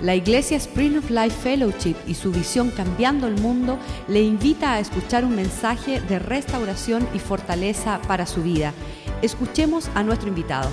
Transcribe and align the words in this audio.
La 0.00 0.14
Iglesia 0.14 0.56
Spring 0.58 0.96
of 0.96 1.10
Life 1.10 1.36
Fellowship 1.42 1.96
y 2.06 2.14
su 2.14 2.30
visión 2.30 2.70
Cambiando 2.70 3.26
el 3.26 3.34
Mundo 3.40 3.78
le 4.06 4.22
invita 4.22 4.74
a 4.74 4.80
escuchar 4.80 5.24
un 5.24 5.34
mensaje 5.34 6.00
de 6.00 6.20
restauración 6.20 7.08
y 7.14 7.18
fortaleza 7.18 8.00
para 8.06 8.24
su 8.24 8.42
vida. 8.44 8.72
Escuchemos 9.22 9.88
a 9.96 10.04
nuestro 10.04 10.28
invitado. 10.28 10.70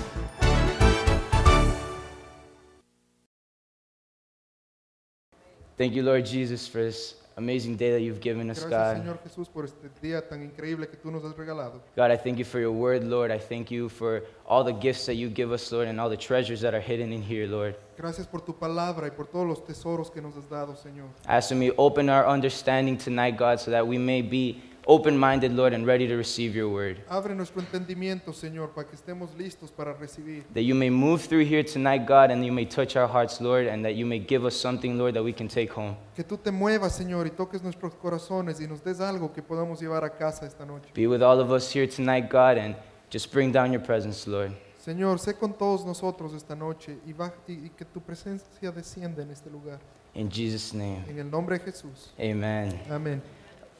Thank 5.76 5.92
you, 5.92 6.02
Lord 6.04 6.24
Jesus, 6.24 6.68
for 6.68 6.82
this 6.82 7.16
amazing 7.36 7.76
day 7.76 7.90
that 7.92 8.00
you've 8.00 8.20
given 8.20 8.50
us, 8.50 8.64
Gracias, 8.64 8.70
God. 8.70 8.96
Señor 9.02 9.18
Jesús, 9.22 9.48
por 9.48 9.64
este 9.64 9.88
día 10.00 10.26
tan 10.26 10.42
increíble 10.42 10.88
que 10.88 10.96
tú 10.96 11.10
nos 11.10 11.22
has 11.24 11.34
regalado. 11.36 11.80
God, 11.94 12.10
I 12.10 12.16
thank 12.16 12.38
you 12.38 12.44
for 12.44 12.58
your 12.58 12.72
word, 12.72 13.04
Lord. 13.04 13.30
I 13.30 13.38
thank 13.38 13.70
you 13.70 13.88
for 13.88 14.22
all 14.46 14.64
the 14.64 14.72
gifts 14.72 15.06
that 15.06 15.14
you 15.14 15.28
give 15.28 15.52
us, 15.52 15.70
Lord, 15.70 15.88
and 15.88 16.00
all 16.00 16.08
the 16.08 16.16
treasures 16.16 16.60
that 16.62 16.74
are 16.74 16.80
hidden 16.80 17.12
in 17.12 17.22
here, 17.22 17.46
Lord. 17.46 17.76
Gracias 17.98 18.26
por 18.26 18.40
tu 18.40 18.54
palabra 18.54 19.06
y 19.06 19.10
por 19.10 19.26
todos 19.26 19.46
los 19.46 19.64
tesoros 19.64 20.10
que 20.10 20.20
nos 20.20 20.36
has 20.36 20.48
dado, 20.48 20.74
Señor. 20.76 21.08
I 21.26 21.36
ask 21.36 21.50
that 21.50 21.56
you 21.56 21.74
open 21.76 22.08
our 22.08 22.26
understanding 22.26 22.96
tonight, 22.96 23.36
God, 23.36 23.60
so 23.60 23.70
that 23.70 23.86
we 23.86 23.98
may 23.98 24.22
be 24.22 24.62
open 24.86 25.18
minded, 25.18 25.52
Lord, 25.52 25.72
and 25.74 25.84
ready 25.86 26.06
to 26.06 26.16
receive 26.16 26.54
your 26.56 26.68
word. 26.68 26.98
Abre 27.08 27.34
nuestro 27.34 27.60
entendimiento, 27.60 28.32
Señor, 28.32 28.70
para 28.74 28.86
que 28.86 28.94
estemos 28.96 29.30
listos 29.36 29.70
para 29.70 29.92
recibir. 29.94 30.44
That 30.54 30.62
you 30.62 30.74
may 30.74 30.90
move 30.90 31.22
through 31.26 31.44
here 31.44 31.64
tonight, 31.64 32.06
God, 32.06 32.30
and 32.30 32.44
you 32.44 32.52
may 32.52 32.64
touch 32.64 32.96
our 32.96 33.08
hearts, 33.08 33.40
Lord, 33.40 33.66
and 33.66 33.84
that 33.84 33.94
you 33.96 34.06
may 34.06 34.18
give 34.20 34.44
us 34.46 34.54
something, 34.54 34.96
Lord, 34.96 35.14
that 35.14 35.24
we 35.24 35.32
can 35.32 35.48
take 35.48 35.70
home. 35.72 35.96
Que 36.14 36.22
tú 36.24 36.36
te 36.36 36.50
muevas, 36.50 36.94
Señor, 36.96 37.26
y 37.26 37.30
toques 37.30 37.62
nuestros 37.62 37.94
corazones 37.94 38.60
y 38.60 38.66
nos 38.66 38.80
des 38.82 39.00
algo 39.00 39.32
que 39.32 39.42
podamos 39.42 39.80
llevar 39.80 40.04
a 40.04 40.10
casa 40.10 40.46
esta 40.46 40.64
noche. 40.64 40.88
Be 40.94 41.06
with 41.06 41.22
all 41.22 41.40
of 41.40 41.50
us 41.50 41.70
here 41.74 41.86
tonight, 41.86 42.30
God, 42.30 42.56
and 42.58 42.76
just 43.10 43.32
bring 43.32 43.50
down 43.52 43.72
your 43.72 43.82
presence, 43.82 44.26
Lord. 44.30 44.52
Señor, 44.78 45.18
sé 45.18 45.34
con 45.36 45.52
todos 45.52 45.84
nosotros 45.84 46.32
esta 46.32 46.54
noche 46.54 46.96
y, 47.04 47.10
y- 47.10 47.66
y 47.66 47.70
que 47.76 47.84
tu 47.84 48.00
presencia 48.00 48.70
descienda 48.70 49.20
en 49.22 49.32
este 49.32 49.50
lugar. 49.50 49.80
In 50.14 50.30
Jesus' 50.30 50.72
name, 50.72 51.02
En 51.08 51.18
el 51.18 51.28
nombre 51.28 51.58
de 51.58 51.64
Jesús. 51.64 52.12
amen. 52.18 52.80
Amén. 52.88 53.20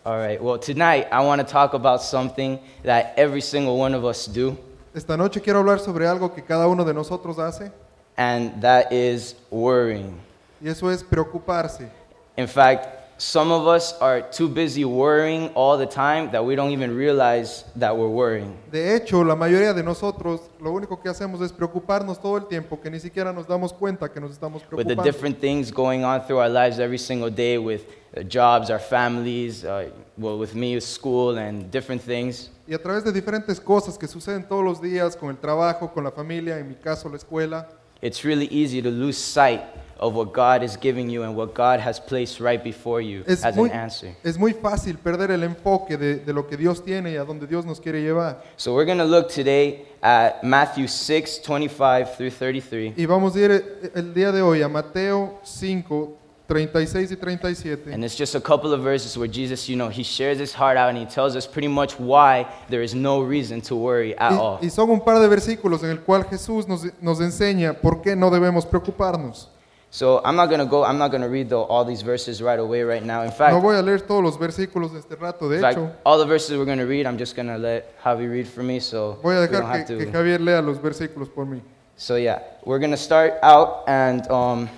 All 0.06 0.16
right, 0.16 0.40
well, 0.40 0.56
tonight 0.56 1.08
I 1.10 1.20
want 1.24 1.40
to 1.40 1.52
talk 1.52 1.74
about 1.74 2.00
something 2.00 2.60
that 2.84 3.14
every 3.16 3.40
single 3.40 3.76
one 3.76 3.92
of 3.92 4.04
us 4.04 4.26
do, 4.26 4.56
Esta 4.94 5.16
noche 5.16 5.40
quiero 5.42 5.58
hablar 5.64 5.80
sobre 5.80 6.06
algo 6.06 6.32
que 6.32 6.42
cada 6.44 6.68
uno 6.68 6.84
de 6.84 6.94
nosotros 6.94 7.38
hace 7.40 7.72
and 8.16 8.62
that 8.62 8.92
is 8.92 9.34
worrying. 9.50 10.16
y 10.62 10.68
eso 10.70 10.88
es 10.90 11.02
preocuparse. 11.02 11.90
In 12.36 12.46
fact, 12.46 12.86
some 13.20 13.50
of 13.50 13.66
us 13.66 13.94
are 14.00 14.22
too 14.22 14.46
busy 14.48 14.84
worrying 14.84 15.50
all 15.56 15.76
the 15.76 15.86
time 15.86 16.30
that 16.30 16.44
we 16.44 16.54
don't 16.54 16.70
even 16.70 16.94
realize 16.96 17.64
that 17.74 17.94
we're 17.96 18.06
worrying. 18.08 18.56
De 18.70 18.94
hecho, 18.94 19.24
la 19.24 19.34
mayoría 19.34 19.74
de 19.74 19.82
nosotros 19.82 20.40
lo 20.60 20.70
único 20.70 21.02
que 21.02 21.10
hacemos 21.10 21.40
es 21.40 21.50
preocuparnos 21.52 22.20
todo 22.22 22.36
el 22.36 22.46
tiempo, 22.46 22.78
que 22.80 22.90
ni 22.90 23.00
siquiera 23.00 23.32
nos 23.32 23.48
damos 23.48 23.72
cuenta 23.72 24.08
que 24.08 24.20
nos 24.20 24.30
estamos 24.30 24.62
With 24.70 24.86
the 24.86 24.94
preocupando. 24.94 25.02
different 25.02 25.40
things 25.40 25.72
going 25.72 26.04
on 26.04 26.20
through 26.22 26.38
our 26.38 26.48
lives 26.48 26.78
every 26.78 26.98
single 26.98 27.28
day 27.30 27.58
with 27.58 27.82
jobs, 28.24 28.70
our 28.70 28.78
families, 28.78 29.64
uh, 29.64 29.90
well, 30.16 30.38
with 30.38 30.54
me, 30.54 30.74
with 30.74 30.84
school, 30.84 31.38
and 31.38 31.70
different 31.70 32.02
things. 32.02 32.50
Y 32.68 32.74
a 32.74 32.78
través 32.82 33.04
de 33.04 33.12
diferentes 33.12 33.60
cosas 33.60 33.96
que 33.96 34.08
suceden 34.08 34.46
todos 34.48 34.64
los 34.64 34.80
días 34.80 35.16
con 35.16 35.30
el 35.30 35.36
trabajo, 35.36 35.92
con 35.92 36.04
la 36.04 36.10
familia, 36.10 36.58
en 36.58 36.68
mi 36.68 36.74
caso 36.74 37.08
la 37.08 37.16
escuela, 37.16 37.68
It's 38.02 38.24
really 38.24 38.46
easy 38.50 38.82
to 38.82 38.90
lose 38.90 39.16
sight 39.16 39.62
of 39.98 40.14
what 40.14 40.34
God 40.34 40.62
is 40.62 40.76
giving 40.76 41.08
you 41.08 41.22
and 41.22 41.34
what 41.34 41.54
God 41.54 41.80
has 41.80 41.98
placed 41.98 42.40
right 42.40 42.62
before 42.62 43.00
you 43.00 43.24
es 43.26 43.42
as 43.42 43.56
muy, 43.56 43.70
an 43.70 43.80
answer. 43.84 44.14
es 44.22 44.38
muy 44.38 44.52
fácil 44.52 44.98
perder 44.98 45.30
el 45.30 45.42
enfoque 45.42 45.96
de, 45.96 46.16
de 46.16 46.32
lo 46.34 46.46
que 46.46 46.58
Dios 46.58 46.84
tiene 46.84 47.12
y 47.12 47.16
a 47.16 47.24
donde 47.24 47.46
Dios 47.46 47.64
nos 47.64 47.80
quiere 47.80 48.02
llevar. 48.02 48.42
So 48.58 48.74
we're 48.74 48.84
going 48.84 48.98
to 48.98 49.04
look 49.04 49.30
today 49.30 49.86
at 50.02 50.44
Matthew 50.44 50.88
6, 50.88 51.38
25 51.38 52.16
through 52.16 52.30
33. 52.30 52.92
Y 52.98 53.06
vamos 53.06 53.34
a 53.34 53.40
ir 53.40 53.50
eh, 53.50 53.90
el 53.94 54.12
día 54.12 54.30
de 54.30 54.42
hoy 54.42 54.60
a 54.60 54.68
Mateo 54.68 55.40
5, 55.42 56.18
36 56.48 57.10
y 57.10 57.16
37. 57.16 57.92
And 57.92 58.04
it's 58.04 58.16
just 58.16 58.34
a 58.34 58.40
couple 58.40 58.72
of 58.72 58.82
verses 58.82 59.16
where 59.18 59.28
Jesus, 59.28 59.68
you 59.68 59.76
know, 59.76 59.88
he 59.88 60.02
shares 60.02 60.38
his 60.38 60.52
heart 60.54 60.76
out 60.76 60.88
and 60.90 60.98
he 60.98 61.04
tells 61.04 61.34
us 61.36 61.46
pretty 61.46 61.68
much 61.68 61.98
why 61.98 62.46
there 62.68 62.82
is 62.82 62.94
no 62.94 63.20
reason 63.20 63.60
to 63.62 63.74
worry 63.74 64.16
at 64.18 64.32
all. 64.32 64.58
Y, 64.62 64.66
y 64.66 64.68
son 64.68 64.90
un 64.90 65.00
par 65.00 65.20
de 65.20 65.28
versículos 65.28 65.82
en 65.82 65.90
el 65.90 65.98
cual 65.98 66.24
Jesús 66.24 66.68
nos, 66.68 66.84
nos 67.02 67.20
enseña 67.20 67.74
por 67.74 68.00
qué 68.02 68.16
no 68.16 68.30
debemos 68.30 68.64
preocuparnos. 68.64 69.48
So 69.88 70.20
I'm 70.24 70.36
not 70.36 70.46
going 70.48 70.58
to 70.58 70.66
go, 70.66 70.84
I'm 70.84 70.98
not 70.98 71.10
going 71.10 71.22
to 71.22 71.28
read 71.28 71.48
the, 71.48 71.56
all 71.56 71.84
these 71.84 72.02
verses 72.02 72.42
right 72.42 72.58
away 72.58 72.82
right 72.82 73.02
now. 73.04 73.22
In 73.22 73.30
fact, 73.30 73.54
No 73.54 73.60
voy 73.60 73.76
a 73.76 73.82
leer 73.82 74.00
todos 74.00 74.22
los 74.22 74.36
versículos 74.36 74.92
de 74.92 74.98
este 74.98 75.16
rato, 75.18 75.48
de 75.48 75.56
in 75.56 75.60
fact 75.62 75.78
hecho, 75.78 75.92
all 76.04 76.18
the 76.18 76.26
verses 76.26 76.58
we're 76.58 76.64
going 76.66 76.78
to 76.78 76.86
read, 76.86 77.06
I'm 77.06 77.16
just 77.16 77.34
going 77.34 77.46
to 77.48 77.56
let 77.56 77.96
Javi 78.02 78.30
read 78.30 78.46
for 78.46 78.62
me 78.62 78.78
so 78.80 79.18
voy 79.22 79.36
a 79.36 79.40
we 79.42 79.46
don't 79.46 79.62
dejar 79.62 79.78
have 79.78 79.86
que, 79.86 79.96
que 79.98 80.06
to. 80.06 80.12
Javier 80.12 80.40
lea 80.40 80.60
los 80.60 80.78
versículos 80.78 81.32
por 81.32 81.46
mí. 81.46 81.60
So 81.96 82.16
yeah, 82.16 82.40
we're 82.64 82.78
going 82.78 82.90
to 82.90 82.96
start 82.96 83.34
out 83.42 83.84
and 83.88 84.28
um, 84.30 84.68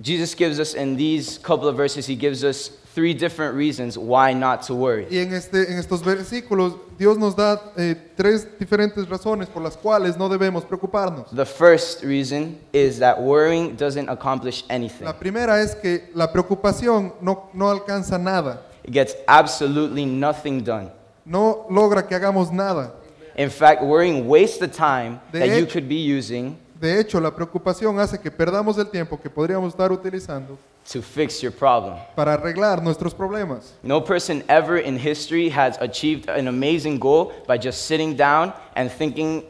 Jesus 0.00 0.34
gives 0.34 0.58
us 0.60 0.74
in 0.74 0.96
these 0.96 1.38
couple 1.38 1.68
of 1.68 1.76
verses, 1.76 2.06
he 2.06 2.14
gives 2.16 2.44
us 2.44 2.68
three 2.94 3.14
different 3.14 3.54
reasons 3.54 3.96
why 3.98 4.32
not 4.34 4.62
to 4.62 4.74
worry. 4.74 5.06
Y 5.10 5.18
en, 5.18 5.32
este, 5.32 5.70
en 5.70 5.78
estos 5.78 6.02
versículos, 6.02 6.74
Dios 6.98 7.16
nos 7.18 7.34
da 7.34 7.60
eh, 7.76 7.94
tres 8.16 8.46
diferentes 8.58 9.06
razones 9.08 9.48
por 9.48 9.62
las 9.62 9.76
cuales 9.76 10.16
no 10.18 10.28
debemos 10.28 10.64
preocuparnos. 10.64 11.30
The 11.34 11.44
first 11.46 12.02
reason 12.02 12.58
is 12.72 12.98
that 13.00 13.20
worrying 13.20 13.74
doesn't 13.76 14.08
accomplish 14.08 14.64
anything. 14.70 15.04
La 15.06 15.12
primera 15.18 15.60
es 15.62 15.74
que 15.74 16.08
la 16.14 16.26
preocupación 16.32 17.12
no, 17.22 17.48
no 17.54 17.66
alcanza 17.70 18.18
nada, 18.18 18.62
It 18.84 18.92
gets 18.92 19.14
absolutely 19.28 20.04
nothing 20.06 20.62
done. 20.62 20.90
no 21.24 21.66
logra 21.70 22.06
que 22.06 22.14
hagamos 22.16 22.50
nada. 22.52 22.92
In 23.36 23.50
fact, 23.50 23.82
worrying 23.82 24.26
wastes 24.26 24.58
the 24.58 24.68
time 24.68 25.20
De 25.32 25.40
that 25.40 25.48
you 25.48 25.64
hecho- 25.64 25.72
could 25.72 25.88
be 25.88 25.96
using 25.96 26.56
De 26.78 27.00
hecho, 27.00 27.20
la 27.20 27.30
preocupación 27.34 27.98
hace 27.98 28.18
que 28.20 28.30
perdamos 28.30 28.76
el 28.78 28.86
tiempo 28.88 29.18
que 29.20 29.30
podríamos 29.30 29.70
estar 29.72 29.90
utilizando 29.90 30.58
to 30.92 31.00
fix 31.00 31.40
your 31.40 31.52
problem. 31.52 31.94
para 32.14 32.34
arreglar 32.34 32.82
nuestros 32.82 33.14
problemas. 33.14 33.72
No 33.82 34.04
person 34.04 34.44
ever 34.48 34.76
in 34.78 34.98
history 34.98 35.48
has 35.48 35.78
achieved 35.80 36.28
an 36.28 36.48
amazing 36.48 36.98
goal 36.98 37.32
by 37.48 37.56
just 37.58 37.86
sitting 37.86 38.14
down 38.16 38.52
and 38.74 38.90
thinking, 38.90 39.42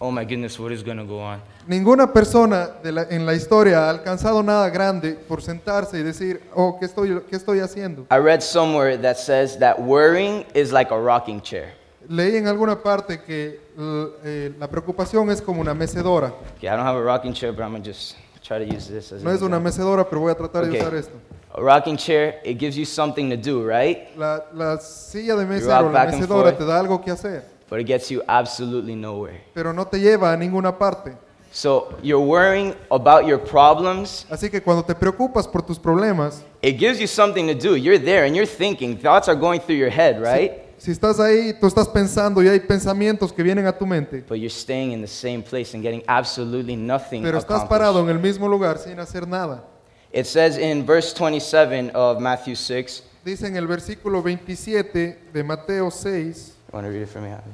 oh 0.00 0.10
my 0.12 0.24
goodness, 0.24 0.58
what 0.60 0.70
is 0.72 0.82
going 0.82 0.96
to 0.98 1.04
go 1.04 1.18
on? 1.20 1.40
Ninguna 1.66 2.06
persona 2.12 2.70
de 2.82 2.92
la- 2.92 3.06
en 3.10 3.26
la 3.26 3.32
historia 3.34 3.80
ha 3.86 3.90
alcanzado 3.90 4.42
nada 4.42 4.70
grande 4.70 5.14
por 5.28 5.42
sentarse 5.42 5.98
y 5.98 6.02
decir, 6.02 6.40
oh, 6.54 6.78
¿qué 6.80 6.86
estoy, 6.86 7.20
¿qué 7.28 7.36
estoy 7.36 7.58
haciendo? 7.60 8.06
I 8.10 8.16
read 8.18 8.40
somewhere 8.42 8.96
that 8.96 9.16
says 9.18 9.58
that 9.58 9.78
worrying 9.78 10.46
is 10.54 10.72
like 10.72 10.90
a 10.92 10.98
rocking 10.98 11.42
chair. 11.42 11.74
Leí 12.08 12.36
en 12.36 12.46
alguna 12.48 12.82
parte 12.82 13.20
que 13.20 13.60
l- 13.76 14.08
eh, 14.24 14.52
la 14.58 14.66
preocupación 14.68 15.30
es 15.30 15.42
como 15.42 15.60
una 15.60 15.74
mecedora. 15.74 16.32
Okay, 16.56 16.68
I 16.68 16.72
don't 16.76 16.80
have 16.86 16.96
a 16.98 17.02
rocking 17.02 17.32
chair, 17.34 17.52
but 17.52 17.62
I'm 17.62 17.70
going 17.72 17.82
to 17.82 17.90
just 17.90 18.16
try 18.42 18.58
to 18.58 18.64
use 18.64 18.88
this 18.88 19.12
as 19.12 19.22
No 19.22 19.30
es 19.30 19.42
una 19.42 19.56
example. 19.58 19.60
mecedora, 19.60 20.08
pero 20.08 20.22
voy 20.22 20.32
a 20.32 20.34
tratar 20.34 20.64
de 20.64 20.70
Okay. 20.70 20.80
usar 20.80 20.94
esto. 20.94 21.14
A 21.54 21.60
rocking 21.60 21.96
chair, 21.96 22.40
it 22.44 22.58
gives 22.58 22.76
you 22.76 22.84
something 22.86 23.28
to 23.30 23.36
do, 23.36 23.62
right? 23.66 24.16
La, 24.16 24.42
la 24.54 24.78
silla 24.78 25.34
de 25.36 25.44
mesa 25.44 25.66
rock 25.80 25.80
o 25.80 25.92
la 25.92 25.92
back 25.92 26.12
and 26.12 26.20
mecedora 26.20 26.42
forth. 26.50 26.58
te 26.58 26.64
da 26.64 26.78
algo 26.78 27.00
que 27.02 27.10
hacer, 27.10 27.44
But 27.68 27.80
it 27.80 27.86
gets 27.86 28.10
you 28.10 28.22
absolutely 28.26 28.94
nowhere. 28.96 29.42
pero 29.52 29.72
no 29.74 29.86
te 29.86 29.98
lleva 30.00 30.32
a 30.32 30.36
ninguna 30.36 30.78
parte. 30.78 31.14
So 31.50 31.88
you're 32.02 32.24
worrying 32.24 32.74
about 32.90 33.26
your 33.26 33.38
problems. 33.38 34.26
Así 34.30 34.48
que 34.50 34.62
cuando 34.62 34.82
te 34.84 34.94
preocupas 34.94 35.46
por 35.48 35.62
tus 35.62 35.78
problemas, 35.78 36.42
It 36.62 36.78
gives 36.78 36.98
you 37.00 37.06
something 37.06 37.46
to 37.48 37.54
do. 37.54 37.76
You're 37.76 37.98
there 38.02 38.24
and 38.26 38.34
you're 38.34 38.46
thinking. 38.50 38.96
Thoughts 38.98 39.28
are 39.28 39.38
going 39.38 39.60
through 39.60 39.78
your 39.78 39.90
head, 39.90 40.20
right? 40.22 40.62
Si 40.78 40.92
estás 40.92 41.18
ahí, 41.20 41.52
tú 41.60 41.66
estás 41.66 41.88
pensando 41.88 42.42
y 42.42 42.48
hay 42.48 42.60
pensamientos 42.60 43.32
que 43.32 43.42
vienen 43.42 43.66
a 43.66 43.76
tu 43.76 43.84
mente, 43.86 44.24
But 44.28 44.38
you're 44.38 44.48
staying 44.48 44.92
in 44.92 45.00
the 45.00 45.08
same 45.08 45.42
place 45.42 45.74
and 45.74 45.82
getting 45.82 46.02
absolutely 46.06 46.76
nothing 46.76 47.22
pero 47.22 47.38
estás 47.38 47.62
accomplished. 47.62 47.68
parado 47.68 48.00
en 48.02 48.08
el 48.10 48.18
mismo 48.18 48.48
lugar 48.48 48.78
sin 48.78 48.98
hacer 49.00 49.26
nada. 49.26 49.64
It 50.12 50.24
says 50.24 50.56
in 50.56 50.86
verse 50.86 51.12
27 51.12 51.90
of 51.94 52.20
Matthew 52.20 52.54
6. 52.56 53.02
Dice 53.24 53.46
en 53.46 53.56
el 53.56 53.66
versículo 53.66 54.22
27 54.22 55.18
de 55.32 55.42
Mateo 55.44 55.90
6, 55.90 56.54
You 56.70 56.76
want 56.76 56.86
to 56.86 56.90
read 56.90 57.02
it 57.02 57.08
for 57.08 57.20
me, 57.20 57.28
Javi? 57.30 57.50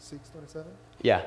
6:27. 0.00 0.64
Yeah. 1.02 1.22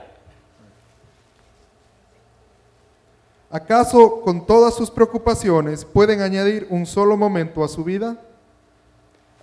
¿Acaso 3.50 4.22
con 4.22 4.46
todas 4.46 4.76
sus 4.76 4.92
preocupaciones 4.92 5.86
pueden 5.86 6.22
añadir 6.22 6.68
un 6.70 6.86
solo 6.86 7.16
momento 7.16 7.64
a 7.64 7.68
su 7.68 7.84
vida? 7.84 8.18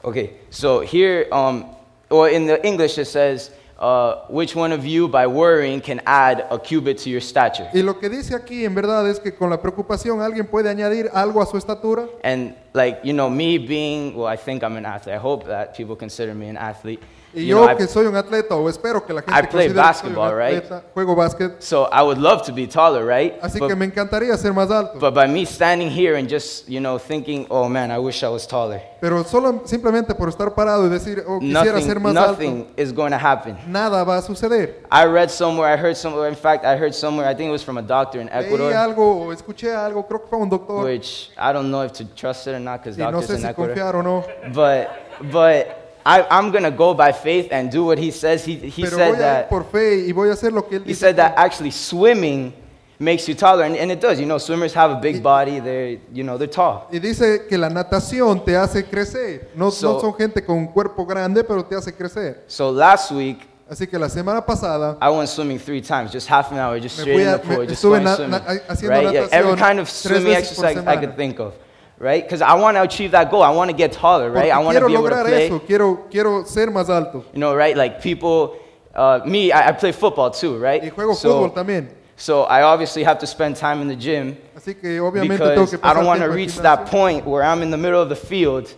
Okay. 0.05 0.35
So 0.51 0.81
here, 0.81 1.27
um, 1.33 1.65
or 2.11 2.29
in 2.29 2.47
the 2.47 2.65
English, 2.65 2.99
it 2.99 3.07
says, 3.07 3.51
uh, 3.79 4.27
"Which 4.29 4.55
one 4.55 4.71
of 4.73 4.85
you, 4.85 5.09
by 5.09 5.27
worrying, 5.27 5.81
can 5.81 6.01
add 6.05 6.47
a 6.51 6.59
cubit 6.59 6.99
to 7.05 7.11
your 7.11 7.23
stature?" 7.23 7.69
Y 7.73 7.81
lo 7.81 7.95
que 7.95 8.11
dice 8.11 8.35
aquí 8.35 8.65
en 8.65 8.75
verdad 8.75 9.09
es 9.09 9.19
que 9.19 9.33
con 9.33 9.51
la 9.51 9.57
preocupación 9.57 10.21
alguien 10.21 10.47
puede 10.47 10.69
añadir 10.69 11.11
algo 11.15 11.41
a 11.41 11.47
su 11.47 11.57
estatura. 11.57 12.07
And 12.23 12.55
like 12.75 13.01
you 13.03 13.15
know, 13.15 13.31
me 13.31 13.57
being 13.57 14.15
well, 14.15 14.27
I 14.27 14.37
think 14.37 14.63
I'm 14.63 14.77
an 14.77 14.85
athlete. 14.85 15.15
I 15.15 15.19
hope 15.19 15.47
that 15.47 15.75
people 15.75 15.97
consider 15.97 16.35
me 16.35 16.49
an 16.49 16.59
athlete. 16.59 17.01
Y 17.35 17.47
yo 17.47 17.59
know, 17.65 17.71
I- 17.73 17.77
que 17.77 17.87
soy 17.87 18.07
un 18.07 18.15
atleta 18.17 18.55
o 18.55 18.69
espero 18.69 19.05
que 19.05 19.13
la 19.13 19.21
I 19.21 19.25
gente 19.25 19.49
play 19.51 19.67
que 19.69 19.75
soy 19.75 19.79
un 19.81 19.87
basketball, 19.87 20.35
right? 20.37 20.65
juego 20.95 21.15
básquet, 21.17 21.61
So 21.61 21.89
I 21.93 22.03
would 22.03 22.19
love 22.19 22.43
to 22.47 22.53
be 22.53 22.67
taller, 22.67 23.05
right? 23.05 23.35
así 23.43 23.59
But- 23.59 23.69
que 23.69 23.77
me 23.77 23.87
encantaría 23.87 24.37
ser 24.37 24.53
más 24.53 24.71
alto. 24.71 24.99
But 24.99 25.15
by 25.15 25.27
me 25.27 25.45
standing 25.45 25.91
here 25.91 26.17
and 26.17 26.29
just, 26.29 26.69
you 26.69 26.81
know, 26.81 26.99
thinking, 26.99 27.47
oh 27.51 27.69
man, 27.69 27.91
I 27.91 27.99
wish 27.99 28.23
I 28.23 28.29
was 28.29 28.47
taller, 28.47 28.81
Pero 29.01 29.23
solo 29.25 29.63
simplemente 29.65 30.15
por 30.15 30.29
estar 30.29 30.55
parado 30.55 30.87
y 30.87 30.89
decir, 30.91 31.23
oh, 31.27 31.39
quisiera 31.41 31.81
ser 31.81 32.01
nothing, 32.01 32.03
más 32.03 32.15
nothing 32.15 32.59
alto, 32.69 32.73
is 32.83 32.93
going 32.93 33.11
to 33.11 33.19
happen. 33.19 33.57
nada 33.67 34.05
va 34.05 34.19
a 34.19 34.23
suceder. 34.23 34.77
I 34.91 35.05
read 35.07 35.29
somewhere, 35.31 35.69
I 35.73 35.77
heard 35.77 35.97
somewhere, 35.97 36.29
in 36.29 36.37
fact, 36.37 36.65
I 36.65 36.77
heard 36.77 36.95
somewhere, 36.95 37.29
I 37.29 37.35
think 37.35 37.49
it 37.49 37.53
was 37.53 37.63
from 37.65 37.79
a 37.79 37.83
doctor 37.83 38.21
in 38.21 38.29
Leí 38.29 38.45
Ecuador, 38.47 38.73
algo 38.73 39.33
escuché 39.33 39.75
algo, 39.75 40.07
creo 40.07 40.21
que 40.21 40.29
fue 40.29 40.39
un 40.39 40.49
doctor, 40.49 40.85
which 40.85 41.31
I 41.37 41.53
don't 41.53 41.71
know 41.71 41.83
if 41.83 41.93
to 41.95 42.05
trust 42.15 42.47
it 42.47 42.55
or 42.55 42.61
not 42.61 42.81
because 42.83 42.97
y 42.97 43.03
no 43.05 43.11
doctors 43.11 43.31
sé 43.31 43.35
in 43.35 43.41
si 43.43 43.47
Ecuador. 43.49 43.75
confiar 43.75 43.95
o 43.97 44.03
no, 44.03 44.25
But, 44.55 44.89
but 45.33 45.84
I, 46.07 46.23
I'm 46.31 46.51
going 46.51 46.65
to 46.65 46.71
go 46.71 46.93
by 46.95 47.13
faith 47.13 47.49
and 47.51 47.71
do 47.71 47.85
what 47.85 47.99
he 47.99 48.11
says. 48.11 48.45
He, 48.45 48.57
he 48.57 48.83
pero 48.83 48.97
said 48.99 49.09
voy 49.09 49.15
a 49.15 49.17
ir 49.17 49.19
that, 49.21 49.49
por 49.49 49.65
fe 49.65 50.05
y 50.07 50.13
voy 50.13 50.29
a 50.29 50.33
hacer 50.35 50.53
lo 50.53 50.63
que 50.63 50.79
él 50.79 50.83
he 50.85 50.89
dice. 50.93 50.99
said 51.01 51.17
that 51.17 51.35
actually 51.37 51.71
swimming 51.71 52.53
makes 52.99 53.27
you 53.27 53.35
taller, 53.35 53.65
and, 53.65 53.75
and 53.77 53.91
it 53.91 54.01
does. 54.01 54.21
You 54.21 54.27
know, 54.27 54.39
swimmers 54.39 54.73
have 54.75 54.91
a 54.91 54.97
big 55.01 55.23
body, 55.23 55.61
they're, 55.61 55.99
you 56.13 56.23
know, 56.23 56.37
they're 56.39 56.47
tall. 56.47 56.89
Y 56.93 56.99
dice 56.99 57.47
que 57.49 57.57
la 57.59 57.69
natación 57.69 58.45
te 58.45 58.53
hace 58.55 58.85
crecer. 58.85 59.49
No, 59.57 59.71
So- 59.71 59.95
no 59.95 60.01
son 60.01 60.15
gente 60.15 60.43
con 60.45 60.57
un 60.59 60.67
cuerpo 60.69 61.05
grande, 61.07 61.43
pero 61.43 61.65
te 61.65 61.75
hace 61.75 61.93
crecer. 61.93 62.43
So 62.49 62.71
last 62.71 63.11
week, 63.11 63.39
Así 63.67 63.87
que 63.89 63.99
la 63.99 64.11
semana 64.11 64.45
pasada 64.45 64.99
I 65.01 65.09
went 65.09 65.27
swimming 65.27 65.59
three 65.59 65.81
times, 65.81 66.13
just 66.13 66.29
half 66.29 66.53
an 66.53 66.59
hour, 66.59 66.79
just 66.79 66.99
Me 66.99 67.03
straight 67.05 67.15
fui 67.17 67.23
in 67.23 67.29
a- 67.29 67.39
the 67.39 67.49
me- 67.49 67.57
pool, 67.57 67.65
just 67.67 67.83
estuve 67.83 67.93
going 67.93 68.05
na- 68.05 68.15
swimming. 68.17 68.31
na- 68.31 68.61
haciendo 68.69 68.91
right? 68.91 69.15
Yeah, 69.15 69.29
every 69.33 69.53
natación 69.53 69.59
kind 69.59 69.81
of 69.81 69.87
tres 69.89 70.03
swimming 70.03 70.35
veces 70.35 70.57
por 70.57 70.65
exercise 70.67 70.77
I 70.77 70.81
semana. 70.85 71.01
could 71.01 71.17
think 71.17 71.41
of, 71.41 71.55
right? 71.99 72.23
Because 72.23 72.43
I 72.43 72.55
want 72.55 72.77
to 72.77 72.83
achieve 72.83 73.13
that 73.13 73.31
goal. 73.31 73.43
I 73.43 73.51
want 73.51 73.71
to 73.71 73.77
get 73.77 73.93
taller, 73.93 74.31
right? 74.31 74.51
porque 74.51 74.55
I 74.55 74.59
want 74.59 74.79
to 74.79 74.87
be 74.87 74.95
able 74.95 75.09
to 75.09 75.25
play. 75.25 75.47
eso, 75.47 75.61
quiero, 75.61 76.07
quiero 76.11 76.45
ser 76.45 76.67
más 76.67 76.89
alto. 76.89 77.25
You 77.33 77.41
know, 77.41 77.55
right? 77.55 77.77
Like 77.77 78.03
people, 78.03 78.57
uh, 78.95 79.21
me, 79.27 79.53
I, 79.53 79.69
I 79.69 79.73
play 79.73 79.93
football 79.93 80.31
too, 80.31 80.59
right? 80.59 80.83
Y 80.83 80.91
juego 80.91 81.15
so, 81.15 81.49
fútbol 81.49 81.55
también. 81.55 81.89
so 82.17 82.45
I 82.45 82.63
obviously 82.63 83.03
have 83.03 83.19
to 83.21 83.27
spend 83.27 83.57
time 83.57 83.81
in 83.81 83.89
the 83.89 83.97
gym 83.97 84.37
Así 84.57 84.81
que 84.81 85.01
obviamente 85.01 85.39
tengo 85.39 85.55
because 85.55 85.71
que 85.71 85.79
I 85.83 85.93
don't 85.95 86.07
want 86.07 86.21
to 86.21 86.29
reach 86.29 86.57
that 86.59 86.87
point 86.87 87.27
where 87.27 87.43
I'm 87.43 87.61
in 87.63 87.71
the 87.71 87.77
middle 87.77 88.01
of 88.01 88.09
the 88.09 88.17
field 88.17 88.73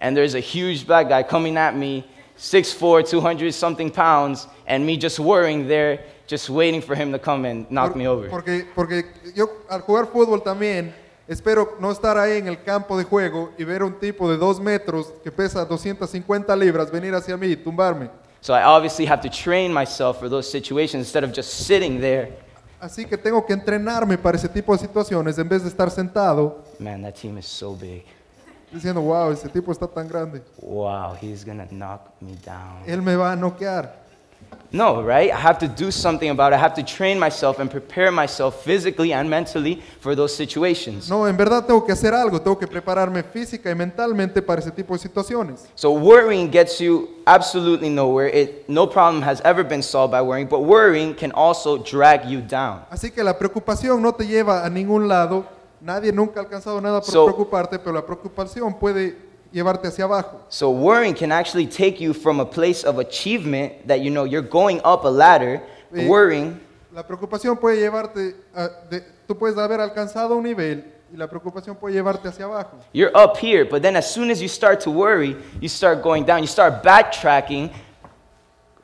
and 0.00 0.16
there's 0.16 0.34
a 0.34 0.40
huge 0.40 0.84
black 0.84 1.08
guy 1.08 1.22
coming 1.22 1.56
at 1.56 1.76
me, 1.76 2.04
6'4", 2.36 3.08
200 3.08 3.54
something 3.54 3.88
pounds, 3.88 4.48
and 4.66 4.84
me 4.84 4.96
just 4.96 5.20
worrying 5.20 5.68
there, 5.68 6.00
just 6.26 6.50
waiting 6.50 6.80
for 6.80 6.96
him 6.96 7.12
to 7.12 7.20
come 7.20 7.44
and 7.44 7.70
knock 7.70 7.92
Por- 7.92 7.98
me 7.98 8.06
over. 8.08 8.28
Porque, 8.28 8.66
porque 8.74 9.04
yo 9.32 9.46
al 9.70 9.82
jugar 9.82 10.06
fútbol 10.06 10.42
también 10.42 10.92
espero 11.28 11.76
no 11.80 11.90
estar 11.90 12.18
ahí 12.18 12.38
en 12.38 12.48
el 12.48 12.62
campo 12.62 12.96
de 12.96 13.04
juego 13.04 13.50
y 13.58 13.64
ver 13.64 13.82
un 13.82 13.98
tipo 13.98 14.30
de 14.30 14.36
dos 14.36 14.60
metros 14.60 15.12
que 15.22 15.30
pesa 15.30 15.64
250 15.64 16.54
libras 16.56 16.90
venir 16.90 17.14
hacia 17.14 17.36
mí 17.36 17.46
y 17.46 17.56
tumbarme. 17.56 18.10
So 18.40 18.54
I 18.54 18.64
obviously 18.64 19.06
have 19.06 19.22
to 19.22 19.30
train 19.30 19.72
myself 19.72 20.18
for 20.18 20.28
those 20.28 20.50
situations 20.50 21.06
instead 21.06 21.22
of 21.24 21.32
just 21.34 21.48
sitting 21.66 22.00
there. 22.00 22.32
Así 22.80 23.04
que 23.06 23.16
tengo 23.16 23.46
que 23.46 23.52
entrenarme 23.52 24.18
para 24.18 24.36
ese 24.36 24.48
tipo 24.48 24.72
de 24.72 24.80
situaciones 24.80 25.38
en 25.38 25.48
vez 25.48 25.62
de 25.62 25.68
estar 25.68 25.88
sentado 25.88 26.64
Man, 26.80 27.02
that 27.02 27.14
team 27.14 27.38
is 27.38 27.46
so 27.46 27.76
big. 27.76 28.04
diciendo, 28.72 29.00
wow, 29.00 29.30
ese 29.30 29.48
tipo 29.48 29.70
está 29.70 29.86
tan 29.86 30.08
grande. 30.08 30.42
Wow, 30.60 31.14
he's 31.20 31.44
gonna 31.44 31.66
knock 31.70 32.08
me 32.20 32.34
down. 32.44 32.82
Él 32.86 33.00
me 33.00 33.14
va 33.14 33.32
a 33.32 33.36
noquear. 33.36 34.01
No, 34.74 35.02
right? 35.02 35.30
I 35.30 35.36
have 35.38 35.58
to 35.58 35.68
do 35.68 35.90
something 35.90 36.30
about 36.30 36.52
it. 36.52 36.56
I 36.56 36.58
have 36.58 36.74
to 36.76 36.82
train 36.82 37.18
myself 37.18 37.58
and 37.58 37.70
prepare 37.70 38.10
myself 38.10 38.64
physically 38.64 39.12
and 39.12 39.28
mentally 39.28 39.82
for 40.00 40.14
those 40.16 40.34
situations. 40.34 41.10
No, 41.10 41.26
en 41.26 41.36
verdad 41.36 41.66
tengo 41.66 41.84
que 41.84 41.92
hacer 41.92 42.14
algo, 42.14 42.40
tengo 42.40 42.58
que 42.58 42.66
prepararme 42.66 43.22
física 43.22 43.70
y 43.70 43.74
mentalmente 43.74 44.40
para 44.40 44.60
ese 44.62 44.70
tipo 44.70 44.94
de 44.94 44.98
situaciones. 45.00 45.66
So 45.74 45.90
worrying 45.92 46.50
gets 46.50 46.78
you 46.80 47.08
absolutely 47.26 47.90
nowhere. 47.90 48.28
It, 48.28 48.64
no 48.68 48.86
problem 48.86 49.22
has 49.22 49.42
ever 49.44 49.62
been 49.62 49.82
solved 49.82 50.12
by 50.12 50.22
worrying, 50.22 50.46
but 50.48 50.60
worrying 50.60 51.14
can 51.14 51.32
also 51.32 51.76
drag 51.76 52.24
you 52.24 52.40
down. 52.40 52.80
Así 52.90 53.10
que 53.10 53.22
la 53.22 53.36
preocupación 53.38 54.00
no 54.00 54.12
te 54.12 54.26
lleva 54.26 54.64
a 54.64 54.70
ningún 54.70 55.06
lado. 55.06 55.44
Nadie 55.82 56.12
nunca 56.12 56.40
ha 56.40 56.44
alcanzado 56.44 56.80
nada 56.80 57.00
por 57.00 57.10
So- 57.10 57.24
preocuparte, 57.26 57.78
pero 57.78 57.92
la 57.92 58.06
preocupación 58.06 58.72
puede 58.78 59.16
llevarte 59.52 59.88
hacia 59.88 60.04
abajo. 60.04 60.40
So 60.48 60.70
worrying 60.70 61.14
can 61.14 61.30
actually 61.32 61.66
take 61.66 62.00
you 62.02 62.12
from 62.14 62.40
a 62.40 62.44
place 62.44 62.84
of 62.86 62.98
achievement 62.98 63.86
that 63.86 63.98
you 64.00 64.10
know 64.10 64.24
you're 64.24 64.46
going 64.46 64.78
up 64.84 65.04
a 65.04 65.10
ladder. 65.10 65.60
Sí. 65.94 66.06
Worrying 66.06 66.58
La 66.94 67.06
preocupación 67.06 67.56
puede 67.58 67.78
llevarte, 67.78 68.34
a- 68.54 68.68
de- 68.90 69.02
tú 69.26 69.36
puedes 69.38 69.56
haber 69.56 69.80
alcanzado 69.80 70.36
un 70.36 70.42
nivel 70.44 70.84
y 71.12 71.16
la 71.16 71.26
preocupación 71.28 71.74
puede 71.76 71.94
llevarte 71.94 72.28
hacia 72.28 72.44
abajo. 72.46 72.76
You're 72.92 73.12
up 73.14 73.36
here, 73.40 73.64
but 73.64 73.80
then 73.82 73.96
as 73.96 74.10
soon 74.12 74.30
as 74.30 74.40
you 74.40 74.48
start 74.48 74.80
to 74.84 74.90
worry, 74.90 75.36
you 75.60 75.68
start 75.68 76.02
going 76.02 76.24
down. 76.24 76.40
You 76.40 76.46
start 76.46 76.82
backtracking. 76.82 77.70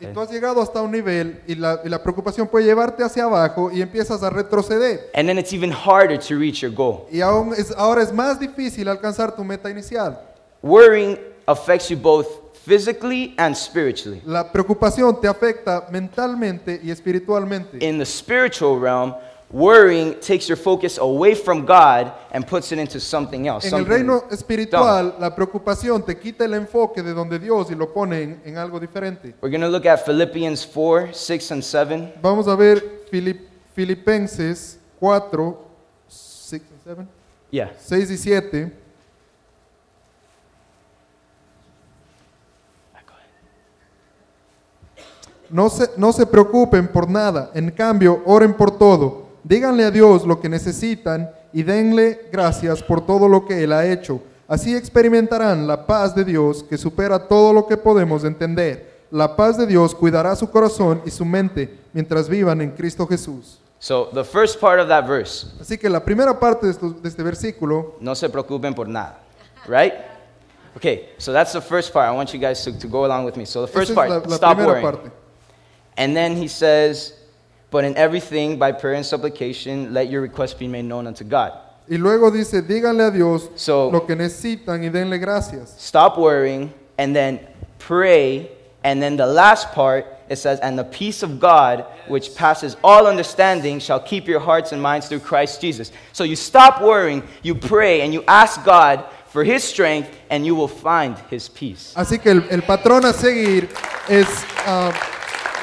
Y 0.00 0.06
tú 0.12 0.20
has 0.20 0.30
llegado 0.30 0.62
hasta 0.62 0.80
un 0.80 0.92
nivel 0.92 1.42
y 1.48 1.56
la, 1.56 1.80
y 1.84 1.88
la 1.88 2.00
preocupación 2.00 2.46
puede 2.46 2.64
llevarte 2.66 3.02
hacia 3.02 3.24
abajo 3.24 3.70
y 3.72 3.82
empiezas 3.82 4.22
a 4.22 4.30
retroceder. 4.30 5.10
And 5.12 5.28
then 5.28 5.38
it's 5.38 5.52
even 5.52 5.72
harder 5.72 6.18
to 6.18 6.36
reach 6.38 6.60
your 6.60 6.70
goal. 6.72 7.06
Y 7.10 7.20
aún 7.20 7.52
es, 7.52 7.74
ahora 7.76 8.02
es 8.02 8.12
más 8.12 8.38
difícil 8.38 8.88
alcanzar 8.88 9.34
tu 9.34 9.42
meta 9.42 9.68
inicial. 9.68 10.18
Worrying 10.62 11.18
affects 11.46 11.88
you 11.90 11.96
both 11.96 12.26
physically 12.66 13.34
and 13.38 13.54
spiritually. 13.56 14.20
La 14.26 14.50
preocupación 14.52 15.20
te 15.20 15.28
afecta 15.28 15.86
mentalmente 15.90 16.80
y 16.82 16.90
espiritualmente. 16.90 17.78
In 17.80 17.98
the 17.98 18.04
spiritual 18.04 18.78
realm, 18.78 19.14
worrying 19.50 20.14
takes 20.20 20.46
your 20.48 20.58
focus 20.58 20.98
away 20.98 21.34
from 21.34 21.64
God 21.64 22.12
and 22.32 22.44
puts 22.46 22.70
it 22.72 22.78
into 22.78 22.98
something 23.00 23.46
else. 23.46 23.66
En 23.66 23.72
el 23.74 23.80
something 23.80 23.90
reino 23.90 24.20
dumb. 24.20 24.32
espiritual, 24.32 25.14
la 25.18 25.34
preocupación 25.34 26.04
te 26.04 26.16
quita 26.18 26.44
el 26.44 26.54
enfoque 26.54 27.02
de 27.02 27.14
donde 27.14 27.38
Dios 27.38 27.70
y 27.70 27.74
lo 27.74 27.92
pone 27.92 28.22
en, 28.22 28.42
en 28.44 28.58
algo 28.58 28.78
diferente. 28.78 29.34
We're 29.40 29.50
going 29.50 29.62
to 29.62 29.68
look 29.70 29.86
at 29.86 30.04
Philippians 30.04 30.66
4, 30.66 31.14
6, 31.14 31.50
and 31.52 31.62
7. 31.62 32.14
Vamos 32.20 32.46
a 32.48 32.56
ver 32.56 32.82
Filip- 33.10 33.46
Filipenses 33.74 34.78
4, 35.00 35.56
6 36.08 36.62
y 36.62 36.80
7. 36.84 37.06
Yeah. 37.50 37.72
6 37.78 38.10
y 38.10 38.16
7. 38.18 38.72
No 45.50 45.70
se, 45.70 45.90
no 45.96 46.12
se 46.12 46.26
preocupen 46.26 46.88
por 46.88 47.08
nada, 47.08 47.50
en 47.54 47.70
cambio, 47.70 48.22
oren 48.26 48.54
por 48.54 48.76
todo. 48.76 49.28
Díganle 49.44 49.84
a 49.84 49.90
Dios 49.90 50.26
lo 50.26 50.40
que 50.40 50.48
necesitan 50.48 51.30
y 51.52 51.62
denle 51.62 52.28
gracias 52.30 52.82
por 52.82 53.04
todo 53.04 53.28
lo 53.28 53.46
que 53.46 53.64
Él 53.64 53.72
ha 53.72 53.86
hecho. 53.86 54.20
Así 54.46 54.74
experimentarán 54.74 55.66
la 55.66 55.86
paz 55.86 56.14
de 56.14 56.24
Dios 56.24 56.62
que 56.62 56.78
supera 56.78 57.28
todo 57.28 57.52
lo 57.52 57.66
que 57.66 57.76
podemos 57.76 58.24
entender. 58.24 58.98
La 59.10 59.36
paz 59.36 59.56
de 59.56 59.66
Dios 59.66 59.94
cuidará 59.94 60.36
su 60.36 60.50
corazón 60.50 61.02
y 61.06 61.10
su 61.10 61.24
mente 61.24 61.78
mientras 61.92 62.28
vivan 62.28 62.60
en 62.60 62.72
Cristo 62.72 63.06
Jesús. 63.06 63.58
So 63.78 64.10
the 64.12 64.24
first 64.24 64.60
part 64.60 64.80
of 64.80 64.88
that 64.88 65.06
verse, 65.06 65.46
Así 65.60 65.78
que 65.78 65.88
la 65.88 66.04
primera 66.04 66.38
parte 66.38 66.66
de, 66.66 66.72
de 66.72 67.08
este 67.08 67.22
versículo 67.22 67.94
no 68.00 68.14
se 68.14 68.28
preocupen 68.28 68.74
por 68.74 68.88
nada, 68.88 69.20
right? 69.68 69.94
Okay, 70.76 71.10
so 71.18 71.32
that's 71.32 71.52
the 71.52 71.60
first 71.60 71.92
part. 71.92 72.08
I 72.08 72.14
want 72.14 72.32
you 72.32 72.40
guys 72.40 72.62
to, 72.64 72.72
to 72.72 72.88
go 72.88 73.04
along 73.04 73.24
with 73.24 73.36
me. 73.36 73.46
So 73.46 73.64
the 73.64 73.72
first 73.72 73.90
es 73.90 73.94
part, 73.94 74.10
la, 74.10 74.18
la 74.18 74.36
stop 74.36 74.58
worrying. 74.58 74.82
parte. 74.82 75.10
And 75.98 76.16
then 76.16 76.36
he 76.36 76.48
says, 76.48 77.12
But 77.70 77.84
in 77.84 77.94
everything, 77.96 78.58
by 78.58 78.72
prayer 78.72 78.94
and 78.94 79.04
supplication, 79.04 79.92
let 79.92 80.08
your 80.08 80.22
requests 80.22 80.54
be 80.54 80.68
made 80.68 80.86
known 80.86 81.06
unto 81.06 81.24
God. 81.24 81.52
Y 81.90 81.96
luego 81.96 82.30
dice, 82.30 82.62
díganle 82.62 83.08
a 83.08 83.10
Dios 83.10 83.48
So- 83.56 83.90
lo 83.90 84.00
que 84.06 84.14
necesitan 84.14 84.82
y 84.82 84.90
denle 84.90 85.18
gracias. 85.18 85.74
Stop 85.78 86.16
worrying, 86.18 86.72
and 86.98 87.14
then 87.14 87.40
pray. 87.78 88.50
And 88.84 89.02
then 89.02 89.16
the 89.16 89.26
last 89.26 89.72
part, 89.72 90.06
it 90.28 90.36
says, 90.36 90.60
And 90.60 90.78
the 90.78 90.84
peace 90.84 91.22
of 91.22 91.40
God, 91.40 91.84
which 92.06 92.34
passes 92.34 92.76
all 92.84 93.06
understanding, 93.06 93.80
shall 93.80 94.00
keep 94.00 94.28
your 94.28 94.40
hearts 94.40 94.72
and 94.72 94.80
minds 94.80 95.08
through 95.08 95.20
Christ 95.20 95.60
Jesus. 95.60 95.90
So 96.12 96.24
you 96.24 96.36
stop 96.36 96.80
worrying, 96.80 97.22
you 97.42 97.54
pray, 97.54 98.02
and 98.02 98.12
you 98.14 98.22
ask 98.28 98.64
God 98.64 99.04
for 99.26 99.42
his 99.42 99.64
strength, 99.64 100.10
and 100.30 100.46
you 100.46 100.54
will 100.54 100.68
find 100.68 101.18
his 101.30 101.48
peace. 101.48 101.92
Así 101.96 102.18
que 102.22 102.30
el, 102.30 102.42
el 102.50 102.62
patrón 102.62 103.04
a 103.04 103.12
seguir 103.12 103.68
es 104.08 104.28
ah, 104.66 104.92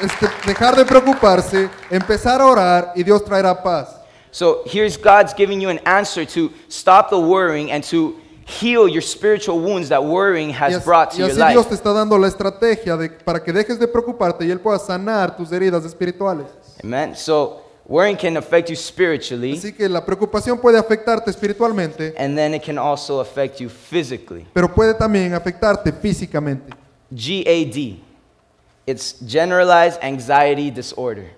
este, 0.02 0.28
dejar 0.46 0.76
de 0.76 0.86
preocuparse, 0.86 1.70
empezar 1.90 2.42
a 2.42 2.46
orar 2.46 2.94
y 2.96 3.04
Dios 3.04 3.24
traerá 3.24 3.62
paz. 3.64 4.02
So 4.32 4.64
here's 4.66 4.98
God's 4.98 5.34
giving 5.36 5.62
you 5.62 5.70
an 5.70 5.80
answer 5.86 6.26
to 6.28 6.52
stop 6.70 7.10
the 7.10 7.18
worrying 7.18 7.72
and 7.72 7.84
to 7.90 8.16
heal 8.46 8.88
your 8.88 9.02
spiritual 9.02 9.60
wounds 9.60 9.88
that 9.90 10.04
worrying 10.04 10.50
Y 10.50 10.54
has 10.54 10.76
as- 10.76 10.86
brought 10.86 11.14
y 11.14 11.18
to 11.18 11.22
your 11.24 11.32
así 11.32 11.40
life. 11.40 11.54
Dios 11.54 11.68
te 11.70 11.76
está 11.76 11.94
dando 11.94 12.18
la 12.18 12.28
estrategia 12.28 12.98
de, 12.98 13.10
para 13.10 13.42
que 13.44 13.52
dejes 13.54 13.80
de 13.80 13.88
preocuparte 13.88 14.46
y 14.46 14.52
Él 14.52 14.60
pueda 14.60 14.78
sanar 14.78 15.36
tus 15.38 15.52
heridas 15.52 15.86
espirituales. 15.86 16.48
Amen. 16.84 17.16
So 17.16 17.62
worrying 17.88 18.18
can 18.18 18.36
affect 18.36 18.70
you 18.70 18.76
spiritually, 18.76 19.54
Así 19.58 19.72
que 19.74 19.88
la 19.88 20.04
preocupación 20.06 20.58
puede 20.60 20.78
afectarte 20.78 21.32
espiritualmente, 21.32 22.14
and 22.18 22.36
then 22.36 22.54
it 22.54 22.62
can 22.64 22.78
also 22.78 23.22
affect 23.22 23.60
you 23.62 23.70
physically. 23.70 24.46
pero 24.54 24.68
puede 24.74 24.94
también 24.96 25.34
afectarte 25.34 25.92
físicamente. 25.94 26.74
GAD. 27.10 28.00
It's 28.86 29.14
generalized 29.22 30.00
anxiety 30.04 30.70
disorder. 30.70 31.30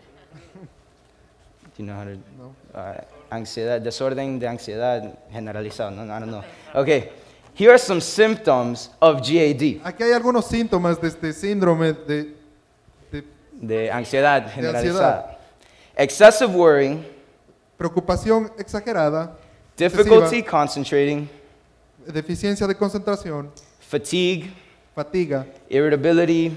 Do 1.75 1.83
you 1.83 1.85
know 1.85 1.95
how 1.95 2.03
to? 2.03 2.17
No. 2.37 2.55
Uh, 2.73 3.01
ansiedad, 3.29 3.81
desorden 3.81 4.39
de 4.39 4.47
ansiedad 4.47 5.17
generalizado. 5.31 5.91
No, 5.91 6.03
I 6.03 6.19
don't 6.19 6.29
know. 6.31 6.43
Okay. 6.75 7.09
Here 7.53 7.71
are 7.71 7.79
some 7.79 8.01
symptoms 8.01 8.91
of 9.01 9.21
GAD, 9.21 9.81
Aquí 9.83 10.03
hay 10.03 10.11
algunos 10.13 10.45
síntomas 10.45 11.01
de 11.01 11.07
este 11.07 11.33
síndrome 11.33 11.93
de, 11.93 12.35
de 13.11 13.23
de 13.51 13.89
ansiedad 13.91 14.43
ansiedad. 14.43 14.53
generalizada. 14.53 15.39
Excessive 15.95 16.53
worry, 16.53 17.03
preocupación 17.75 18.51
exagerada, 18.59 19.35
difficulty 19.75 20.37
excesiva, 20.39 20.51
concentrating, 20.51 21.29
deficiencia 22.05 22.67
de 22.67 22.75
concentración, 22.75 23.49
fatigue, 23.79 24.53
fatiga, 24.93 25.45
irritability, 25.67 26.55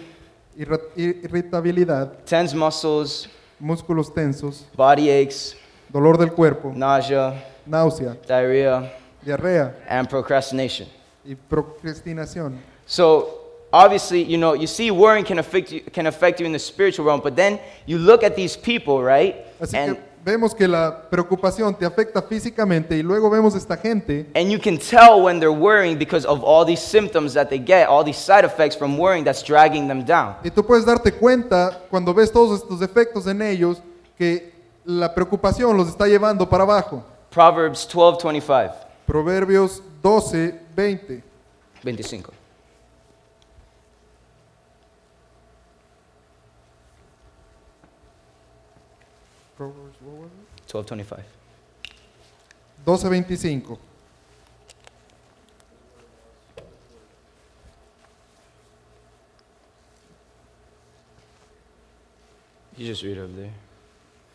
irritabilidad, 0.96 2.12
tense 2.24 2.54
muscles, 2.54 3.28
músculos 3.58 4.12
tensos, 4.12 4.66
body 4.76 5.10
aches, 5.10 5.56
dolor 5.88 6.18
del 6.18 6.32
cuerpo, 6.32 6.72
nausea, 6.74 7.34
náusea, 7.66 8.16
diarrhea, 8.26 8.92
diarrea 9.22 9.74
and 9.88 10.08
procrastination. 10.08 10.88
y 11.24 11.34
procrastinación. 11.34 12.58
So 12.86 13.40
obviously, 13.72 14.22
you 14.24 14.38
know, 14.38 14.54
you 14.54 14.66
see 14.66 14.90
worrying 14.90 15.24
can 15.24 15.38
affect 15.38 15.70
you, 15.70 15.80
can 15.92 16.06
affect 16.06 16.40
you 16.40 16.46
in 16.46 16.52
the 16.52 16.58
spiritual 16.58 17.04
realm, 17.06 17.20
but 17.20 17.36
then 17.36 17.60
you 17.86 17.98
look 17.98 18.22
at 18.24 18.34
these 18.36 18.56
people, 18.56 19.02
right? 19.02 19.36
Así 19.60 19.74
And 19.76 19.96
que 19.96 20.02
vemos 20.24 20.54
que 20.54 20.66
la 20.68 21.08
preocupación 21.10 21.74
te 21.74 21.84
afecta 21.86 22.20
físicamente 22.22 22.96
y 22.96 23.02
luego 23.02 23.30
vemos 23.30 23.54
esta 23.54 23.76
gente 23.76 24.26
and 24.34 24.50
you 24.50 24.58
can 24.60 24.78
tell 24.78 25.22
when 25.22 25.38
they're 25.40 25.50
worrying 25.50 25.98
because 25.98 26.26
of 26.26 26.42
all 26.44 26.64
these 26.64 26.82
symptoms 26.82 27.32
that 27.34 27.48
they 27.48 27.58
get, 27.58 27.88
all 27.88 28.04
these 28.04 28.18
side 28.18 28.44
effects 28.44 28.76
from 28.76 28.98
worrying 28.98 29.24
that's 29.24 29.42
dragging 29.42 29.88
them 29.88 30.04
down. 30.04 30.36
y 30.44 30.50
tú 30.50 30.64
puedes 30.64 30.84
darte 30.84 31.12
cuenta 31.12 31.82
cuando 31.90 32.12
ves 32.12 32.30
todos 32.30 32.62
estos 32.62 32.82
efectos 32.82 33.26
en 33.26 33.42
ellos 33.42 33.82
que 34.16 34.52
la 34.84 35.14
preocupación 35.14 35.76
los 35.76 35.88
está 35.88 36.06
llevando 36.06 36.48
para 36.48 36.64
abajo. 36.64 37.04
Proverbs 37.30 37.88
12:25, 37.88 38.72
Proverbios 39.06 39.82
12, 40.02 40.60
20. 40.74 41.22
25. 41.82 42.39
12:25. 50.70 51.24
12:25. 52.84 53.78
You 62.76 62.86
just 62.86 63.02
read 63.02 63.18
over 63.18 63.34
there. 63.34 63.50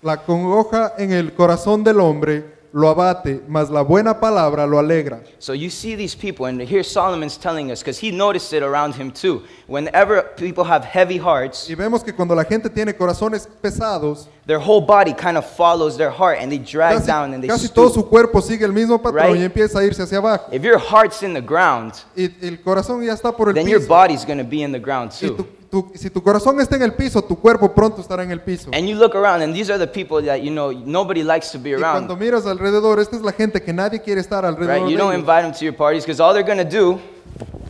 La 0.03 0.17
congoja 0.23 0.93
en 0.97 1.13
el 1.13 1.33
corazón 1.33 1.83
del 1.83 1.99
hombre 1.99 2.43
lo 2.77 2.89
abate, 2.89 3.41
mas 3.47 3.69
la 3.69 3.83
buena 3.83 4.19
palabra 4.19 4.67
lo 4.67 4.77
alegra. 4.77 5.21
So 5.39 5.53
you 5.53 5.69
see 5.69 5.95
these 5.95 6.13
people, 6.13 6.45
and 6.45 6.59
here 6.61 6.83
Solomon's 6.83 7.37
telling 7.37 7.71
us, 7.71 7.79
because 7.81 7.97
he 7.97 8.11
noticed 8.11 8.51
it 8.51 8.63
around 8.63 8.95
him 8.95 9.11
too. 9.11 9.43
Whenever 9.67 10.23
people 10.35 10.65
have 10.65 10.83
heavy 10.83 11.17
hearts, 11.17 11.69
Y 11.69 11.75
vemos 11.75 12.03
que 12.03 12.11
cuando 12.13 12.35
la 12.35 12.43
gente 12.43 12.69
tiene 12.69 12.93
corazones 12.93 13.47
pesados, 13.61 14.27
their 14.45 14.59
whole 14.59 14.81
body 14.81 15.13
kind 15.13 15.37
of 15.37 15.45
follows 15.45 15.95
their 15.95 16.11
heart, 16.11 16.37
and 16.41 16.51
they 16.51 16.57
drag 16.57 16.95
casi, 16.97 17.07
down 17.07 17.33
and 17.33 17.41
they 17.41 17.47
casi 17.47 17.69
todo 17.69 17.87
stoop. 17.89 18.03
su 18.03 18.09
cuerpo 18.09 18.41
sigue 18.41 18.65
el 18.65 18.73
mismo 18.73 19.01
patrón 19.01 19.31
Right? 19.31 19.37
y 19.39 19.43
empieza 19.45 19.79
a 19.79 19.85
irse 19.85 20.03
hacia 20.03 20.17
abajo. 20.17 20.49
If 20.51 20.61
your 20.61 20.77
heart's 20.77 21.23
in 21.23 21.33
the 21.33 21.41
ground, 21.41 21.93
Y 22.17 22.29
el 22.41 22.57
corazón 22.61 23.01
ya 23.05 23.13
está 23.13 23.31
por 23.31 23.47
el 23.47 23.55
then 23.55 23.69
your 23.69 23.79
piso. 23.79 23.87
body's 23.87 24.25
going 24.25 24.37
to 24.37 24.43
be 24.43 24.63
in 24.63 24.73
the 24.73 24.79
ground 24.79 25.13
Y 25.13 25.27
tu- 25.29 25.37
too. 25.37 25.47
Tu- 25.83 25.91
si 25.97 26.09
tu 26.09 26.21
corazón 26.23 26.59
está 26.61 26.75
en 26.77 26.83
el 26.83 26.93
piso, 26.93 27.21
tu 27.21 27.35
cuerpo 27.37 27.73
pronto 27.73 28.01
estará 28.01 28.23
en 28.23 28.31
el 28.31 28.39
piso. 28.41 28.69
And 28.73 28.87
you 28.87 28.95
look 28.95 29.13
around, 29.15 29.41
and 29.41 29.53
these 29.53 29.69
are 29.69 29.77
the 29.77 29.87
people 29.91 30.25
that 30.25 30.37
you 30.41 30.49
know 30.51 30.71
nobody 30.71 31.21
likes 31.23 31.51
to 31.51 31.59
be 31.59 31.71
Y 31.71 31.79
cuando 31.79 32.13
around. 32.13 32.19
miras 32.19 32.45
alrededor, 32.45 32.99
esta 32.99 33.15
es 33.17 33.21
la 33.21 33.31
gente 33.33 33.61
que 33.61 33.73
nadie 33.73 34.01
quiere 34.01 34.21
estar 34.21 34.45
alrededor 34.45 34.75
Right? 34.75 34.83
You 34.91 34.97
de 34.97 35.03
don't 35.03 35.13
ellos. 35.13 35.19
invite 35.27 35.41
them 35.43 35.51
to 35.53 35.65
your 35.65 35.75
parties 35.75 36.03
because 36.05 36.21
all 36.21 36.33
they're 36.33 36.43
going 36.47 36.57
to 36.57 36.63
do 36.69 36.99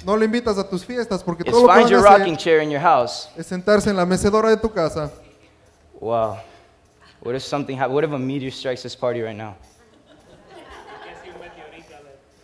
No 0.05 0.15
le 0.15 0.25
invitas 0.25 0.57
a 0.59 0.69
tus 0.69 0.85
fiestas 0.85 1.23
porque 1.23 1.41
is 1.43 1.51
todo 1.51 1.61
lo 1.65 1.67
que 1.67 1.73
find 1.81 1.91
van 1.91 1.99
a 1.99 2.03
rocking 2.03 2.33
hacer 2.35 2.37
chair 2.37 2.61
in 2.61 2.69
your 2.69 2.81
house. 2.81 3.29
es 3.35 3.47
sentarse 3.47 3.89
en 3.89 3.95
la 3.97 4.05
mecedora 4.05 4.49
de 4.49 4.57
tu 4.57 4.69
casa. 4.71 5.09
Wow. 5.99 6.37
What 7.23 7.33
if 7.35 7.41
something 7.41 7.75
hap- 7.79 7.89
What 7.89 8.03
if 8.03 8.11
a 8.11 8.19
meteor 8.19 8.51
strikes 8.51 8.83
this 8.83 8.95
party 8.95 9.21
right 9.23 9.35
now? 9.35 9.55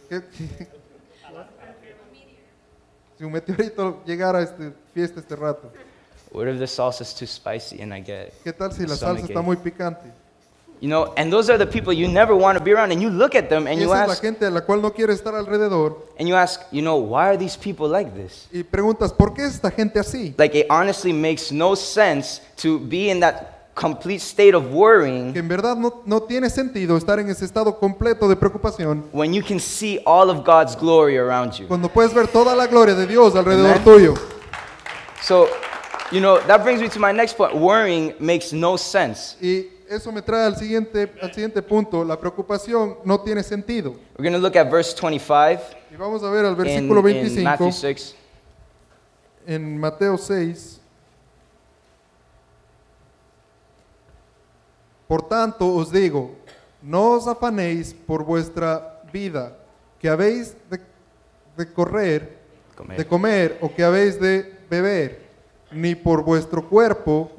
¿Qué- 0.10 0.24
qué- 0.36 0.68
Si 3.18 3.24
un 3.24 3.32
meteorito 3.32 4.02
llegara 4.04 4.40
a 4.40 4.42
esta 4.42 4.74
fiesta 4.94 5.20
este 5.20 5.36
rato, 5.36 5.72
What 6.34 6.48
if 6.48 6.60
the 6.60 6.68
salsa's 6.68 7.14
too 7.14 7.28
spicy 7.28 7.82
and 7.82 7.94
I 7.94 8.00
get 8.02 8.34
¿qué 8.44 8.54
tal 8.54 8.72
si 8.72 8.86
la 8.86 8.96
salsa 8.96 9.26
está 9.26 9.42
muy 9.42 9.58
picante? 9.58 10.12
You 10.80 10.88
know, 10.88 11.14
and 11.16 11.32
those 11.32 11.48
are 11.52 11.60
the 11.60 11.68
people 11.68 11.94
you 11.94 12.08
never 12.08 12.34
want 12.36 12.58
to 12.58 12.64
be 12.64 12.72
around. 12.74 12.92
And 12.92 13.00
you 13.04 13.10
look 13.12 13.36
at 13.36 13.50
them 13.50 13.68
and 13.68 13.78
Y 13.80 13.84
you 13.84 13.92
esa 13.94 14.02
es 14.02 14.08
la 14.08 14.14
ask, 14.14 14.22
gente 14.24 14.46
a 14.48 14.50
la 14.50 14.62
cual 14.62 14.82
no 14.82 14.92
quiere 14.92 15.14
estar 15.14 15.36
alrededor 15.36 15.98
and 16.18 16.28
you 16.28 16.36
ask, 16.36 16.62
you 16.72 16.82
know, 16.82 16.96
why 16.98 17.28
are 17.28 17.38
these 17.38 17.56
people 17.56 17.88
like 17.88 18.10
this? 18.16 18.48
y 18.52 18.64
preguntas, 18.64 19.14
¿por 19.14 19.34
qué 19.36 19.44
es 19.46 19.56
esta 19.56 19.70
gente 19.70 20.00
así? 20.00 20.34
Like 20.40 20.56
it 20.58 20.66
honestly 20.72 21.14
makes 21.14 21.52
no 21.52 21.76
sense 21.76 22.42
to 22.58 22.80
be 22.80 23.12
in 23.12 23.20
that 23.20 23.74
complete 23.76 24.22
state 24.22 24.56
of 24.56 24.72
worrying 24.74 25.34
Que 25.34 25.40
en 25.40 25.48
verdad 25.48 25.76
no, 25.78 26.02
no 26.06 26.22
tiene 26.24 26.50
sentido 26.50 26.98
estar 26.98 27.20
en 27.20 27.30
ese 27.30 27.46
estado 27.46 27.78
completo 27.78 28.28
de 28.28 28.36
preocupación 28.36 29.04
when 29.14 29.34
you 29.34 29.44
can 29.44 29.60
see 29.60 30.00
all 30.06 30.30
of 30.32 30.44
God's 30.44 30.76
glory 30.76 31.16
around 31.18 31.54
you. 31.60 31.68
cuando 31.68 31.90
puedes 31.90 32.12
ver 32.14 32.28
toda 32.28 32.56
la 32.56 32.66
gloria 32.66 32.96
de 32.96 33.06
Dios 33.06 33.36
alrededor 33.36 33.74
Amen. 33.78 33.84
tuyo. 33.84 34.14
So, 35.22 35.48
you 36.12 36.20
know, 36.20 36.40
that 36.48 36.64
brings 36.64 36.82
me 36.82 36.90
to 36.90 37.00
my 37.00 37.12
next 37.12 37.38
point. 37.38 37.56
Worrying 37.56 38.14
makes 38.20 38.52
no 38.54 38.76
sense. 38.78 39.38
Y 39.42 39.70
eso 39.90 40.12
me 40.12 40.22
trae 40.22 40.46
al 40.46 40.56
siguiente, 40.56 41.10
al 41.22 41.32
siguiente 41.34 41.62
punto. 41.62 42.04
La 42.04 42.18
preocupación 42.20 42.98
no 43.06 43.20
tiene 43.20 43.44
sentido. 43.44 43.92
We're 44.18 44.24
going 44.30 44.34
to 44.34 44.40
look 44.40 44.56
at 44.56 44.70
verse 44.72 44.94
25 44.94 45.62
Y 45.92 45.96
vamos 45.98 46.24
a 46.24 46.30
ver 46.30 46.46
al 46.46 46.54
in, 46.54 46.58
versículo 46.58 47.00
in 47.00 47.04
25 47.16 47.44
Matthew 47.44 47.72
6. 47.72 48.16
en 49.48 49.78
Mateo 49.78 50.18
6. 50.18 50.80
Por 55.08 55.22
tanto 55.28 55.76
os 55.76 55.92
digo, 55.92 56.36
no 56.82 57.12
os 57.12 57.28
afanéis 57.28 57.94
por 57.94 58.24
vuestra 58.24 59.02
vida, 59.12 59.58
que 60.00 60.08
habéis 60.08 60.56
de, 60.70 60.80
de 61.58 61.74
correr, 61.74 62.38
Comer. 62.76 62.98
de 62.98 63.06
comer 63.06 63.58
o 63.62 63.68
que 63.70 63.84
habéis 63.84 64.18
de 64.20 64.61
beber, 64.72 65.20
ni 65.72 65.94
por 65.96 66.24
vuestro 66.24 66.68
cuerpo, 66.68 67.30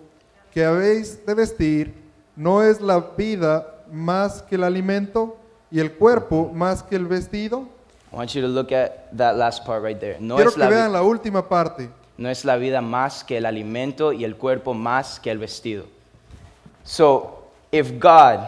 que 0.53 0.65
habéis 0.65 1.25
de 1.27 1.35
vestir, 1.35 1.95
no 2.37 2.63
es 2.63 2.81
la 2.81 3.01
vida 3.17 3.67
más 3.91 4.43
que 4.43 4.55
el 4.57 4.65
alimento 4.65 5.37
y 5.71 5.81
el 5.81 5.93
cuerpo 5.93 6.51
más 6.55 6.83
que 6.83 6.95
el 6.97 7.07
vestido. 7.07 7.67
I 8.13 8.17
want 8.17 8.31
you 8.35 8.43
to 8.43 8.49
look 8.49 8.73
at 8.75 9.11
that 9.17 9.37
last 9.37 9.65
part 9.67 9.83
right 9.83 9.99
there. 9.99 10.19
No 10.21 10.37
Quiero 10.37 10.51
es, 10.51 10.55
que 10.55 10.61
la 10.61 10.69
vi- 10.69 10.75
vean 10.75 10.93
la 10.93 11.03
última 11.03 11.49
parte. 11.49 11.89
no 12.19 12.29
es 12.29 12.45
la 12.45 12.57
vida 12.57 12.83
más 12.83 13.25
que 13.25 13.39
el 13.39 13.47
alimento 13.47 14.13
y 14.13 14.25
el 14.25 14.37
cuerpo 14.37 14.75
más 14.75 15.19
que 15.19 15.31
el 15.31 15.39
vestido. 15.39 15.87
So, 16.85 17.45
if 17.71 17.93
God 17.99 18.41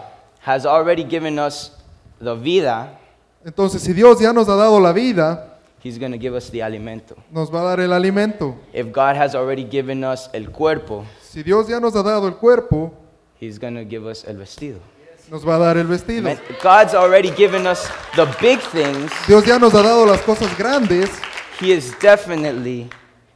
has 0.44 0.66
already 0.66 1.04
given 1.04 1.38
us 1.38 1.72
the 2.20 2.34
vida, 2.34 2.98
Entonces, 3.46 3.82
si 3.82 3.92
Dios 3.94 4.20
ya 4.20 4.32
nos 4.32 4.48
ha 4.48 4.56
dado 4.56 4.78
la 4.80 4.92
vida, 4.92 5.53
He's 5.84 5.98
going 5.98 6.12
to 6.12 6.18
give 6.18 6.34
us 6.34 6.50
the 6.50 6.62
alimento. 6.62 7.14
nos 7.30 7.50
va 7.54 7.60
a 7.60 7.64
dar 7.64 7.80
el 7.80 7.92
alimento. 7.92 8.56
If 8.72 8.86
God 8.90 9.16
has 9.16 9.34
already 9.34 9.64
given 9.64 10.02
us 10.02 10.30
el 10.32 10.50
cuerpo, 10.50 11.04
Si 11.20 11.42
Dios 11.42 11.68
ya 11.68 11.78
nos 11.78 11.94
ha 11.94 12.02
dado 12.02 12.26
el 12.26 12.36
cuerpo, 12.36 12.92
He's 13.38 13.58
going 13.58 13.74
to 13.74 13.84
give 13.84 14.06
us 14.08 14.24
el 14.26 14.38
vestido. 14.38 14.78
nos 15.30 15.46
va 15.46 15.56
a 15.56 15.58
dar 15.58 15.76
el 15.76 15.86
vestido. 15.86 16.22
Man, 16.22 16.38
God's 16.62 16.94
already 16.94 17.30
given 17.36 17.66
us 17.66 17.86
the 18.16 18.24
big 18.40 18.60
things. 18.72 19.12
Dios 19.26 19.44
ya 19.44 19.58
nos 19.58 19.74
ha 19.74 19.82
dado 19.82 20.06
las 20.06 20.22
cosas 20.22 20.56
grandes. 20.56 21.10
He 21.60 21.72
is 21.72 21.94
definitely 22.00 22.88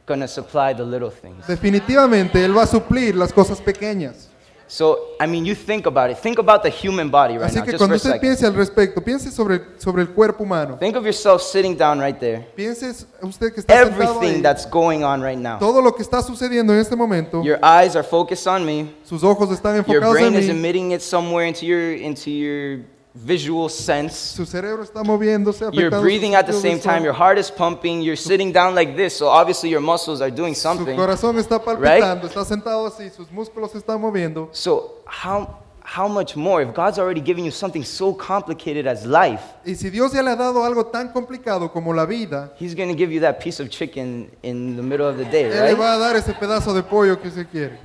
going 0.07 0.19
to 0.21 0.27
supply 0.27 0.73
the 0.73 0.83
little 0.83 1.11
things. 1.11 1.45
Definitivamente 1.47 2.43
Él 2.43 2.57
va 2.57 2.63
a 2.63 2.67
suplir 2.67 3.15
las 3.15 3.31
cosas 3.31 3.61
pequeñas. 3.61 4.28
So, 4.71 5.15
I 5.19 5.25
mean, 5.25 5.45
you 5.47 5.55
think 5.55 5.87
about 5.87 6.11
it. 6.11 6.19
Think 6.19 6.37
about 6.37 6.61
the 6.61 6.69
human 6.69 7.09
body 7.09 7.39
right 7.39 7.49
Así 7.49 7.55
now, 7.55 7.63
que 7.65 7.71
just 7.71 7.79
for 7.83 7.87
cuando 7.87 7.95
a 7.95 7.97
usted 7.97 8.09
second. 8.11 8.21
piense 8.21 8.45
al 8.45 8.53
respecto, 8.53 9.01
piense 9.01 9.31
sobre, 9.31 9.61
sobre 9.79 10.03
el 10.03 10.09
cuerpo 10.09 10.43
humano. 10.43 10.77
Think 10.77 10.95
of 10.95 11.03
yourself 11.05 11.41
sitting 11.41 11.75
down 11.75 11.99
right 11.99 12.19
there. 12.19 12.45
Piense 12.55 13.07
usted 13.23 13.51
que 13.51 13.61
está 13.61 13.73
sentado 13.83 14.03
Everything 14.03 14.35
ahí. 14.37 14.41
that's 14.43 14.67
going 14.69 15.03
on 15.03 15.21
right 15.23 15.39
now. 15.39 15.57
Todo 15.57 15.81
lo 15.81 15.91
que 15.95 16.03
está 16.03 16.21
sucediendo 16.21 16.71
en 16.71 16.79
este 16.81 16.95
momento, 16.95 17.41
Your 17.43 17.57
eyes 17.63 17.95
are 17.95 18.03
focused 18.03 18.45
on 18.47 18.63
me. 18.63 18.93
sus 19.03 19.23
ojos 19.23 19.49
están 19.51 19.73
Your 19.87 20.03
enfocados 20.03 20.17
en 20.17 20.33
brain 20.33 20.35
is 20.35 20.45
mí. 20.45 20.51
emitting 20.51 20.91
it 20.91 21.01
somewhere 21.01 21.47
into 21.47 21.65
your 21.65 21.91
into 21.93 22.29
your 22.29 22.81
visual 23.25 23.69
sense. 23.69 24.15
Su 24.35 24.45
cerebro 24.45 24.83
está 24.83 25.03
moviéndose, 25.03 25.69
You're 25.73 25.89
breathing 25.99 26.35
at 26.35 26.45
the 26.45 26.53
same 26.53 26.79
time. 26.79 27.03
Your 27.03 27.13
heart 27.13 27.37
is 27.37 27.51
pumping. 27.51 28.01
You're 28.01 28.15
sitting 28.15 28.51
down 28.53 28.73
like 28.75 28.95
this, 28.95 29.15
so 29.17 29.27
obviously 29.27 29.69
your 29.69 29.81
muscles 29.81 30.21
are 30.21 30.31
doing 30.31 30.55
Su 30.55 30.61
something. 30.61 30.95
corazón 30.95 31.37
está 31.37 31.59
palpitando, 31.63 32.27
está 32.27 32.45
sentado 32.45 32.85
así, 32.87 33.09
sus 33.09 33.29
músculos 33.31 33.75
están 33.75 33.99
moviendo. 33.99 34.49
So 34.53 34.99
how 35.05 35.59
how 35.83 36.07
much 36.07 36.35
more 36.35 36.61
if 36.61 36.73
God's 36.75 36.99
already 36.99 37.19
given 37.19 37.43
you 37.43 37.51
something 37.51 37.83
so 37.83 38.13
complicated 38.13 38.85
as 38.87 39.05
life? 39.05 39.41
Y 39.65 39.73
si 39.73 39.89
Dios 39.89 40.13
ya 40.13 40.21
le 40.21 40.29
ha 40.31 40.35
dado 40.35 40.63
algo 40.63 40.85
tan 40.85 41.11
complicado 41.11 41.71
como 41.71 41.93
la 41.93 42.05
vida, 42.05 42.51
He's 42.57 42.75
going 42.75 42.89
to 42.89 42.95
give 42.95 43.11
you 43.11 43.19
that 43.21 43.39
piece 43.39 43.59
of 43.59 43.69
chicken 43.69 44.29
in 44.43 44.75
the 44.75 44.83
middle 44.83 45.07
of 45.07 45.17
the 45.17 45.25
day, 45.25 45.45
Él 45.45 45.55
le 45.55 45.61
right? 45.69 45.77
va 45.77 45.93
a 45.95 45.97
dar 45.97 46.15
ese 46.15 46.33
pedazo 46.35 46.73
de 46.73 46.83
pollo 46.83 47.17
que 47.19 47.31
se 47.31 47.43
quiere. 47.45 47.79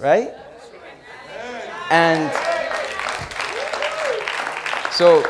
right? 0.00 0.30
And 1.90 2.30
so 4.96 5.22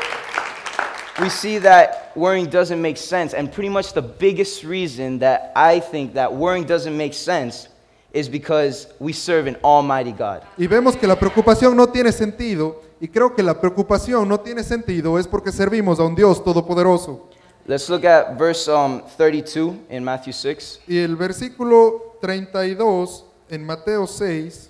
we 1.19 1.29
see 1.29 1.57
that 1.59 2.11
worrying 2.15 2.49
doesn't 2.49 2.81
make 2.81 2.97
sense, 2.97 3.33
and 3.33 3.51
pretty 3.51 3.69
much 3.69 3.93
the 3.93 4.01
biggest 4.01 4.63
reason 4.63 5.19
that 5.19 5.51
I 5.55 5.79
think 5.79 6.13
that 6.13 6.33
worrying 6.33 6.65
doesn't 6.65 6.95
make 6.95 7.13
sense 7.13 7.67
is 8.13 8.29
because 8.29 8.87
we 8.99 9.13
serve 9.13 9.47
an 9.47 9.57
almighty 9.63 10.11
God. 10.11 10.43
Y 10.57 10.67
vemos 10.67 10.95
que 10.95 11.07
la 11.07 11.15
preocupación 11.15 11.75
no 11.75 11.87
tiene 11.87 12.11
sentido, 12.11 12.81
y 13.01 13.07
creo 13.07 13.35
que 13.35 13.43
la 13.43 13.59
preocupación 13.59 14.27
no 14.27 14.39
tiene 14.39 14.63
sentido 14.63 15.19
es 15.19 15.27
porque 15.27 15.51
servimos 15.51 15.99
a 15.99 16.03
un 16.03 16.15
Dios 16.15 16.43
todopoderoso. 16.43 17.29
Let's 17.67 17.89
look 17.89 18.05
at 18.05 18.37
verse 18.37 18.69
um, 18.69 19.01
32 19.17 19.75
in 19.89 20.03
Matthew 20.03 20.31
6. 20.31 20.79
Y 20.87 20.99
el 20.99 21.17
versículo 21.17 22.17
32 22.21 23.25
en 23.49 23.65
Mateo 23.65 24.07
6 24.07 24.69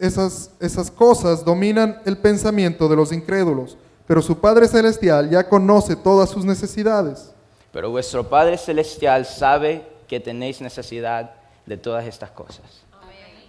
Esas, 0.00 0.50
esas 0.60 0.90
cosas 0.90 1.44
dominan 1.44 2.00
el 2.06 2.16
pensamiento 2.16 2.88
de 2.88 2.96
los 2.96 3.12
incrédulos, 3.12 3.76
pero 4.06 4.22
su 4.22 4.38
Padre 4.38 4.66
Celestial 4.66 5.28
ya 5.28 5.48
conoce 5.48 5.94
todas 5.94 6.30
sus 6.30 6.44
necesidades. 6.44 7.32
Pero 7.70 7.90
vuestro 7.90 8.28
Padre 8.28 8.56
Celestial 8.58 9.26
sabe 9.26 9.86
que 10.08 10.18
tenéis 10.18 10.60
necesidad 10.60 11.32
de 11.66 11.76
todas 11.76 12.06
estas 12.06 12.30
cosas. 12.30 12.64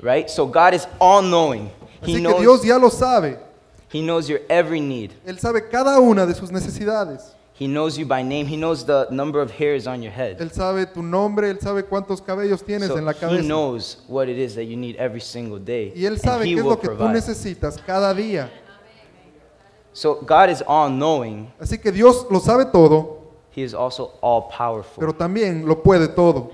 Right? 0.02 0.28
So 0.28 0.46
God 0.46 0.74
is 0.74 0.88
all 1.00 1.22
knowing. 1.24 1.70
He 2.02 2.04
Así 2.04 2.14
que 2.14 2.20
knows, 2.22 2.42
Dios 2.42 2.62
ya 2.64 2.78
lo 2.78 2.90
sabe. 2.90 3.40
he 3.94 4.02
knows 4.02 4.28
your 4.28 4.42
every 4.50 4.82
need. 4.82 5.12
Él 5.26 5.40
sabe 5.40 5.68
cada 5.70 6.00
una 6.00 6.26
de 6.26 6.34
sus 6.34 6.52
necesidades. 6.52 7.34
He 7.62 7.68
knows 7.68 7.96
you 7.96 8.08
by 8.08 8.24
name. 8.24 8.48
He 8.48 8.58
knows 8.58 8.84
the 8.84 9.08
number 9.12 9.40
of 9.40 9.52
hairs 9.52 9.86
on 9.86 10.02
your 10.02 10.12
head. 10.12 10.40
Él 10.40 10.52
sabe 10.52 10.88
tu 10.92 11.04
nombre, 11.04 11.48
Él 11.48 11.60
sabe 11.62 11.84
cuántos 11.84 12.20
cabellos 12.20 12.64
tienes 12.64 12.88
So 12.88 12.98
en 12.98 13.06
la 13.06 13.12
he 13.12 13.20
cabeza. 13.20 13.44
knows 13.44 13.98
what 14.08 14.28
it 14.28 14.40
is 14.40 14.56
that 14.56 14.64
you 14.64 14.76
need 14.76 14.96
every 14.96 15.22
single 15.22 15.60
day. 15.60 15.94
Y 15.96 16.06
Él 16.06 16.14
and 16.14 16.22
sabe 16.22 16.46
he 16.46 16.56
qué 16.56 16.58
es 16.58 16.64
will 16.64 16.72
lo 16.72 16.80
que 16.80 16.90
tú 16.90 16.98
provide. 16.98 17.14
necesitas 17.14 17.78
cada 17.86 18.16
día. 18.16 18.50
So 19.94 20.16
God 20.26 20.50
is 20.50 20.64
all 20.66 20.90
knowing. 20.90 21.52
Así 21.60 21.78
que 21.80 21.92
Dios 21.92 22.26
lo 22.32 22.40
sabe 22.40 22.66
todo, 22.72 23.20
He 23.56 23.62
is 23.62 23.76
also 23.76 24.14
all 24.22 24.50
powerful. 24.50 25.00
pero 25.00 25.14
también 25.14 25.64
lo 25.68 25.84
puede 25.84 26.08
todo. 26.08 26.50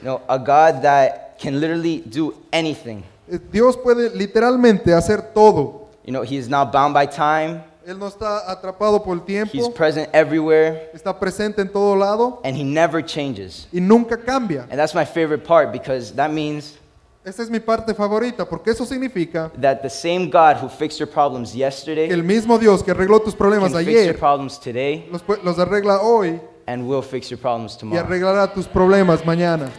You 0.00 0.04
know, 0.04 0.22
a 0.30 0.38
God 0.38 0.80
that 0.82 1.38
can 1.38 1.60
literally 1.60 1.98
do 2.08 2.32
anything. 2.52 3.02
Eh, 3.30 3.38
Dios 3.52 3.76
puede 3.76 4.14
literalmente 4.16 4.94
hacer 4.94 5.34
todo. 5.34 5.88
You 6.06 6.12
know, 6.14 6.22
He 6.22 6.38
is 6.38 6.48
not 6.48 6.72
bound 6.72 6.94
by 6.94 7.04
time. 7.06 7.62
Él 7.88 7.98
no 7.98 8.06
está 8.08 8.50
atrapado 8.50 9.02
por 9.02 9.14
el 9.16 9.20
He's 9.20 9.50
tiempo, 9.50 9.72
present 9.72 10.10
everywhere, 10.14 10.90
está 10.92 11.18
presente 11.18 11.62
en 11.62 11.70
todo 11.72 11.96
lado 11.96 12.38
and 12.44 12.54
He 12.54 12.62
never 12.62 13.02
changes. 13.02 13.66
y 13.72 13.80
nunca 13.80 14.16
cambia. 14.18 14.66
And 14.70 14.78
that's 14.78 14.94
my 14.94 15.06
favorite 15.06 15.42
part 15.42 15.72
because 15.72 16.12
that 16.14 16.30
means 16.30 16.76
Esta 17.24 17.42
es 17.42 17.48
mi 17.50 17.60
parte 17.60 17.94
favorita 17.94 18.46
porque 18.46 18.68
eso 18.72 18.84
significa 18.84 19.50
that 19.60 19.80
the 19.82 19.88
same 19.88 20.28
God 20.28 20.58
who 20.62 20.68
fixed 20.68 20.98
your 21.00 21.08
problems 21.08 21.52
que 21.52 21.60
yesterday 21.60 22.10
el 22.10 22.22
mismo 22.22 22.58
Dios 22.58 22.82
que 22.82 22.90
arregló 22.92 23.20
tus 23.22 23.32
can 23.34 23.38
problemas 23.38 23.72
fix 23.72 23.86
your 23.86 24.00
ayer 24.00 24.18
problems 24.18 24.58
today 24.60 25.08
los, 25.10 25.22
pu- 25.22 25.42
los 25.42 25.58
arregla 25.58 26.00
hoy 26.02 26.38
and 26.66 26.86
will 26.86 27.02
fix 27.02 27.30
your 27.30 27.38
problems 27.40 27.74
y 27.76 27.78
tomorrow. 27.80 28.04
arreglará 28.04 28.52
tus 28.52 28.66
problemas 28.68 29.24
mañana. 29.24 29.70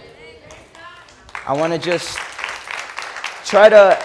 I 1.47 1.53
want 1.53 1.73
to 1.73 1.79
just 1.79 2.17
try 3.45 3.69
to 3.69 3.95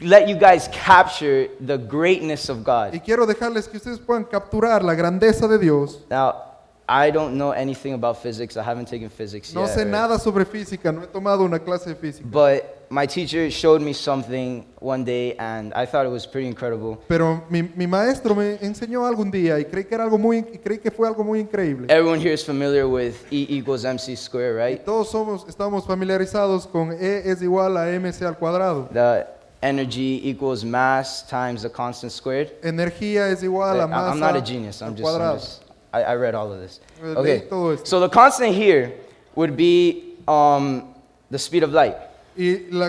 let 0.00 0.28
you 0.28 0.36
guys 0.36 0.68
capture 0.68 1.48
the 1.60 1.76
greatness 1.78 2.48
of 2.48 2.58
Y 2.58 2.62
God. 2.64 3.02
quiero 3.04 3.26
dejarles 3.26 3.68
que 3.68 3.78
ustedes 3.78 3.98
puedan 3.98 4.24
capturar 4.24 4.82
la 4.82 4.94
grandeza 4.94 5.48
de 5.48 5.58
Dios. 5.58 6.00
Now, 6.10 6.42
I 6.88 7.10
don't 7.10 7.34
know 7.36 7.50
anything 7.50 7.94
about 7.94 8.18
physics. 8.22 8.56
I 8.56 8.62
haven't 8.62 8.86
taken 8.88 9.10
physics 9.10 9.52
No 9.52 9.62
yet. 9.62 9.70
sé 9.70 9.82
or- 9.82 9.86
nada 9.86 10.18
sobre 10.20 10.44
física, 10.44 10.92
no 10.92 11.02
he 11.02 11.06
tomado 11.08 11.44
una 11.44 11.58
clase 11.58 11.86
de 11.90 11.96
física. 11.96 12.24
But 12.30 12.62
my 12.90 13.06
teacher 13.08 13.50
showed 13.50 13.80
me 13.82 13.92
something 13.92 14.64
one 14.78 15.02
day, 15.02 15.34
and 15.36 15.72
I 15.74 15.84
thought 15.84 16.06
it 16.06 16.12
was 16.12 16.24
pretty 16.28 16.46
incredible. 16.46 16.98
Pero 17.08 17.42
mi, 17.50 17.62
mi 17.74 17.88
maestro 17.88 18.36
me 18.36 18.56
enseñó 18.62 19.04
algún 19.04 19.32
día 19.32 19.58
y 19.58 19.64
creí 19.64 19.84
que 19.88 19.96
era 19.96 20.04
algo 20.04 20.16
muy 20.16 20.38
y 20.52 20.58
creí 20.58 20.78
que 20.78 20.92
fue 20.92 21.08
algo 21.08 21.24
muy 21.24 21.40
increíble. 21.40 21.88
Everyone 21.92 22.20
here 22.20 22.32
is 22.34 22.44
familiar 22.44 22.86
with 22.86 23.14
E 23.32 23.46
equals 23.48 23.84
mc 23.84 24.14
squared, 24.16 24.54
Y 24.56 24.74
right? 24.74 24.84
todos 24.84 25.10
somos 25.10 25.44
estamos 25.48 25.84
familiarizados 25.84 26.68
con 26.68 26.92
E 26.92 27.22
es 27.24 27.42
igual 27.42 27.76
a 27.76 27.86
mc 27.98 28.22
al 28.24 28.38
cuadrado. 28.38 28.88
The 28.92 29.26
energy 29.66 30.20
equals 30.28 30.64
mass 30.64 31.22
times 31.28 31.62
the 31.62 31.68
constant 31.70 32.12
squared. 32.12 32.50
Energía 32.62 33.30
es 33.30 33.42
igual 33.42 33.76
a 33.76 33.80
I'm- 33.80 33.90
masa 33.90 34.10
I'm 34.12 34.20
not 34.20 34.36
a 34.36 34.40
genius. 34.40 34.80
I'm 34.82 34.94
just, 34.96 35.08
I'm 35.20 35.34
just 35.38 35.62
I, 35.92 36.02
I 36.02 36.14
read 36.14 36.34
all 36.34 36.52
of 36.52 36.60
this. 36.60 36.80
Eh, 37.02 37.14
Okay. 37.16 37.78
So 37.84 38.00
the 38.00 38.08
constant 38.08 38.54
here 38.54 38.92
would 39.34 39.56
be 39.56 40.14
um, 40.28 40.94
the 41.30 41.38
speed 41.38 41.62
of 41.62 41.72
light. 41.72 41.96
Y 42.36 42.60
la, 42.70 42.88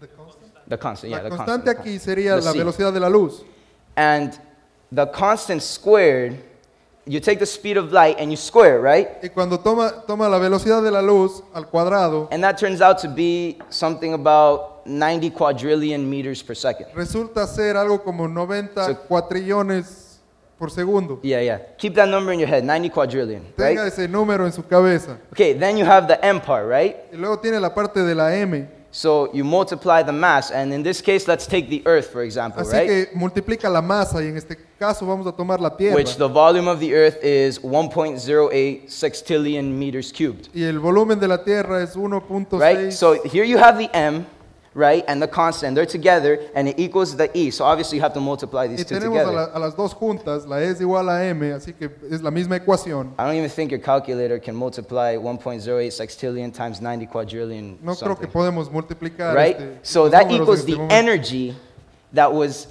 The 0.00 0.06
constant, 0.08 0.52
The 0.68 0.76
constant. 0.78 1.10
yeah, 1.10 1.18
la 1.22 1.28
the 1.30 1.36
constante 1.36 1.64
constant. 1.74 1.78
aquí 1.86 1.98
sería 1.98 2.36
The 2.36 2.42
la 2.44 2.52
velocidad 2.52 2.92
de 2.92 3.00
la 3.00 3.08
luz. 3.08 3.42
And 3.96 4.38
the 4.92 5.06
constant 5.06 5.62
squared, 5.62 6.36
you 7.06 7.18
take 7.20 7.38
the 7.40 7.46
speed 7.46 7.76
of 7.76 7.90
light 7.90 8.16
and 8.20 8.30
you 8.30 8.36
square 8.36 8.76
it, 8.78 8.82
right? 8.82 9.08
Y 9.22 9.28
cuando 9.30 9.56
toma, 9.58 10.04
toma 10.06 10.28
la 10.28 10.38
velocidad 10.38 10.82
de 10.82 10.90
la 10.90 11.00
luz 11.00 11.42
al 11.54 11.64
cuadrado, 11.64 12.28
And 12.30 12.42
that 12.44 12.58
turns 12.58 12.80
out 12.80 12.98
to 12.98 13.08
be 13.08 13.58
something 13.70 14.12
about 14.14 14.77
90 14.88 15.30
quadrillion 15.30 16.08
meters 16.08 16.42
per 16.42 16.56
second. 16.56 16.88
resulta 16.94 17.46
ser 17.46 17.76
algo 17.76 18.02
como 18.02 18.26
90 18.26 18.84
So- 18.86 18.96
cuatrillones 19.08 20.20
por 20.58 20.70
segundo. 20.70 21.20
Yeah, 21.22 21.40
yeah. 21.42 21.58
Keep 21.78 21.94
that 21.94 22.08
number 22.08 22.32
in 22.32 22.40
your 22.40 22.48
head, 22.48 22.64
90 22.64 22.90
quadrillion, 22.90 23.42
Tenga 23.56 23.82
right? 23.84 23.92
ese 23.92 24.08
número 24.08 24.44
en 24.44 24.52
su 24.52 24.62
cabeza. 24.62 25.16
Okay, 25.32 25.52
then 25.52 25.76
you 25.76 25.84
have 25.84 26.08
the 26.08 26.18
m 26.24 26.40
part, 26.40 26.66
right? 26.68 26.96
Y 27.12 27.16
luego 27.16 27.38
tiene 27.38 27.60
la 27.60 27.72
parte 27.72 28.00
de 28.02 28.14
la 28.14 28.32
M. 28.34 28.68
So 28.90 29.30
you 29.34 29.44
multiply 29.44 30.02
the 30.02 30.12
mass, 30.12 30.50
and 30.50 30.72
in 30.72 30.82
this 30.82 31.02
case, 31.02 31.28
let's 31.28 31.46
take 31.46 31.68
the 31.68 31.82
Earth, 31.84 32.06
for 32.10 32.22
example, 32.22 32.62
Así 32.62 32.72
right? 32.72 32.88
que 32.88 33.08
multiplica 33.14 33.68
la 33.68 33.82
masa 33.82 34.22
y 34.22 34.28
en 34.28 34.36
este 34.38 34.56
caso 34.78 35.04
vamos 35.06 35.26
a 35.26 35.32
tomar 35.32 35.60
la 35.60 35.76
Tierra. 35.76 35.94
Which 35.94 36.16
the 36.16 36.26
volume 36.26 36.66
of 36.68 36.80
the 36.80 36.94
Earth 36.94 37.22
is 37.22 37.58
1.08 37.60 38.88
sextillion 38.90 39.78
meters 39.78 40.10
cubed, 40.10 40.48
Y 40.54 40.64
el 40.64 40.78
volumen 40.78 41.20
de 41.20 41.28
la 41.28 41.44
Tierra 41.44 41.82
es 41.82 41.94
1.6. 41.96 42.58
right? 42.58 42.90
So 42.90 43.22
here 43.24 43.44
you 43.44 43.58
have 43.58 43.76
the 43.78 43.90
m, 43.94 44.26
right, 44.74 45.04
and 45.08 45.20
the 45.20 45.28
constant. 45.28 45.74
They're 45.74 45.86
together, 45.86 46.38
and 46.54 46.68
it 46.68 46.78
equals 46.78 47.16
the 47.16 47.30
e. 47.36 47.50
So 47.50 47.64
obviously 47.64 47.96
you 47.98 48.02
have 48.02 48.14
to 48.14 48.20
multiply 48.20 48.66
y 48.66 48.68
these 48.68 48.84
two 48.84 48.94
tenemos 48.94 49.16
a, 49.16 49.24
together. 49.24 49.32
la- 49.32 49.50
a 49.54 49.58
las 49.58 49.74
dos 49.74 49.94
juntas, 49.94 50.46
la 50.46 50.58
E 50.60 50.66
es 50.70 50.80
igual 50.80 51.08
a 51.08 51.24
M, 51.24 51.52
así 51.52 51.72
que 51.72 51.90
es 52.10 52.20
la 52.22 52.30
misma 52.30 52.56
ecuación. 52.56 53.12
I 53.18 53.24
don't 53.24 53.34
even 53.34 53.50
think 53.50 53.70
your 53.70 53.80
calculator 53.80 54.38
can 54.38 54.54
multiply 54.54 55.16
1.08 55.16 55.90
sextillion 55.92 56.52
times 56.52 56.80
90 56.80 57.06
quadrillion. 57.06 57.78
No 57.82 57.94
creo 57.94 58.18
que 58.18 58.26
podemos 58.28 58.70
multiplicar 58.70 59.34
right? 59.34 59.56
este, 59.56 59.78
so 59.86 60.08
that 60.08 60.30
equals 60.30 60.64
the 60.64 60.72
este 60.74 60.92
energy 60.92 61.56
that 62.12 62.32
was 62.32 62.66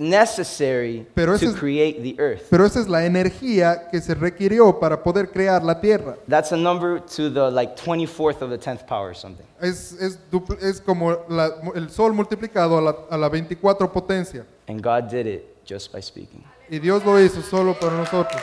necessary 0.00 1.06
Pero 1.14 1.38
to 1.38 1.46
es- 1.50 1.54
create 1.56 2.02
the 2.02 2.16
earth. 2.18 2.48
Pero 2.50 2.64
esa 2.64 2.80
es 2.80 2.88
la 2.88 3.04
energía 3.04 3.88
que 3.90 4.00
se 4.00 4.14
requirió 4.14 4.80
para 4.80 5.02
poder 5.02 5.30
crear 5.30 5.62
la 5.62 5.80
Tierra. 5.80 6.16
That's 6.28 6.52
a 6.52 6.56
number 6.56 6.98
to 7.16 7.30
the 7.30 7.50
like 7.50 7.76
24th 7.76 8.42
of 8.42 8.50
the 8.50 8.58
10th 8.58 8.86
power 8.86 9.10
or 9.10 9.14
something. 9.14 9.46
Es, 9.60 9.92
es, 10.00 10.18
dupl- 10.32 10.58
es 10.62 10.80
como 10.80 11.10
la- 11.28 11.50
el 11.74 11.90
Sol 11.90 12.12
multiplicado 12.14 12.78
a 12.78 12.80
la, 12.80 12.96
a 13.10 13.16
la 13.18 13.28
24 13.28 13.92
potencia. 13.92 14.44
And 14.68 14.82
God 14.82 15.08
did 15.10 15.26
it 15.26 15.44
just 15.64 15.92
by 15.92 16.00
speaking. 16.00 16.42
Y 16.70 16.78
Dios 16.78 17.04
lo 17.04 17.18
hizo 17.20 17.42
solo 17.42 17.74
para 17.74 17.92
nosotros. 17.96 18.40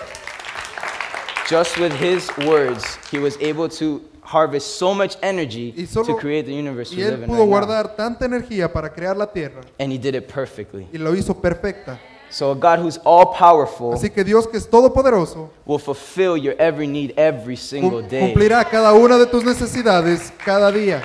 Just 1.50 1.78
with 1.80 1.94
his 1.94 2.30
words, 2.46 2.98
he 3.10 3.20
was 3.20 3.38
able 3.40 3.70
to 3.70 4.02
harvest 4.30 4.78
so 4.78 4.94
much 4.94 5.18
energy 5.22 5.74
Y 5.78 5.86
solo- 5.86 6.08
to 6.08 6.18
create 6.18 6.46
the 6.46 6.54
universe 6.54 6.92
Y 6.94 6.98
we 6.98 7.04
Él 7.04 7.12
live 7.12 7.24
in 7.24 7.30
pudo 7.30 7.40
right 7.40 7.50
now. 7.50 7.58
guardar 7.60 7.96
tanta 7.96 8.26
energía 8.26 8.72
para 8.72 8.90
crear 8.94 9.16
la 9.16 9.26
Tierra 9.28 9.62
And 9.80 9.92
he 9.92 9.98
did 9.98 10.16
it 10.16 10.28
perfectly. 10.28 10.88
y 10.92 10.98
lo 10.98 11.16
hizo 11.16 11.34
perfecta. 11.42 11.98
So 12.30 12.52
a 12.52 12.56
God 12.56 12.80
who's 12.80 13.00
all 13.06 13.32
powerful 13.32 13.94
Así 13.94 14.10
que 14.10 14.22
Dios 14.26 14.46
que 14.48 14.58
es 14.58 14.70
todopoderoso 14.70 15.50
will 15.66 15.80
fulfill 15.80 16.36
your 16.36 16.56
every 16.60 16.86
need 16.86 17.14
every 17.16 17.56
single 17.56 18.02
cum- 18.02 18.10
day. 18.10 18.20
cumplirá 18.34 18.66
cada 18.70 18.92
una 18.94 19.18
de 19.18 19.26
tus 19.28 19.46
necesidades 19.46 20.34
cada 20.44 20.70
día. 20.72 21.02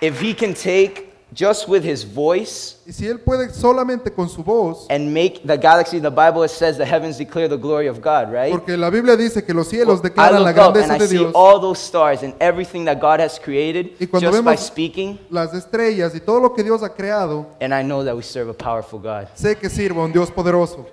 If 0.00 0.20
he 0.20 0.34
can 0.34 0.52
take 0.52 1.13
just 1.34 1.68
with 1.68 1.82
his 1.82 2.04
voice 2.04 2.76
Y 2.86 2.92
si 2.92 3.06
Él 3.06 3.18
puede 3.18 3.52
solamente 3.52 4.12
con 4.12 4.28
su 4.28 4.42
voz, 4.42 4.86
and 4.90 5.12
make 5.12 5.40
the 5.44 5.56
galaxy, 5.56 5.98
the 5.98 6.10
Bible 6.10 6.46
says 6.48 6.76
the 6.76 6.84
heavens 6.84 7.16
declare 7.18 7.48
the 7.48 7.56
glory 7.56 7.86
of 7.88 8.00
God, 8.00 8.32
right? 8.32 8.50
porque 8.50 8.76
la 8.76 8.90
Biblia 8.90 9.16
dice 9.16 9.44
que 9.44 9.52
los 9.54 9.68
cielos 9.68 10.00
declaran 10.02 10.42
la 10.42 10.50
look 10.50 10.58
up 10.58 10.76
and 10.76 10.84
grandeza 10.84 10.94
I 10.94 10.98
de 10.98 11.08
see 11.08 11.18
Dios, 11.18 11.32
all 11.34 11.58
those 11.58 11.78
stars 11.78 12.22
and 12.22 12.34
everything 12.40 12.84
that 12.84 13.00
God 13.00 13.20
has 13.20 13.38
created 13.38 13.96
Y 13.98 14.06
cuando 14.06 14.30
just 14.30 14.44
by 14.44 14.56
speaking, 14.56 15.18
las 15.30 15.52
estrellas 15.54 16.14
y 16.14 16.20
todo 16.20 16.40
lo 16.40 16.54
que 16.54 16.62
Dios 16.62 16.82
ha 16.82 16.90
creado, 16.90 17.46
and 17.60 17.74
I 17.74 17.82
know 17.82 18.04
that 18.04 18.14
we 18.14 18.22
serve 18.22 18.48
a 18.48 18.54
powerful 18.54 18.98
God. 18.98 19.28
sé 19.34 19.58
que 19.58 19.68
sirva 19.68 20.02
a 20.02 20.04
un 20.04 20.12
Dios 20.12 20.30
poderoso. 20.30 20.86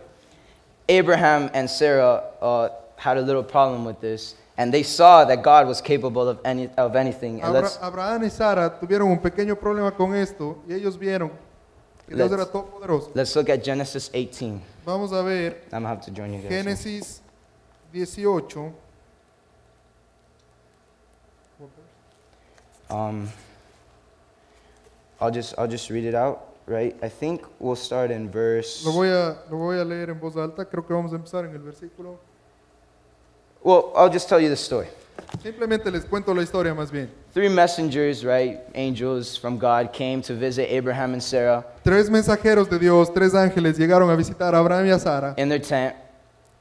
Abraham 0.90 1.50
and 1.54 1.70
Sarah 1.70 2.24
uh, 2.42 2.70
had 2.98 3.18
a 3.18 3.22
little 3.22 3.44
problem 3.44 3.86
with 3.86 4.00
this, 4.02 4.36
and 4.58 4.72
they 4.74 4.84
saw 4.84 5.24
that 5.26 5.42
God 5.42 5.68
was 5.68 5.82
capable 5.82 6.28
of, 6.28 6.40
any, 6.46 6.70
of 6.78 6.96
anything. 6.96 7.42
And 7.42 7.50
Abra- 7.56 7.62
let's, 7.62 7.80
Abraham 7.82 8.24
y 8.24 8.30
Sara 8.30 8.70
tuvieron 8.80 9.10
un 9.12 9.20
pequeño 9.20 9.56
problema 9.56 9.92
con 9.96 10.14
esto 10.16 10.58
y 10.68 10.74
ellos 10.74 10.98
vieron 10.98 11.32
que 12.08 12.16
Dios 12.16 12.30
Let's- 12.30 12.34
era 12.34 12.46
todopoderoso. 12.46 13.12
let's 13.16 13.36
look 13.36 13.50
at 13.50 13.64
Genesis 13.64 14.10
18. 14.14 14.62
Vamos 14.86 15.12
a 15.14 15.22
ver 15.24 15.62
I'm 15.72 15.84
going 15.84 15.84
to 15.84 15.88
have 15.90 16.02
to 16.06 16.12
join 16.12 16.34
you 16.34 16.42
guys. 16.42 16.52
Génesis 16.52 17.20
18. 17.94 18.74
Um, 22.90 23.30
I'll, 25.22 25.32
just, 25.32 25.56
I'll 25.58 25.68
just 25.68 25.90
read 25.90 26.04
it 26.04 26.14
out. 26.16 26.48
right? 26.66 26.96
I 27.02 27.10
think 27.10 27.44
we'll 27.60 27.76
start 27.76 28.12
in 28.12 28.30
verse. 28.30 28.86
Lo 28.86 28.92
voy, 28.92 29.08
a, 29.10 29.38
lo 29.50 29.58
voy 29.58 29.80
a 29.80 29.86
leer 29.86 30.10
en 30.10 30.20
voz 30.20 30.36
alta, 30.38 30.66
creo 30.66 30.86
que 30.86 30.94
vamos 30.94 31.12
a 31.14 31.16
empezar 31.16 31.46
en 31.46 31.52
el 31.54 31.60
versículo. 31.62 32.18
Well, 33.64 33.92
I'll 33.96 34.10
just 34.10 34.28
tell 34.28 34.40
you 34.40 34.50
the 34.50 34.56
story. 34.56 34.88
Simplemente 35.42 35.90
les 35.92 36.04
cuento 36.04 36.34
la 36.34 36.42
historia 36.42 36.74
más 36.74 36.92
bien. 36.92 37.10
Three 37.34 37.48
messengers, 37.50 38.26
right, 38.26 38.60
angels 38.76 39.38
from 39.38 39.58
God, 39.58 39.94
came 39.94 40.22
to 40.24 40.34
visit 40.34 40.68
Abraham 40.70 41.14
and 41.14 41.24
Sarah 41.24 41.66
Tres 41.84 42.10
mensajeros 42.10 42.70
de 42.70 42.78
Dios, 42.78 43.10
tres 43.14 43.34
ángeles 43.34 43.78
llegaron 43.78 44.12
a 44.12 44.16
visitar 44.16 44.54
a 44.54 44.60
Abraham 44.60 44.88
y 44.88 44.92
a 44.92 45.00
Sara 45.00 45.34
in 45.38 45.48
their 45.48 45.62
tent, 45.62 45.96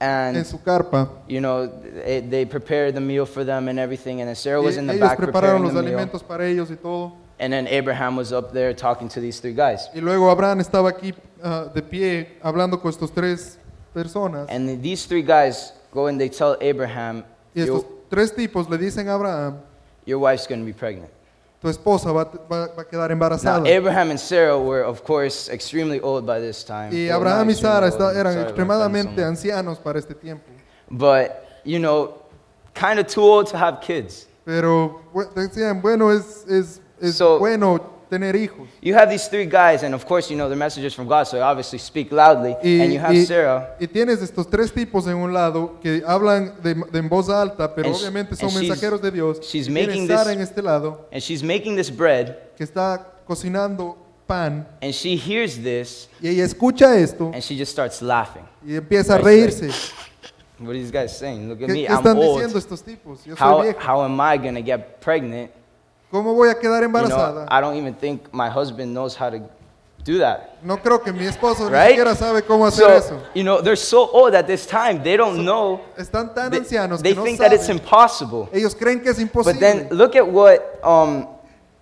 en 0.01 0.37
and 0.37 0.47
su 0.47 0.59
carpa. 0.59 1.09
you 1.27 1.41
know 1.41 1.67
they, 1.67 2.21
they 2.21 2.45
prepared 2.45 2.95
the 2.95 3.01
meal 3.01 3.27
for 3.27 3.45
them 3.45 3.69
and 3.69 3.79
everything. 3.79 4.21
And 4.21 4.29
then 4.29 4.37
Sarah 4.37 4.63
was 4.63 4.77
in 4.77 4.87
the 4.87 4.95
ellos 4.95 5.09
back 5.09 5.19
prepararon 5.19 5.33
preparing 5.33 5.63
los 5.65 5.73
the 5.75 5.83
meal, 5.83 5.99
alimentos 5.99 6.23
para 6.27 6.45
ellos 6.45 6.71
y 6.71 6.77
todo. 6.77 7.13
and 7.41 7.53
then 7.53 7.67
Abraham 7.67 8.17
was 8.17 8.33
up 8.33 8.53
there 8.53 8.73
talking 8.73 9.09
to 9.09 9.21
these 9.21 9.41
three 9.41 9.55
guys. 9.55 9.89
Y 9.95 10.01
luego 10.01 10.31
Abraham 10.31 10.61
estaba 10.61 10.91
aquí 10.91 11.13
ah, 11.43 11.69
de 11.75 11.83
pie 11.83 12.29
hablando 12.43 12.81
con 12.81 12.93
estos 12.93 13.11
tres 13.13 13.59
personas. 13.95 14.47
And 14.49 14.81
these 14.83 15.07
three 15.07 15.23
guys 15.23 15.73
go 15.93 16.07
and 16.07 16.19
they 16.21 16.29
tell 16.29 16.57
Abraham, 16.61 17.25
Y 17.55 17.63
estos 17.63 17.83
your, 17.83 17.85
tres 18.09 18.33
tipos 18.35 18.69
le 18.69 18.79
dicen 18.79 19.09
a 19.09 19.15
Abraham, 19.15 19.61
your 20.07 20.19
wife's 20.19 20.47
going 20.47 20.61
to 20.61 20.67
be 20.67 20.73
pregnant. 20.73 21.11
tu 21.61 21.69
esposa 21.69 22.11
va, 22.11 22.25
va- 22.49 22.69
va 22.75 22.83
a 22.83 22.85
quedar 22.87 23.11
Now, 23.11 23.15
embarazada. 23.17 23.69
Abraham 23.69 24.11
and 24.13 24.19
Sarah 24.21 24.59
were, 24.59 24.83
of 24.83 25.05
course, 25.05 25.51
extremely 25.51 26.01
old 26.01 26.25
by 26.25 26.41
this 26.41 26.65
time. 26.65 26.91
Y 26.91 27.09
Well, 27.09 27.19
Abraham 27.19 27.49
y 27.51 27.55
Sara 27.55 27.87
esta- 27.89 28.15
eran 28.19 28.35
my 28.35 28.43
extremadamente 28.45 29.23
ancianos 29.23 29.79
para 29.79 29.99
este 29.99 30.15
tiempo. 30.15 30.45
But, 30.91 31.47
you 31.65 31.79
know, 31.79 32.15
kind 32.75 32.99
of 32.99 33.07
too 33.09 33.21
old 33.23 33.47
to 33.49 33.59
have 33.59 33.81
kids. 33.83 34.27
Pero 34.47 35.03
bu- 35.13 35.31
decían, 35.35 35.83
bueno, 35.83 36.09
es, 36.11 36.47
es, 36.49 36.81
es 36.99 37.17
So- 37.17 37.39
bueno 37.39 37.79
tener 38.11 38.35
hijos. 38.37 38.69
You 38.83 38.95
have 38.95 39.09
these 39.09 39.29
three 39.29 39.47
guys, 39.47 39.83
and 39.85 39.95
of 39.95 40.05
course, 40.05 40.29
you 40.31 40.37
know, 40.37 40.49
they're 40.49 40.59
messengers 40.59 40.95
from 40.95 41.07
God, 41.09 41.25
so 41.27 41.37
they 41.37 41.43
obviously 41.43 41.79
speak 41.79 42.11
loudly. 42.13 42.57
Y, 42.63 42.81
and 42.83 42.93
you 42.93 42.99
have 42.99 43.15
y- 43.15 43.25
Sarah, 43.25 43.77
y 43.81 43.87
tienes 43.87 44.21
estos 44.21 44.51
tres 44.51 44.73
tipos 44.73 45.07
en 45.07 45.15
un 45.17 45.33
lado 45.33 45.79
que 45.81 46.03
hablan 46.07 46.61
de, 46.63 46.75
de 46.75 46.99
en 46.99 47.09
voz 47.09 47.29
alta, 47.31 47.75
pero 47.75 47.89
And 47.89 47.97
obviamente 47.97 48.37
son 48.37 48.53
mensajeros 48.53 49.01
de 49.01 49.11
Dios. 49.11 49.41
she's 49.49 49.69
making 49.71 50.07
Sara 50.09 50.25
this- 50.25 50.33
en 50.35 50.41
este 50.43 50.61
lado 50.63 51.07
and 51.13 51.23
she's 51.23 51.43
making 51.43 51.77
this 51.77 51.89
bread, 51.91 52.37
que 52.57 52.65
está 52.67 53.07
cocinando 53.27 53.97
pan 54.27 54.67
and 54.83 54.93
she 54.93 55.17
hears 55.17 55.57
this, 55.63 56.09
y 56.21 56.29
ella 56.29 56.45
escucha 56.45 56.97
esto 56.99 57.31
and 57.33 57.43
she 57.43 57.57
just 57.57 57.73
starts 57.73 58.03
laughing. 58.03 58.43
y 58.67 58.75
empieza 58.75 59.15
a 59.15 59.19
Right, 59.19 59.27
reírse. 59.27 59.71
What 60.63 60.73
are 60.73 60.79
these 60.79 60.91
guys 60.93 61.17
saying? 61.17 61.49
Look 61.49 61.59
¿Qué, 61.61 61.65
at 61.65 61.71
me, 61.71 61.87
I'm 61.89 62.07
old. 62.19 62.37
diciendo 62.43 62.59
estos 62.59 62.83
tipos? 62.83 63.25
Yo 63.25 63.35
soy 63.35 63.47
How, 63.49 63.63
viejo. 63.63 63.79
how 63.81 64.03
am 64.05 64.21
I 64.21 64.37
going 64.37 64.55
to 64.57 64.61
get 64.63 65.01
pregnant? 65.01 65.51
¿Cómo 66.11 66.35
voy 66.35 66.49
a 66.49 66.55
quedar 66.59 66.83
You 66.83 66.89
know, 66.89 67.01
embarazada? 67.01 67.47
I 67.51 67.61
don't 67.61 67.77
even 67.77 67.95
think 67.95 68.33
my 68.33 68.49
husband 68.49 68.93
knows 68.93 69.15
how 69.17 69.31
to 69.31 69.39
do 70.05 70.19
that. 70.19 70.59
No 70.65 70.77
creo 70.79 71.03
que 71.03 71.13
mi 71.13 71.25
esposo 71.27 71.67
ni 71.67 71.71
Right? 71.71 71.91
siquiera 71.91 72.15
sabe 72.17 72.43
cómo 72.43 72.67
hacer 72.67 72.85
So, 72.87 72.93
eso. 73.15 73.23
you 73.35 73.45
know, 73.45 73.61
they're 73.63 73.77
so 73.77 74.09
old 74.13 74.35
at 74.35 74.47
this 74.47 74.67
time, 74.67 75.03
they 75.03 75.17
don't 75.17 75.45
know. 75.45 75.81
Están 75.97 76.35
tan 76.35 76.51
They, 76.51 76.59
ancianos 76.61 77.03
they 77.03 77.11
que 77.13 77.17
no 77.21 77.25
think 77.25 77.39
that 77.39 77.53
it's 77.53 77.67
saben. 77.67 77.79
impossible. 77.81 78.49
Ellos 78.53 78.75
creen 78.75 79.01
que 79.03 79.11
es 79.11 79.19
But 79.33 79.59
then 79.61 79.79
imposible. 79.87 79.97
look 79.97 80.17
at 80.17 80.27
what 80.27 80.81
um, 80.83 81.27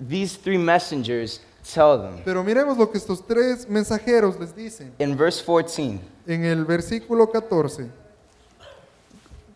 these 0.00 0.36
three 0.36 0.58
messengers 0.58 1.40
tell 1.64 1.96
them. 1.98 2.20
Pero 2.24 2.42
miremos 2.44 2.76
lo 2.76 2.90
que 2.90 2.98
estos 2.98 3.24
tres 3.26 3.66
mensajeros 3.68 4.38
les 4.38 4.54
dicen 4.54 4.92
In 4.98 5.16
verse 5.16 5.42
14, 5.42 5.98
en 6.26 6.44
el 6.44 6.64
versículo 6.66 7.30
14. 7.32 7.88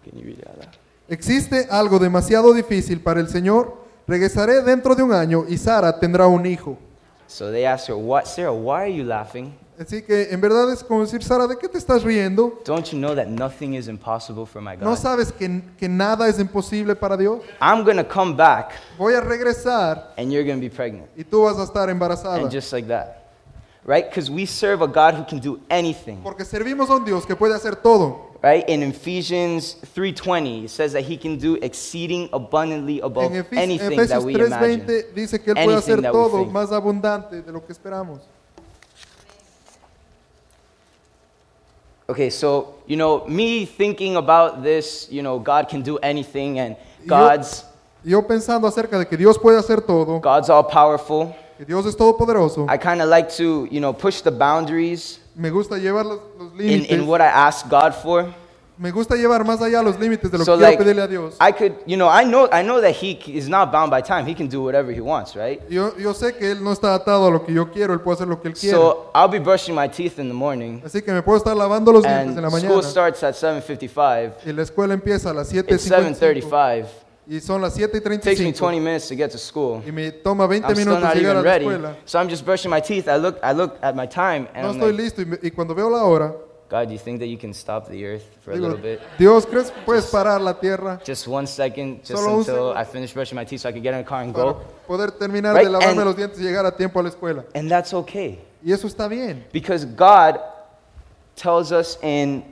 can 0.05 0.19
you 0.19 0.25
read 0.25 0.39
loud? 0.47 0.69
¿Existe 1.09 1.67
algo 1.71 1.99
demasiado 1.99 2.55
difícil 2.55 3.01
para 3.03 3.21
el 3.21 3.29
Señor? 3.29 3.82
Regresaré 4.07 4.63
dentro 4.63 4.95
de 4.95 5.03
un 5.03 5.13
año 5.13 5.45
y 5.49 5.57
Sara 5.59 5.99
tendrá 5.99 6.27
un 6.27 6.45
hijo. 6.47 6.77
So 7.27 7.51
they 7.51 7.65
ask 7.65 7.89
her, 7.89 7.95
"What, 7.97 8.25
Sarah? 8.27 8.53
Why 8.53 8.81
are 8.83 8.93
you 8.95 9.05
laughing? 9.05 9.55
Así 9.79 10.03
que 10.03 10.29
en 10.31 10.41
verdad 10.41 10.71
es 10.71 10.85
como 10.85 11.01
decir, 11.01 11.23
Sara, 11.25 11.47
¿de 11.47 11.57
qué 11.57 11.67
te 11.67 11.79
estás 11.79 12.03
riendo? 12.05 12.61
Don't 12.65 12.85
you 12.91 12.99
know 12.99 13.15
that 13.15 13.27
nothing 13.27 13.75
is 13.75 13.89
impossible 13.89 14.45
for 14.45 14.61
my 14.61 14.77
¿No 14.77 14.91
God? 14.91 14.99
sabes 14.99 15.33
que, 15.33 15.63
que 15.79 15.89
nada 15.89 16.29
es 16.29 16.39
imposible 16.39 16.95
para 16.95 17.17
Dios? 17.17 17.41
I'm 17.61 17.83
gonna 17.85 18.05
come 18.07 18.35
back, 18.35 18.73
Voy 18.99 19.15
a 19.15 19.21
regresar 19.21 20.13
and 20.19 20.31
you're 20.31 20.45
gonna 20.47 20.61
be 20.61 20.69
pregnant, 20.69 21.09
y 21.17 21.25
tú 21.25 21.43
vas 21.45 21.59
a 21.59 21.63
estar 21.65 21.89
embarazada. 21.89 22.37
and 22.43 22.51
just 22.53 22.71
like 22.73 22.87
that, 22.87 23.23
right? 23.87 24.05
Because 24.09 24.31
we 24.31 24.45
serve 24.47 24.83
a 24.83 24.87
God 24.87 25.15
who 25.19 25.25
can 25.27 25.41
do 25.41 25.59
anything." 25.71 26.19
Porque 26.23 26.45
servimos 26.45 26.91
a 26.91 26.97
un 26.97 27.05
Dios 27.05 27.25
que 27.25 27.35
puede 27.35 27.55
hacer 27.55 27.75
todo. 27.77 28.32
Right? 28.43 28.69
In 28.69 28.83
Ephesians 28.83 29.77
3:20, 29.95 30.65
it 30.65 30.71
says 30.71 30.93
that 30.95 31.05
he 31.05 31.17
can 31.17 31.39
do 31.39 31.55
exceeding 31.63 32.29
abundantly 32.33 32.99
above 33.01 33.31
En 33.33 33.47
anything 33.57 33.97
that 33.97 34.11
Efesios 34.11 34.25
we 34.25 34.35
imagine. 34.35 34.81
3:20 34.85 35.15
dice 35.15 35.39
que 35.41 35.53
Él 35.55 35.65
puede 35.65 35.77
hacer 35.79 35.93
Anything 35.99 36.03
that 36.03 36.13
we 36.13 36.19
todo 36.19 36.39
think. 36.39 36.51
más 36.53 36.73
abundante 36.73 37.41
de 37.41 37.53
lo 37.53 37.61
que 37.65 37.73
esperamos. 37.73 38.19
Okay, 42.09 42.31
so, 42.31 42.75
you 42.87 42.97
know, 42.97 43.25
me 43.29 43.65
thinking 43.65 44.17
about 44.17 44.63
this, 44.63 45.09
you 45.11 45.23
know, 45.23 45.39
God 45.39 45.69
can 45.69 45.83
do 45.83 45.99
anything 46.03 46.59
and 46.59 46.77
Yo- 47.05 47.09
God's 47.09 47.65
Yo 48.05 48.21
pensando 48.23 48.67
acerca 48.67 48.99
de 48.99 49.05
que 49.07 49.17
Dios 49.17 49.39
puede 49.39 49.57
hacer 49.59 49.87
todo, 49.87 50.19
God's 50.19 50.51
all 50.51 50.65
powerful. 50.65 51.33
que 51.57 51.65
Dios 51.65 51.87
es 51.87 51.95
todopoderoso, 51.95 52.67
I 52.69 52.77
kind 52.77 53.01
of 53.01 53.09
like 53.09 53.31
to, 53.37 53.69
you 53.71 53.81
know, 53.81 53.93
push 53.93 54.21
the 54.23 54.33
boundaries 54.33 55.21
me 55.35 55.51
gusta 55.51 55.77
llevar 55.79 56.07
los, 56.07 56.19
los 56.39 56.53
in, 56.53 56.59
límites. 56.59 56.91
in 56.91 57.07
what 57.07 57.21
I 57.21 57.27
ask 57.27 57.69
God 57.69 57.93
for. 57.95 58.27
Me 58.79 58.91
gusta 58.91 59.15
llevar 59.15 59.45
más 59.45 59.61
allá 59.61 59.83
los 59.83 59.99
límites 60.01 60.31
de 60.31 60.39
lo 60.39 60.45
So 60.45 60.53
que 60.53 60.59
quiero 60.59 60.71
like 60.71 60.79
pedirle 60.83 61.03
a 61.03 61.07
Dios. 61.07 61.37
I 61.39 61.53
could, 61.53 61.75
you 61.87 61.97
know, 61.97 62.09
I 62.09 62.25
know 62.25 62.49
I 62.51 62.63
know 62.63 62.81
that 62.81 62.93
he 62.97 63.21
c- 63.23 63.37
is 63.37 63.49
not 63.49 63.71
bound 63.71 63.91
by 63.91 64.01
time. 64.03 64.25
He 64.27 64.35
can 64.35 64.49
do 64.49 64.63
whatever 64.63 64.91
he 64.91 65.01
wants, 65.01 65.37
right? 65.37 65.61
Yo, 65.71 65.93
yo 65.99 66.13
sé 66.15 66.35
que 66.37 66.51
Él 66.51 66.65
no 66.65 66.73
está 66.73 66.95
atado 66.95 67.29
a 67.29 67.31
lo 67.31 67.45
que 67.45 67.53
yo 67.55 67.71
quiero, 67.71 67.93
Él 67.93 68.01
puede 68.01 68.17
hacer 68.17 68.29
lo 68.29 68.41
que 68.41 68.49
Él 68.49 68.55
quiere. 68.55 68.77
So 68.77 69.11
I'll 69.15 69.29
be 69.29 69.39
brushing 69.39 69.75
my 69.75 69.87
teeth 69.89 70.19
in 70.19 70.27
the 70.27 70.35
morning 70.35 70.81
Así 70.85 71.03
que 71.03 71.13
me 71.13 71.23
puedo 71.23 71.37
estar 71.39 71.55
lavando 71.55 71.93
los 71.93 72.03
dientes 72.03 72.35
en 72.37 72.43
la 72.43 72.49
school 72.51 72.63
mañana 72.63 72.83
starts 72.83 73.23
at 73.23 73.35
7:55. 73.35 74.33
y 74.47 74.53
la 74.53 74.63
escuela 74.63 74.95
empieza 74.95 75.31
a 75.31 75.35
las 75.35 75.53
It's 75.53 75.69
7.55 75.69 76.19
7:35. 76.51 76.87
Y 77.29 77.41
son 77.41 77.61
las 77.63 77.79
It 77.79 77.91
takes 77.93 78.41
me 78.41 78.53
7.35 78.53 78.57
20 78.59 78.81
minutes 78.81 79.09
to 79.09 79.15
get 79.15 79.31
to 79.31 79.39
school. 79.39 79.83
y 79.87 79.93
me 79.93 80.11
toma 80.11 80.47
20 80.47 80.67
I'm 80.67 80.75
still 80.75 80.87
minutos 80.87 81.03
not 81.03 81.15
llegar 81.15 81.37
a 81.37 81.41
even 81.41 81.45
la 81.45 81.51
ready. 81.53 81.65
escuela. 81.67 81.97
So 82.05 82.19
I'm 82.19 82.29
just 82.29 82.45
brushing 82.45 82.71
my 82.71 82.81
teeth. 82.81 83.07
I 83.09 83.17
look, 83.17 83.39
I 83.43 83.53
look 83.53 83.79
at 83.83 83.95
my 83.95 84.07
time, 84.07 84.49
and 84.55 84.63
No 84.65 84.71
I'm 84.71 84.77
estoy 84.81 84.93
like, 84.93 85.03
listo 85.03 85.23
y, 85.23 85.25
me- 85.27 85.39
y 85.43 85.51
cuando 85.51 85.75
veo 85.75 85.89
la 85.89 86.03
hora, 86.05 86.35
God, 86.69 86.87
do 86.89 86.95
you 86.95 86.99
think 86.99 87.21
that 87.21 87.27
you 87.29 87.37
can 87.37 87.53
stop 87.53 87.87
the 87.87 88.03
earth 88.05 88.25
for 88.43 88.53
a 88.53 88.57
digo, 88.57 88.63
little 88.69 88.79
bit? 88.83 88.99
Dios, 89.19 89.45
¿crees 89.45 89.71
que 89.71 89.83
puedes 89.85 90.07
parar 90.07 90.41
la 90.41 90.55
tierra 90.59 90.99
Just 91.07 91.29
one 91.29 91.47
second, 91.47 91.99
just 92.01 92.13
Solo 92.13 92.29
un 92.33 92.39
until 92.39 92.55
segundo. 92.55 92.75
I 92.75 92.85
finish 92.85 93.13
brushing 93.13 93.37
my 93.37 93.45
teeth 93.45 93.61
so 93.61 93.69
I 93.69 93.73
can 93.73 93.83
get 93.83 93.93
in 93.93 93.99
the 94.01 94.05
car 94.09 94.23
and 94.23 94.33
para 94.35 94.53
go. 94.55 94.61
poder 94.89 95.11
terminar 95.13 95.55
Right, 95.55 95.67
de 95.67 95.71
lavarme 95.71 95.99
and- 96.01 96.05
los 96.07 96.17
dientes 96.17 96.41
y 96.41 96.43
llegar 96.45 96.65
a 96.65 96.75
tiempo 96.75 96.99
a 96.99 97.03
la 97.03 97.11
escuela? 97.11 97.45
And 97.55 97.69
that's 97.71 97.93
okay. 97.93 98.41
Y 98.65 98.73
eso 98.73 98.87
está 98.89 99.07
bien. 99.07 99.45
Because 99.53 99.85
God 99.85 100.41
tells 101.37 101.73
us 101.73 101.99
in 102.03 102.43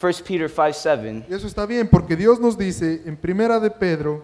1 0.00 0.12
Peter 0.26 0.48
5 0.48 0.72
7 0.72 1.24
Y 1.28 1.34
eso 1.34 1.46
está 1.46 1.64
bien 1.66 1.88
porque 1.88 2.16
Dios 2.16 2.38
nos 2.38 2.56
dice 2.58 3.02
en 3.06 3.16
Primera 3.16 3.58
de 3.58 3.70
Pedro 3.70 4.22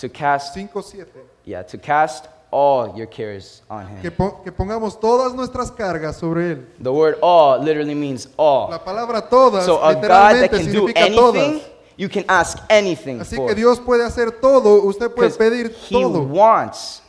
to 0.00 0.08
cast, 0.10 0.56
5.7 0.56 1.06
yeah, 1.44 1.62
to 1.66 1.76
cast 1.78 2.26
all 2.50 2.94
your 2.96 3.08
cares 3.08 3.62
on 3.68 3.86
que, 4.00 4.08
Him. 4.08 4.14
po- 4.16 4.42
que 4.44 4.52
pongamos 4.52 4.98
todas 5.00 5.34
nuestras 5.34 5.70
cargas 5.72 6.16
sobre 6.16 6.52
Él. 6.52 6.66
The 6.82 6.90
word 6.90 7.16
all 7.22 7.58
literally 7.64 7.94
means 7.94 8.28
all. 8.36 8.70
La 8.70 8.78
palabra 8.84 9.28
todas 9.28 9.64
So 9.64 9.82
a 9.82 9.94
God 9.94 10.02
that 10.02 10.02
literalmente 10.02 10.50
can 10.50 10.66
do 10.72 10.86
significa 10.88 11.14
todas. 11.14 11.42
anything, 11.42 11.62
you 11.96 12.08
can 12.08 12.24
ask 12.28 12.58
anything 12.70 13.20
Así 13.20 13.36
for. 13.36 13.48
que 13.48 13.54
Dios 13.54 13.80
puede 13.80 14.04
hacer 14.04 14.30
todo, 14.40 14.82
usted 14.84 15.10
puede 15.12 15.30
pedir 15.30 15.72
he 15.90 15.92
todo. 15.92 16.20
wants, 16.22 17.01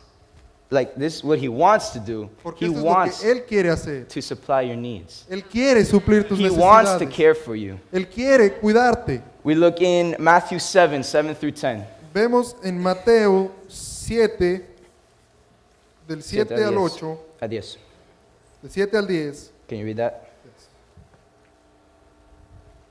like 0.74 0.96
this, 0.96 1.16
is 1.18 1.24
what 1.24 1.40
he 1.40 1.48
wants 1.48 1.92
to 1.92 2.00
do. 2.00 2.30
Porque 2.44 2.66
He 2.66 2.66
esto 2.68 2.80
es 2.80 2.84
lo 2.84 2.90
wants 2.92 3.20
que 3.22 3.32
Él 3.32 3.46
quiere 3.46 3.70
hacer. 3.70 4.08
to 4.08 4.22
supply 4.22 4.64
your 4.68 4.76
needs. 4.78 5.26
Él 5.30 5.44
quiere 5.44 5.86
suplir 5.86 6.28
tus 6.28 6.40
He 6.40 6.50
wants 6.50 6.92
to 6.92 7.06
necesidades. 7.06 7.16
care 7.16 7.36
for 7.36 7.56
you. 7.56 7.80
Él 7.92 8.08
quiere 8.10 8.54
cuidarte. 8.60 9.22
We 9.44 9.56
look 9.56 9.80
in 9.82 10.16
Matthew 10.20 10.60
7, 10.60 11.04
7 11.04 11.36
through 11.36 11.54
10. 11.54 11.86
Vemos 12.14 12.56
en 12.64 12.80
Mateo 12.82 13.52
7, 13.68 14.66
del 16.08 16.22
7 16.22 16.48
Siete 16.56 16.64
al 16.64 16.72
10. 16.76 16.82
8, 16.94 17.20
Adiós. 17.42 17.78
del 18.62 18.72
7 18.72 18.98
al 18.98 19.08
10. 19.08 19.52
Can 19.68 19.78
you 19.80 19.86
read 19.86 19.98
that? 19.98 20.14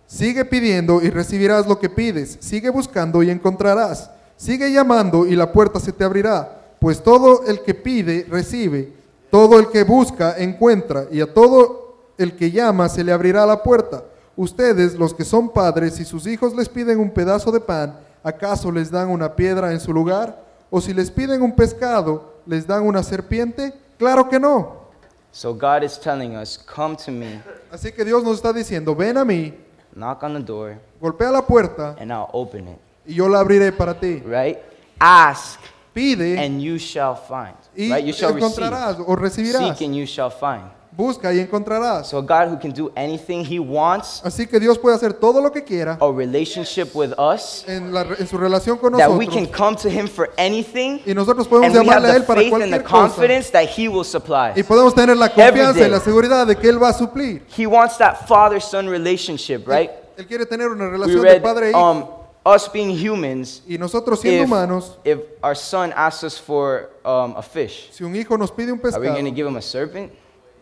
Sigue 0.06 0.44
pidiendo 0.44 1.00
y 1.02 1.08
recibirás 1.08 1.66
lo 1.66 1.78
que 1.78 1.88
pides. 1.88 2.36
Sigue 2.40 2.68
buscando 2.68 3.22
y 3.22 3.30
encontrarás. 3.30 4.10
Sigue 4.36 4.70
llamando 4.70 5.24
y 5.26 5.34
la 5.36 5.50
puerta 5.50 5.80
se 5.80 5.92
te 5.92 6.04
abrirá. 6.04 6.61
Pues 6.82 7.00
todo 7.00 7.44
el 7.46 7.62
que 7.62 7.74
pide, 7.74 8.26
recibe. 8.28 8.92
Todo 9.30 9.60
el 9.60 9.68
que 9.68 9.84
busca, 9.84 10.34
encuentra. 10.36 11.06
Y 11.12 11.20
a 11.20 11.32
todo 11.32 11.94
el 12.18 12.34
que 12.34 12.50
llama, 12.50 12.88
se 12.88 13.04
le 13.04 13.12
abrirá 13.12 13.46
la 13.46 13.62
puerta. 13.62 14.02
Ustedes, 14.34 14.94
los 14.94 15.14
que 15.14 15.24
son 15.24 15.48
padres, 15.48 15.94
si 15.94 16.04
sus 16.04 16.26
hijos 16.26 16.56
les 16.56 16.68
piden 16.68 16.98
un 16.98 17.10
pedazo 17.10 17.52
de 17.52 17.60
pan, 17.60 17.96
¿acaso 18.24 18.72
les 18.72 18.90
dan 18.90 19.10
una 19.10 19.36
piedra 19.36 19.70
en 19.70 19.78
su 19.78 19.92
lugar? 19.92 20.42
¿O 20.70 20.80
si 20.80 20.92
les 20.92 21.08
piden 21.08 21.40
un 21.40 21.54
pescado, 21.54 22.34
les 22.46 22.66
dan 22.66 22.82
una 22.82 23.04
serpiente? 23.04 23.72
Claro 23.96 24.28
que 24.28 24.40
no. 24.40 24.82
So 25.30 25.54
God 25.54 25.84
is 25.84 25.96
telling 26.00 26.36
us, 26.36 26.58
come 26.58 26.96
to 26.96 27.12
me, 27.12 27.40
Así 27.70 27.92
que 27.92 28.04
Dios 28.04 28.24
nos 28.24 28.38
está 28.38 28.52
diciendo, 28.52 28.96
ven 28.96 29.18
a 29.18 29.24
mí, 29.24 29.54
knock 29.94 30.24
on 30.24 30.34
the 30.34 30.40
door, 30.42 30.78
golpea 31.00 31.30
la 31.30 31.46
puerta 31.46 31.94
and 32.00 32.10
I'll 32.10 32.28
open 32.32 32.66
it. 32.66 32.78
y 33.06 33.14
yo 33.14 33.28
la 33.28 33.38
abriré 33.38 33.70
para 33.70 33.94
ti. 33.94 34.20
Right? 34.26 34.58
Ask, 34.98 35.60
Pide 35.94 36.38
and 36.38 36.60
you 36.62 36.78
shall 36.78 37.14
find. 37.16 37.54
y 37.76 37.90
Right? 37.92 38.04
You 38.06 38.12
shall 38.12 38.32
encontrarás 38.34 38.96
receive. 38.98 39.04
o 39.08 39.16
recibirás. 39.16 39.76
Seek 39.78 39.86
and 39.86 39.94
you 39.96 40.06
shall 40.06 40.30
find. 40.30 40.62
Busca 40.94 41.32
y 41.32 41.38
encontrarás. 41.40 42.06
So 42.08 42.20
God 42.20 42.48
who 42.50 42.58
can 42.58 42.70
do 42.70 42.92
anything 42.94 43.42
he 43.46 43.58
wants, 43.58 44.20
Así 44.24 44.46
que 44.46 44.60
Dios 44.60 44.78
puede 44.78 44.94
hacer 44.94 45.14
todo 45.14 45.40
lo 45.40 45.50
que 45.50 45.64
quiera 45.64 45.96
a 45.98 46.12
relationship 46.12 46.94
with 46.94 47.12
us, 47.18 47.64
en, 47.66 47.94
la- 47.94 48.02
en 48.18 48.26
su 48.26 48.36
relación 48.36 48.76
con 48.76 48.92
that 48.98 49.10
we 49.10 49.26
can 49.26 49.44
nosotros. 49.44 49.56
come 49.56 49.76
to 49.76 49.88
him 49.88 50.06
for 50.06 50.28
anything, 50.36 51.00
Y 51.06 51.14
nosotros 51.14 51.48
podemos 51.48 51.68
and 51.74 51.74
we 51.74 51.78
have 51.78 52.02
llamarle 52.02 52.08
a 52.08 52.12
the 52.12 52.18
Él 52.18 52.24
para 52.26 52.40
faith 52.42 52.52
and 52.52 52.62
the 52.64 52.68
cualquier 52.68 52.82
cosa. 52.82 53.14
confidence 53.14 53.50
that 53.50 53.64
he 53.70 53.88
will 53.88 54.04
supply. 54.04 54.52
Y 54.54 54.62
podemos 54.64 54.94
tener 54.94 55.16
la 55.16 55.30
confianza 55.30 55.72
day. 55.80 55.86
y 55.88 55.90
la 55.90 56.00
seguridad 56.00 56.46
de 56.46 56.56
que 56.56 56.68
Él 56.68 56.82
va 56.82 56.90
a 56.90 56.92
suplir. 56.92 57.42
He 57.56 57.66
wants 57.66 57.96
that 57.96 58.26
father-son 58.28 58.86
relationship, 58.86 59.66
right? 59.66 59.90
Él 60.18 60.26
quiere 60.26 60.44
tener 60.44 60.68
una 60.68 60.90
relación 60.90 61.22
de 61.22 61.40
padre 61.40 61.68
e 61.68 61.70
hijo. 61.70 61.90
um, 61.90 62.04
us 62.44 62.68
being 62.72 62.90
humans, 62.90 63.62
y 63.68 63.76
nosotros 63.78 64.20
siendo 64.20 64.42
if, 64.42 64.48
humanos, 64.48 64.98
if 65.04 65.18
our 65.42 65.54
son 65.56 65.92
asks 65.94 66.24
us 66.24 66.38
for 66.38 66.90
um, 67.04 67.34
a 67.36 67.42
fish, 67.42 67.88
si 67.92 68.04
un 68.04 68.14
hijo 68.16 68.36
nos 68.36 68.50
pide 68.50 68.72
un 68.72 68.80
are 68.84 69.00
we 69.00 69.06
going 69.08 69.24
to 69.24 69.30
give 69.30 69.46
him 69.46 69.56
a 69.56 69.62
serpent? 69.62 70.10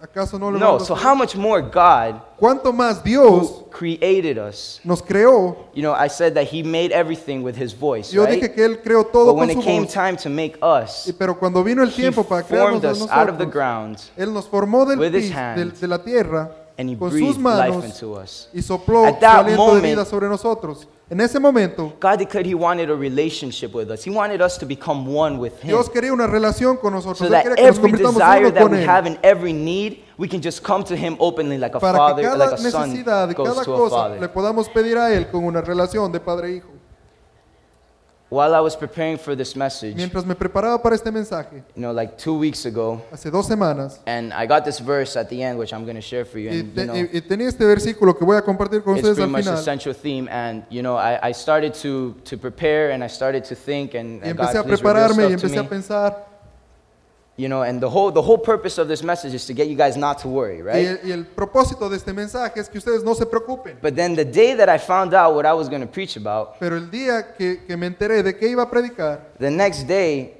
¿acaso 0.02 0.38
no 0.40 0.48
le 0.50 0.58
No. 0.58 0.78
So 0.78 0.94
how 0.94 1.14
much 1.14 1.36
more 1.36 1.60
God, 1.60 2.22
¿Cuánto 2.38 2.72
más 2.72 3.02
Dios 3.04 3.64
created 3.70 4.38
us? 4.38 4.80
nos 4.82 5.02
creó? 5.02 5.56
You 5.74 5.82
know, 5.82 5.92
I 5.92 6.08
said 6.08 6.32
that 6.34 6.44
He 6.46 6.62
made 6.62 6.90
everything 6.90 7.42
with 7.42 7.54
His 7.54 7.72
voice, 7.74 8.10
Yo 8.10 8.24
right? 8.24 8.40
dije 8.40 8.54
que 8.54 8.64
Él 8.64 8.80
creó 8.82 9.04
todo 9.04 9.26
But 9.34 9.38
con 9.40 9.48
when 9.48 9.52
su 9.52 9.60
it 9.60 9.64
came 9.64 9.84
voz. 9.84 9.92
time 9.92 10.16
to 10.16 10.30
make 10.30 10.56
us, 10.62 11.06
Y- 11.06 11.12
Pero 11.18 11.34
cuando 11.38 11.62
vino 11.62 11.82
el 11.82 11.90
He 11.90 11.96
tiempo 11.96 12.24
para 12.24 12.42
crearnos 12.42 12.80
formed 12.80 12.84
a 12.86 13.04
us 13.04 13.10
out 13.10 13.28
of 13.28 13.36
the 13.38 13.44
ground 13.46 13.98
Él 14.16 14.32
nos 14.32 14.46
formó 14.48 14.86
del 14.86 14.98
with 14.98 15.14
His 15.14 15.30
hand, 15.32 15.58
del- 15.58 15.72
de 15.78 15.86
la 15.86 15.98
tierra 15.98 16.50
and 16.78 16.88
He 16.88 16.96
con 16.96 17.10
sus 17.10 17.36
breathed 17.36 17.42
life 17.42 17.84
into 17.86 18.14
us. 18.14 18.48
y 18.54 18.62
sopló 18.62 19.04
At 19.04 19.16
su 19.16 19.20
that 19.20 19.40
aliento 19.44 19.66
de 19.66 19.80
moment- 19.80 19.82
vida 19.84 20.04
sobre 20.06 20.28
nosotros. 20.28 20.86
En 21.10 21.20
ese 21.20 21.40
momento, 21.40 21.92
God 22.00 22.18
declared 22.20 22.46
He 22.46 22.54
wanted 22.54 22.88
a 22.88 22.94
relationship 22.94 23.74
with 23.74 23.90
us. 23.90 24.04
He 24.04 24.10
wanted 24.10 24.40
us 24.40 24.56
to 24.58 24.64
become 24.64 25.06
one 25.12 25.38
with 25.38 25.60
Him. 25.60 25.70
Dios 25.70 25.88
quería 25.88 26.12
una 26.12 26.28
relación 26.28 26.76
con 26.80 26.92
nosotros. 26.92 27.18
So 27.18 27.24
Él 27.24 27.30
that 27.32 27.42
quería 27.42 27.56
que 27.56 27.62
nos 27.66 27.78
every 27.78 27.90
convirtamos 27.90 28.14
desire 28.14 28.40
uno 28.46 28.50
that 28.54 28.62
con 28.62 28.70
we 28.72 28.78
Él. 28.78 28.88
have 28.88 29.06
and 29.08 29.18
every 29.24 29.52
need, 29.52 30.04
we 30.16 30.28
can 30.28 30.40
just 30.40 30.62
come 30.62 30.84
to 30.84 30.94
Him 30.94 31.16
openly 31.18 31.58
like 31.58 31.74
a 31.74 31.80
Para 31.80 31.98
que 31.98 31.98
father, 31.98 32.22
cada 32.22 32.38
like 32.38 32.52
a 32.52 32.58
son 32.58 32.90
necesidad 32.90 33.34
goes 33.34 33.48
cada 33.48 33.64
to 33.64 33.74
a 33.74 33.76
cosa 33.76 34.08
le 34.08 34.14
father. 34.20 34.28
podamos 34.32 34.68
pedir 34.68 34.98
a 34.98 35.12
Él 35.12 35.28
con 35.32 35.44
una 35.44 35.60
relación 35.60 36.12
de 36.12 36.20
padre 36.20 36.48
e 36.48 36.56
hijo. 36.58 36.68
While 38.30 38.54
I 38.54 38.60
was 38.60 38.76
preparing 38.76 39.18
for 39.18 39.34
this 39.34 39.56
message, 39.56 39.96
Mientras 39.96 40.24
me 40.24 40.36
preparaba 40.36 40.80
para 40.80 40.94
este 40.94 41.10
mensaje, 41.10 41.64
you 41.74 41.82
know, 41.82 41.90
like 41.92 42.16
two 42.16 42.38
weeks 42.38 42.64
ago, 42.64 43.02
hace 43.10 43.28
dos 43.28 43.46
semanas, 43.48 43.98
and 44.06 44.32
I 44.32 44.46
got 44.46 44.64
this 44.64 44.78
verse 44.78 45.16
at 45.16 45.28
the 45.28 45.42
end, 45.42 45.58
which 45.58 45.72
I'm 45.72 45.82
going 45.84 45.96
to 45.96 46.00
share 46.00 46.24
for 46.24 46.38
you. 46.38 46.48
y, 46.50 46.60
And, 46.60 46.72
te- 46.74 46.80
you 46.82 46.86
know, 46.86 46.94
y- 46.94 47.08
y 47.12 47.20
tenía 47.22 47.48
este 47.48 47.64
versículo 47.64 48.16
que 48.16 48.24
voy 48.24 48.36
a 48.36 48.42
compartir 48.42 48.84
con 48.84 48.96
it's 48.96 49.02
ustedes 49.08 49.16
pretty 49.16 49.22
al 49.24 49.30
much 49.30 49.44
the 49.46 49.50
final. 49.50 49.64
central 49.64 49.94
theme. 49.94 50.28
And 50.30 50.62
you 50.70 50.80
know, 50.82 50.96
I, 50.96 51.18
I 51.30 51.32
started 51.32 51.74
to 51.82 52.14
to 52.24 52.38
prepare, 52.38 52.92
and 52.92 53.02
I 53.02 53.08
started 53.08 53.42
to 53.46 53.56
think, 53.56 53.94
and, 53.94 54.22
Y 54.22 54.28
and 54.28 54.38
empecé 54.38 54.50
a 54.58 54.62
God, 54.62 54.66
please 54.66 54.80
reveal 54.80 54.94
prepararme 54.94 55.24
y 55.26 55.28
stuff 55.36 55.40
to 55.40 55.46
empecé 55.48 55.58
a 55.58 55.62
me. 55.64 55.68
pensar. 55.68 56.29
You 57.40 57.48
know, 57.48 57.62
and 57.62 57.80
the 57.80 57.88
whole 57.88 58.10
the 58.12 58.20
whole 58.20 58.36
purpose 58.36 58.76
of 58.76 58.86
this 58.86 59.02
message 59.02 59.32
is 59.32 59.46
to 59.46 59.54
get 59.54 59.66
you 59.68 59.74
guys 59.74 59.96
not 59.96 60.18
to 60.18 60.28
worry, 60.28 60.58
Y 60.58 60.62
right? 60.62 60.86
el, 60.86 60.98
y 61.08 61.10
el 61.12 61.24
propósito 61.24 61.88
de 61.88 61.96
este 61.96 62.12
mensaje 62.12 62.60
es 62.60 62.68
que 62.68 62.76
ustedes 62.78 63.02
no 63.02 63.14
se 63.14 63.24
preocupen. 63.24 63.78
But 63.80 63.94
then 63.96 64.14
the 64.14 64.26
day 64.26 64.54
that 64.56 64.68
I 64.68 64.76
found 64.76 65.14
out 65.14 65.34
what 65.34 65.46
I 65.46 65.54
was 65.54 65.70
going 65.70 65.80
to 65.80 65.86
preach 65.90 66.16
about, 66.18 66.58
Pero 66.60 66.76
el 66.76 66.90
día 66.90 67.34
que, 67.38 67.62
que 67.66 67.76
me 67.78 67.86
enteré 67.86 68.22
de 68.22 68.34
que 68.36 68.46
iba 68.46 68.64
a 68.64 68.70
predicar, 68.70 69.20
the 69.38 69.50
next 69.50 69.84
day, 69.88 70.34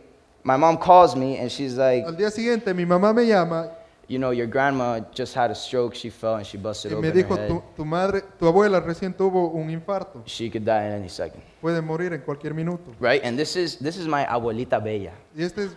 my 0.45 0.59
mom 0.59 0.77
calls 0.77 1.17
me 1.17 1.39
and 1.39 1.51
she's 1.51 1.79
like, 1.79 2.05
al 2.05 2.13
día 2.17 2.31
siguiente 2.31 2.75
mi 2.75 2.85
mamá 2.85 3.15
me 3.15 3.25
llama 3.27 3.71
you 4.07 4.19
know, 4.19 4.33
your 4.33 4.47
grandma 4.49 5.01
just 5.15 5.33
had 5.35 5.51
a 5.51 5.55
stroke. 5.55 5.95
She 5.95 6.11
fell 6.11 6.35
and 6.35 6.45
she 6.45 6.59
busted 6.59 6.91
y 6.93 6.97
open 6.97 7.09
me 7.15 7.17
her 7.17 7.25
dijo, 7.27 7.37
head. 7.39 7.49
tu, 7.49 7.63
tu 7.77 7.85
madre, 7.87 8.23
tu 8.39 8.47
abuela 8.47 8.79
recién 8.81 9.15
tuvo 9.15 9.53
un 9.55 9.71
infarto. 9.71 10.23
She 10.27 10.51
could 10.51 10.67
die 10.67 10.85
at 10.87 10.93
any 10.99 11.09
second, 11.09 11.41
Puede 11.63 11.81
morir 11.81 12.13
en 12.13 12.21
cualquier 12.21 12.53
minuto. 12.53 12.93
right? 13.01 13.23
And 13.25 13.39
this 13.39 13.57
is 13.57 13.79
this 13.79 13.97
is 13.97 14.07
my 14.07 14.27
abuelita 14.27 14.79
bella, 14.83 15.13
Y 15.35 15.45
esta 15.45 15.63
es 15.63 15.71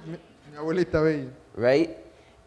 mi, 0.53 0.59
abuelita 0.59 1.01
bella. 1.03 1.29
right? 1.55 1.97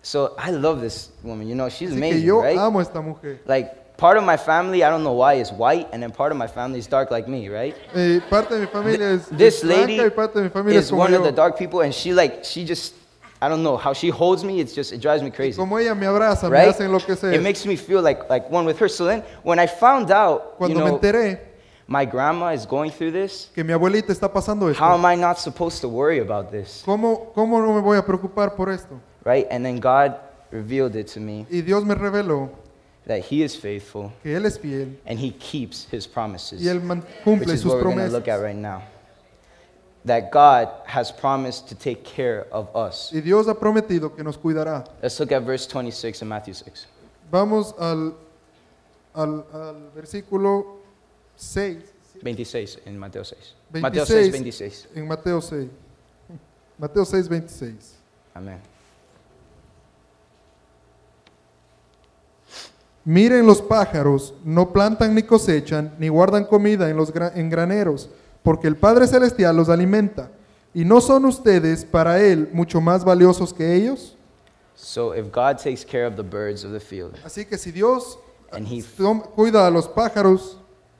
So 0.02 0.34
I 0.38 0.50
love 0.52 0.80
this 0.80 1.10
woman. 1.22 1.48
You 1.48 1.54
know, 1.54 1.68
she's 1.68 1.90
Así 1.90 1.94
que 1.94 1.98
amazing, 1.98 2.26
yo 2.26 2.40
right? 2.42 2.58
amo 2.58 2.80
esta 2.80 3.02
mujer. 3.02 3.40
Like 3.46 3.96
part 3.96 4.16
of 4.16 4.24
my 4.24 4.36
family, 4.36 4.84
I 4.84 4.90
don't 4.90 5.02
know 5.02 5.14
why, 5.14 5.34
is 5.34 5.50
white, 5.52 5.88
and 5.92 6.02
then 6.02 6.12
part 6.12 6.30
of 6.32 6.38
my 6.38 6.46
family 6.46 6.78
is 6.78 6.86
dark 6.86 7.10
like 7.10 7.26
me, 7.28 7.48
right? 7.48 7.74
Eh, 7.94 8.20
parte 8.30 8.50
de 8.54 8.60
mi 8.60 8.66
familia 8.66 9.14
es, 9.14 9.26
This 9.30 9.64
lady 9.64 9.98
y 10.00 10.08
parte 10.10 10.34
de 10.38 10.42
mi 10.44 10.50
familia 10.50 10.78
is 10.78 10.92
one 10.92 11.12
of 11.14 11.24
the 11.24 11.32
dark 11.32 11.58
people, 11.58 11.80
and 11.80 11.92
she 11.92 12.12
like 12.12 12.44
she 12.44 12.64
just 12.64 12.94
I 13.42 13.48
don't 13.48 13.62
know 13.62 13.76
how 13.76 13.92
she 13.92 14.08
holds 14.08 14.44
me. 14.44 14.60
It's 14.60 14.74
just 14.74 14.92
it 14.92 15.00
drives 15.00 15.22
me 15.22 15.30
crazy. 15.30 15.56
Como 15.58 15.76
ella 15.76 15.94
me 15.94 16.06
abraza, 16.06 16.44
me 16.44 16.50
right? 16.56 16.68
hace 16.68 16.80
enloquecer. 16.84 17.32
It 17.32 17.42
makes 17.42 17.66
me 17.66 17.76
feel 17.76 18.00
like 18.00 18.30
like 18.30 18.48
one 18.50 18.64
with 18.64 18.78
her. 18.78 18.88
So 18.88 19.04
then 19.06 19.22
when 19.42 19.58
I 19.58 19.66
found 19.66 20.10
out, 20.10 20.54
you 20.60 20.66
Cuando 20.68 20.78
me 20.78 20.84
know, 20.86 20.98
enteré 20.98 21.38
my 21.88 22.04
grandma 22.04 22.48
is 22.52 22.66
going 22.66 22.90
through 22.90 23.12
this, 23.12 23.50
que 23.54 23.62
mi 23.62 23.72
abuelita 23.72 24.12
está 24.12 24.32
pasando 24.32 24.68
esto, 24.70 24.82
how 24.82 24.94
am 24.94 25.04
I 25.04 25.14
not 25.14 25.38
supposed 25.38 25.80
to 25.80 25.88
worry 25.88 26.18
about 26.18 26.50
this, 26.50 26.82
¿cómo, 26.84 27.32
¿cómo 27.34 27.60
no 27.64 27.72
me 27.74 27.80
voy 27.80 27.96
a 27.98 28.02
preocupar 28.02 28.56
por 28.56 28.70
esto? 28.70 29.00
right? 29.24 29.46
And 29.50 29.64
then 29.64 29.78
God 29.78 30.16
revealed 30.50 30.94
it 30.96 31.08
to 31.08 31.20
me 31.20 31.46
Y 31.50 31.60
Dios 31.60 31.84
me 31.84 31.94
reveló 31.94 32.50
that 33.06 33.20
He 33.24 33.42
is 33.42 33.54
faithful 33.54 34.12
que 34.22 34.36
Él 34.36 34.46
es 34.46 34.58
fiel 34.58 34.88
and 35.06 35.18
He 35.18 35.30
keeps 35.30 35.86
His 35.90 36.06
promises, 36.06 36.60
y 36.60 36.68
Él 36.68 36.82
man- 36.82 37.02
which 37.02 37.24
cumple 37.24 37.50
is 37.50 37.62
sus 37.62 37.66
what 37.66 37.76
we're 37.76 37.94
going 37.94 37.98
to 37.98 38.08
look 38.08 38.26
at 38.28 38.40
right 38.40 38.56
now. 38.56 38.82
That 40.04 40.30
God 40.30 40.68
has 40.86 41.10
promised 41.10 41.68
to 41.70 41.74
take 41.74 42.04
care 42.04 42.46
of 42.52 42.68
us. 42.76 43.10
Y 43.12 43.20
Dios 43.20 43.48
ha 43.48 43.54
prometido 43.54 44.14
que 44.14 44.22
nos 44.22 44.36
cuidará. 44.36 44.86
Let's 45.02 45.18
look 45.18 45.32
at 45.32 45.42
verse 45.42 45.66
26 45.66 46.22
in 46.22 46.28
Matthew 46.28 46.54
6. 46.54 46.86
Vamos 47.32 47.74
al, 47.76 48.14
al, 49.16 49.44
al 49.52 49.90
versículo 49.96 50.76
6, 51.36 51.76
26 52.22 52.78
in 52.86 52.98
Mateo 52.98 53.22
6. 53.24 53.54
Mateo 53.80 54.06
6, 54.06 54.32
26 54.32 54.32
26. 54.32 54.88
en 54.94 55.06
Mateo 55.06 55.40
6. 55.40 55.68
Mateo 56.78 57.04
6, 57.04 57.28
26. 57.28 57.74
Amen. 58.34 58.58
Miren 63.04 63.46
los 63.46 63.62
pájaros, 63.62 64.34
no 64.44 64.72
plantan 64.72 65.14
ni 65.14 65.22
cosechan, 65.22 65.94
ni 65.98 66.08
guardan 66.08 66.44
comida 66.44 66.90
en 66.90 66.96
los 66.96 67.12
en 67.34 67.48
graneros, 67.50 68.08
porque 68.42 68.66
el 68.66 68.76
Padre 68.76 69.06
Celestial 69.06 69.56
los 69.56 69.68
alimenta. 69.68 70.30
¿Y 70.74 70.84
no 70.84 71.00
son 71.00 71.24
ustedes 71.24 71.84
para 71.84 72.20
Él 72.20 72.50
mucho 72.52 72.80
más 72.80 73.04
valiosos 73.04 73.54
que 73.54 73.74
ellos? 73.74 74.16
So 74.74 75.14
if 75.14 75.30
God 75.32 75.56
takes 75.56 75.84
care 75.84 76.04
of 76.04 76.16
the 76.16 76.22
birds 76.22 76.62
of 76.62 76.72
the 76.72 76.80
field 76.80 77.14
Así 77.24 77.46
que 77.46 77.56
si 77.56 77.72
Dios 77.72 78.18
And 78.52 78.66
he- 78.66 78.84
cuida 79.34 79.66
a 79.66 79.70
los 79.70 79.88
pájaros 79.88 80.58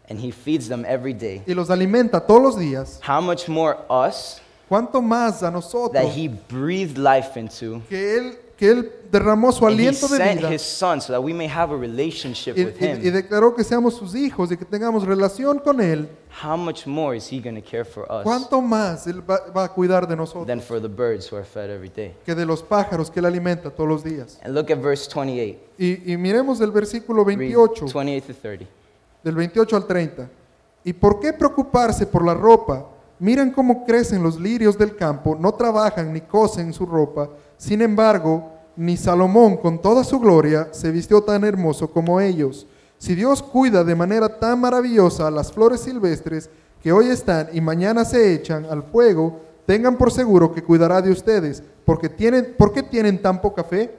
and 0.09 0.19
He 0.19 0.31
feeds 0.31 0.69
them 0.69 0.85
every 0.87 1.15
day, 1.15 1.43
y 1.47 1.55
los 1.55 1.71
alimenta 1.71 2.21
todos 2.27 2.43
los 2.43 2.59
días, 2.59 3.01
how 3.07 3.21
much 3.21 3.49
more 3.49 3.77
us 3.89 4.41
¿cuánto 4.69 5.01
más 5.03 5.43
a 5.43 5.51
nosotros 5.51 5.93
that 5.93 6.13
He 6.17 6.29
breathed 6.29 6.99
life 6.99 7.39
into 7.39 7.83
que 7.89 8.17
Él, 8.19 8.39
que 8.57 8.71
él 8.71 8.91
derramó 9.13 9.53
su 9.53 9.65
and 9.67 9.79
He 9.79 9.83
aliento 9.89 10.09
de 10.09 10.17
sent 10.17 10.41
vida 10.41 10.53
His 10.53 10.63
Son 10.63 11.01
so 11.01 11.13
that 11.13 11.21
we 11.23 11.33
may 11.33 11.47
have 11.47 11.73
a 11.73 11.77
relationship 11.77 12.57
y, 12.57 12.65
with 12.65 12.75
y- 12.81 12.85
y 12.87 13.07
Him? 13.09 13.13
declaró 13.13 13.55
que 13.55 13.63
seamos 13.63 13.95
sus 13.95 14.15
hijos 14.15 14.51
y 14.51 14.57
que 14.57 14.65
tengamos 14.65 15.05
relación 15.05 15.59
con 15.61 15.81
Él? 15.81 16.09
How 16.43 16.57
much 16.57 16.87
more 16.87 17.17
is 17.17 17.31
He 17.31 17.41
going 17.41 17.55
to 17.55 17.63
care 17.63 17.85
for 17.85 18.05
us 18.11 18.25
¿Cuánto 18.25 18.61
más 18.61 19.07
Él 19.07 19.23
va, 19.29 19.41
va 19.57 19.65
a 19.65 19.69
cuidar 19.69 20.07
de 20.09 20.17
nosotros 20.17 20.47
than 20.47 20.61
for 20.61 20.81
the 20.81 20.89
birds 20.89 21.31
who 21.31 21.37
are 21.37 21.45
fed 21.45 21.71
every 21.71 21.89
day? 21.89 22.15
que 22.25 22.35
de 22.35 22.45
los 22.45 22.63
pájaros 22.63 23.11
que 23.11 23.21
Él 23.21 23.27
alimenta 23.27 23.71
todos 23.71 23.89
los 23.89 24.03
días? 24.05 24.39
And 24.43 24.55
look 24.55 24.71
at 24.73 24.79
verse 24.79 25.07
28. 25.09 25.59
Y, 25.79 26.13
y 26.13 26.17
miremos 26.17 26.61
el 26.61 26.71
versículo 26.73 27.25
Read 27.25 27.39
28, 27.39 27.87
28 27.93 28.27
to 28.27 28.35
30. 28.35 28.67
Del 29.27 29.35
28 29.35 29.77
al 29.77 29.87
30. 29.89 30.31
¿Y 30.85 30.93
por 30.93 31.19
qué 31.19 31.33
preocuparse 31.33 32.07
por 32.07 32.25
la 32.25 32.33
ropa? 32.33 32.87
Miren 33.19 33.51
cómo 33.51 33.85
crecen 33.85 34.23
los 34.23 34.41
lirios 34.41 34.79
del 34.79 34.95
campo, 34.95 35.37
no 35.37 35.53
trabajan 35.53 36.13
ni 36.13 36.21
cosen 36.21 36.73
su 36.73 36.87
ropa. 36.87 37.29
Sin 37.57 37.83
embargo, 37.83 38.53
ni 38.77 38.97
Salomón 38.97 39.57
con 39.57 39.83
toda 39.83 40.05
su 40.05 40.21
gloria 40.21 40.69
se 40.71 40.93
vistió 40.93 41.23
tan 41.23 41.43
hermoso 41.43 41.91
como 41.91 42.21
ellos. 42.21 42.69
Si 42.99 43.17
Dios 43.17 43.43
cuida 43.43 43.83
de 43.83 43.97
manera 43.97 44.29
tan 44.39 44.61
maravillosa 44.61 45.27
a 45.27 45.33
las 45.33 45.51
flores 45.51 45.81
silvestres 45.81 46.49
que 46.81 46.93
hoy 46.93 47.09
están 47.09 47.49
y 47.53 47.61
mañana 47.61 48.05
se 48.05 48.33
echan 48.33 48.65
al 48.67 48.85
fuego, 48.85 49.41
tengan 49.67 49.99
por 49.99 50.13
seguro 50.13 50.53
que 50.53 50.63
cuidará 50.63 51.03
de 51.03 51.11
ustedes, 51.11 51.65
porque 51.85 52.09
tienen, 52.09 52.55
¿por 52.57 52.73
qué 52.73 52.85
tienen 52.85 53.21
tan 53.21 53.41
poca 53.41 53.65
fe? 53.65 53.93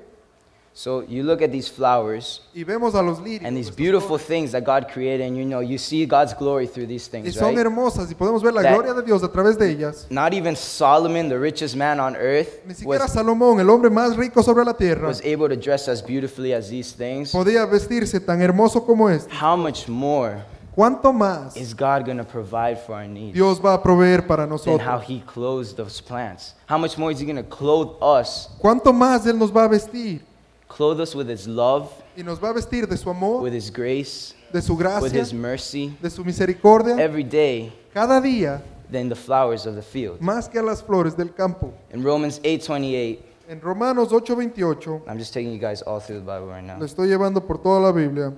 So 0.78 1.04
you 1.10 1.24
look 1.24 1.42
at 1.42 1.52
these 1.52 1.68
flowers 1.68 2.42
Y 2.54 2.64
vemos 2.64 2.94
a 2.94 3.02
los 3.02 3.18
lirios. 3.20 3.44
and 3.48 3.58
these 3.58 3.72
beautiful 3.72 4.20
things 4.20 4.52
that 4.52 4.64
God 4.64 4.88
created, 4.94 5.26
and 5.26 5.36
you 5.36 5.44
know, 5.44 5.60
you 5.60 5.80
see 5.80 6.06
God's 6.06 6.36
glory 6.36 6.68
through 6.68 6.86
these 6.86 7.08
Y 7.08 7.12
things, 7.24 7.34
son 7.36 7.56
right? 7.56 7.58
hermosas 7.66 8.12
y 8.12 8.14
podemos 8.14 8.44
ver 8.44 8.54
la 8.54 8.62
That- 8.62 8.76
gloria 8.76 8.94
de 8.94 9.02
Dios 9.02 9.24
a 9.24 9.28
través 9.28 9.58
de 9.58 9.72
ellas. 9.72 10.06
Not 10.12 10.36
even 10.36 10.56
Solomon, 10.56 11.30
the 11.30 11.40
richest 11.40 11.76
man 11.76 12.00
on 12.00 12.16
earth, 12.16 12.62
Ni 12.68 12.76
siquiera 12.76 13.06
was, 13.06 13.12
Salomón, 13.12 13.60
el 13.60 13.68
hombre 13.72 13.90
más 13.90 14.16
rico 14.16 14.44
sobre 14.44 14.64
la 14.64 14.74
tierra, 14.74 15.08
was 15.08 15.20
able 15.26 15.50
to 15.50 15.56
dress 15.56 15.88
as 15.88 16.00
beautifully 16.04 16.54
as 16.54 16.70
these 16.70 16.92
things. 16.96 17.32
podía 17.32 17.66
vestirse 17.66 18.20
tan 18.20 18.40
hermoso 18.40 18.86
como. 18.86 19.08
How 19.42 19.56
much 19.58 19.88
more 19.90 20.44
¿Cuánto 20.76 21.12
más 21.12 21.58
is 21.58 21.74
God 21.74 22.06
going 22.06 22.20
to 22.20 22.24
provide 22.24 22.78
for 22.78 22.94
our 22.94 23.08
needs 23.08 23.34
Dios 23.34 23.60
va 23.60 23.74
a 23.74 23.82
proveer 23.82 24.28
para 24.28 24.46
than 24.46 24.80
how? 24.80 25.00
He 25.00 25.24
clothes 25.26 25.74
those 25.74 26.00
plants? 26.00 26.54
How 26.70 26.78
much 26.78 27.00
more 27.00 27.12
is 27.12 27.20
He 27.20 27.26
going 27.26 27.44
to 27.44 27.50
clothe 27.50 27.98
us, 28.00 28.48
¿Cuánto 28.60 28.94
más 28.94 29.26
Él 29.26 29.40
nos 29.40 29.50
va 29.50 29.64
a 29.64 29.68
vestir? 29.68 30.22
Clothe 30.78 31.02
us 31.02 31.16
with 31.16 31.28
His 31.30 31.48
love, 31.48 31.90
Y 32.16 32.22
nos 32.24 32.40
va 32.40 32.50
a 32.50 32.54
vestir 32.54 32.88
de 32.88 32.96
su 32.96 33.10
amor, 33.10 33.42
with 33.42 33.54
His 33.54 33.70
grace, 33.72 34.34
de 34.54 34.62
su 34.62 34.74
with 34.76 34.80
gracia, 34.84 35.22
His 35.22 35.34
mercy? 35.34 35.98
de 36.02 36.10
su 36.10 36.24
misericordia. 36.24 36.96
Every 37.00 37.24
day, 37.24 37.74
Cada 37.94 38.22
día 38.22 38.62
than 38.92 39.10
the 39.10 39.16
flowers 39.16 39.66
of 39.66 39.76
the 39.76 39.82
field. 39.82 40.20
más 40.22 40.48
que 40.50 40.60
a 40.60 40.64
las 40.64 40.82
flores 40.84 41.16
del 41.18 41.34
campo. 41.34 41.74
In 41.94 42.04
Romans 42.04 42.40
8:28, 42.44 43.20
En 43.50 43.60
Romanos 43.62 44.12
8:28, 44.12 45.02
I'm 45.08 45.18
just 45.18 45.34
taking 45.34 45.52
you 45.54 45.60
guys 45.60 45.82
all 45.82 46.00
through 46.00 46.20
the 46.20 46.26
Bible 46.26 46.48
right 46.48 46.64
now. 46.64 46.78
le 46.80 46.86
estoy 46.86 47.08
llevando 47.08 47.42
por 47.46 47.58
toda 47.58 47.80
la 47.80 47.92
Biblia. 47.92 48.34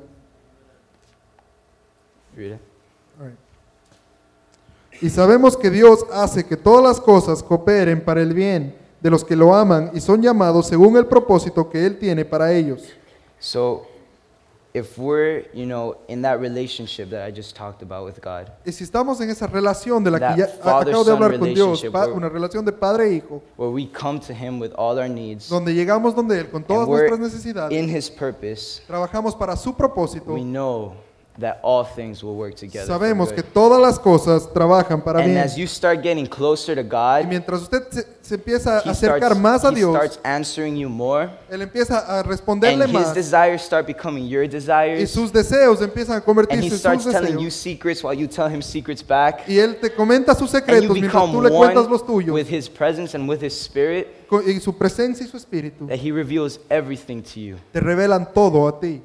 Read 2.35 2.53
it. 2.53 2.59
Alright. 3.19 3.37
Y 5.01 5.09
sabemos 5.09 5.55
que 5.57 5.69
Dios 5.69 6.05
hace 6.11 6.43
que 6.45 6.55
todas 6.57 6.83
las 6.83 6.99
cosas 7.01 7.41
cooperen 7.41 8.03
para 8.03 8.21
el 8.21 8.33
bien 8.33 8.75
de 9.01 9.09
los 9.09 9.23
que 9.23 9.35
lo 9.35 9.53
aman 9.55 9.91
y 9.93 9.99
son 10.01 10.21
llamados 10.21 10.67
según 10.67 10.97
el 10.97 11.05
propósito 11.05 11.69
que 11.69 11.85
Él 11.85 11.97
tiene 11.97 12.25
para 12.25 12.51
ellos. 12.51 12.83
So, 13.39 13.85
if 14.73 14.97
we're, 14.99 15.49
you 15.53 15.65
know, 15.65 15.95
in 16.07 16.21
that 16.21 16.39
relationship 16.39 17.09
that 17.09 17.25
I 17.27 17.31
just 17.31 17.55
talked 17.55 17.81
about 17.81 18.05
with 18.05 18.19
God, 18.21 18.51
Y 18.65 18.71
si 18.71 18.83
estamos 18.83 19.19
en 19.21 19.29
esa 19.29 19.47
relación 19.47 20.03
de 20.03 20.11
la 20.11 20.19
que 20.19 20.41
ya 20.41 20.45
acabo 20.45 21.03
de 21.03 21.11
hablar 21.11 21.39
con 21.39 21.53
Dios, 21.53 21.81
relationship 21.81 21.91
pa- 21.91 22.05
where- 22.05 22.13
una 22.17 22.29
relación 22.29 22.63
de 22.65 22.71
padre 22.71 23.07
e 23.09 23.13
hijo, 23.15 23.41
where 23.57 23.71
we 23.71 23.87
come 23.91 24.19
to 24.19 24.33
Him 24.33 24.59
with 24.59 24.71
all 24.77 24.97
our 24.99 25.09
needs, 25.09 25.49
donde 25.49 25.73
llegamos 25.73 26.13
donde 26.13 26.39
Él 26.39 26.49
con 26.51 26.63
todas 26.63 26.83
and 26.83 26.89
we're 26.91 27.07
nuestras 27.09 27.19
necesidades, 27.33 27.71
in 27.77 27.89
His 27.89 28.09
purpose, 28.11 28.81
trabajamos 28.85 29.33
para 29.35 29.55
su 29.55 29.73
propósito, 29.73 30.33
we 30.33 30.41
know 30.43 30.93
that 31.39 31.57
all 31.63 31.85
things 31.85 32.23
will 32.23 32.35
work 32.35 32.55
together. 32.55 32.85
for 32.87 32.93
sabemos 32.99 33.29
que 33.31 33.41
good. 33.41 33.51
todas 33.53 33.79
las 33.81 33.97
cosas 33.99 34.51
trabajan 34.53 35.01
para 35.03 35.19
And 35.19 35.29
bien. 35.29 35.37
as 35.43 35.55
you 35.57 35.65
start 35.67 36.01
getting 36.03 36.25
closer 36.25 36.75
to 36.75 36.81
Y 36.81 36.83
God, 37.23 37.27
mientras 37.29 37.61
usted 37.61 37.83
se, 37.89 38.05
se 38.21 38.35
empieza 38.35 38.77
a 38.79 38.81
He 38.85 38.89
acercar 38.89 39.31
starts, 39.31 39.39
más 39.41 39.63
a 39.65 39.69
he 39.71 39.75
Dios, 39.75 39.95
starts 39.95 40.19
answering 40.23 40.75
you 40.75 40.89
more, 40.89 41.29
Él 41.49 41.61
empieza 41.61 41.99
a 41.99 42.19
and 42.19 42.27
responderle 42.29 42.85
His 42.85 42.93
más 42.93 43.13
desires 43.13 43.61
start 43.61 43.87
becoming 43.87 44.27
your 44.27 44.43
y 44.43 44.47
desires, 44.47 45.09
sus 45.09 45.31
deseos 45.31 45.81
empiezan 45.81 46.13
a 46.13 46.15
and 46.17 46.23
He 46.23 46.25
convertirse 46.25 46.65
en 46.67 46.77
starts 46.79 47.03
sus 47.03 47.13
telling 47.13 47.33
you 47.39 47.45
deseos. 47.49 47.53
secrets 47.53 48.03
while 48.03 48.13
you 48.17 48.27
tell 48.27 48.47
Him 48.53 48.61
secrets 48.61 49.01
back. 49.05 49.47
Y 49.47 49.57
Él 49.59 49.77
te 49.79 49.89
comenta 49.93 50.35
sus 50.35 50.53
And 50.53 50.65
you 50.65 50.73
secretos 50.73 50.91
mientras 50.91 51.13
become 51.13 51.31
tú 51.33 51.41
le 51.41 51.49
cuentas 51.49 51.87
los 51.89 52.01
one 52.01 52.07
tuyos 52.07 52.33
with 52.35 52.47
His 52.49 52.69
presence 52.69 53.15
and 53.15 53.27
with 53.29 53.41
His 53.43 53.53
Spirit, 53.53 54.27
co- 54.27 54.41
y 54.41 54.59
su 54.59 54.77
presencia 54.77 55.25
y 55.25 55.29
su 55.29 55.37
espíritu 55.37 55.87
that 55.87 55.97
He 55.99 56.11
reveals 56.11 56.59
everything 56.69 57.21
to 57.21 57.39
you. 57.39 57.55
te 57.71 57.79
revelan 57.79 58.33
todo 58.33 58.67
a 58.67 58.79
ti. 58.79 59.01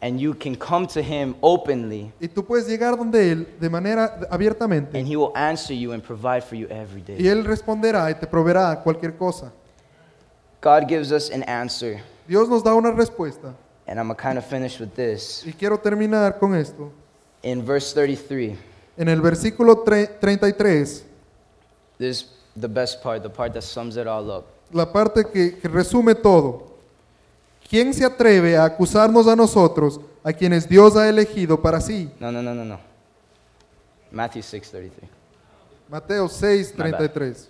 And 0.00 0.20
you 0.20 0.34
can 0.34 0.54
come 0.56 0.86
to 0.88 1.00
Him 1.00 1.34
openly, 1.40 2.12
Y 2.20 2.28
tú 2.28 2.44
puedes 2.44 2.66
llegar 2.68 2.96
donde 2.96 3.32
Él 3.32 3.46
de 3.58 3.70
manera 3.70 4.20
abiertamente 4.30 4.98
and 4.98 5.08
He 5.08 5.16
will 5.16 5.32
answer 5.34 5.72
you 5.74 5.92
and 5.92 6.02
provide 6.02 6.42
for 6.44 6.54
you 6.56 6.66
every 6.68 7.00
y 7.00 7.04
day. 7.16 7.26
Él 7.28 7.44
responderá 7.44 8.10
y 8.10 8.14
te 8.14 8.26
proveerá 8.26 8.82
cualquier 8.82 9.16
cosa. 9.16 9.50
God 10.60 10.86
gives 10.88 11.12
us 11.12 11.30
an 11.30 11.42
answer, 11.44 12.02
Dios 12.28 12.48
nos 12.48 12.62
da 12.62 12.74
una 12.74 12.92
respuesta 12.92 13.54
and 13.86 13.98
I'm 13.98 14.08
going 14.08 14.16
to 14.16 14.22
kind 14.22 14.36
of 14.38 14.44
finish 14.44 14.78
with 14.80 14.94
this. 14.94 15.44
y 15.46 15.52
quiero 15.52 15.78
terminar 15.78 16.38
con 16.38 16.54
esto. 16.54 16.92
In 17.42 17.64
verse 17.64 17.94
33, 17.94 18.56
En 18.98 19.08
el 19.08 19.20
versículo 19.20 19.82
tre- 19.84 20.08
33, 20.20 21.04
this 21.98 22.22
is 22.22 22.24
the 22.56 22.68
best 22.68 23.02
part, 23.02 23.22
the 23.22 23.30
part 23.30 23.52
that 23.54 23.62
sums 23.62 23.96
it 23.96 24.06
all 24.06 24.30
up. 24.30 24.46
la 24.72 24.84
parte 24.92 25.24
que, 25.32 25.52
que 25.58 25.68
resume 25.68 26.14
todo. 26.14 26.75
¿Quién 27.68 27.92
se 27.92 28.04
atreve 28.04 28.56
a 28.56 28.64
acusarnos 28.64 29.26
a 29.26 29.34
nosotros, 29.34 30.00
a 30.22 30.32
quienes 30.32 30.68
Dios 30.68 30.96
ha 30.96 31.08
elegido 31.08 31.60
para 31.60 31.80
sí? 31.80 32.10
No, 32.20 32.30
no, 32.30 32.42
no, 32.42 32.54
no, 32.54 32.64
no. 32.64 32.78
Matthew 34.10 34.42
6:33. 34.42 34.90
Mateo 35.88 36.28
6, 36.28 36.74
My 36.76 36.90
bad. 36.90 36.98
33. 36.98 37.48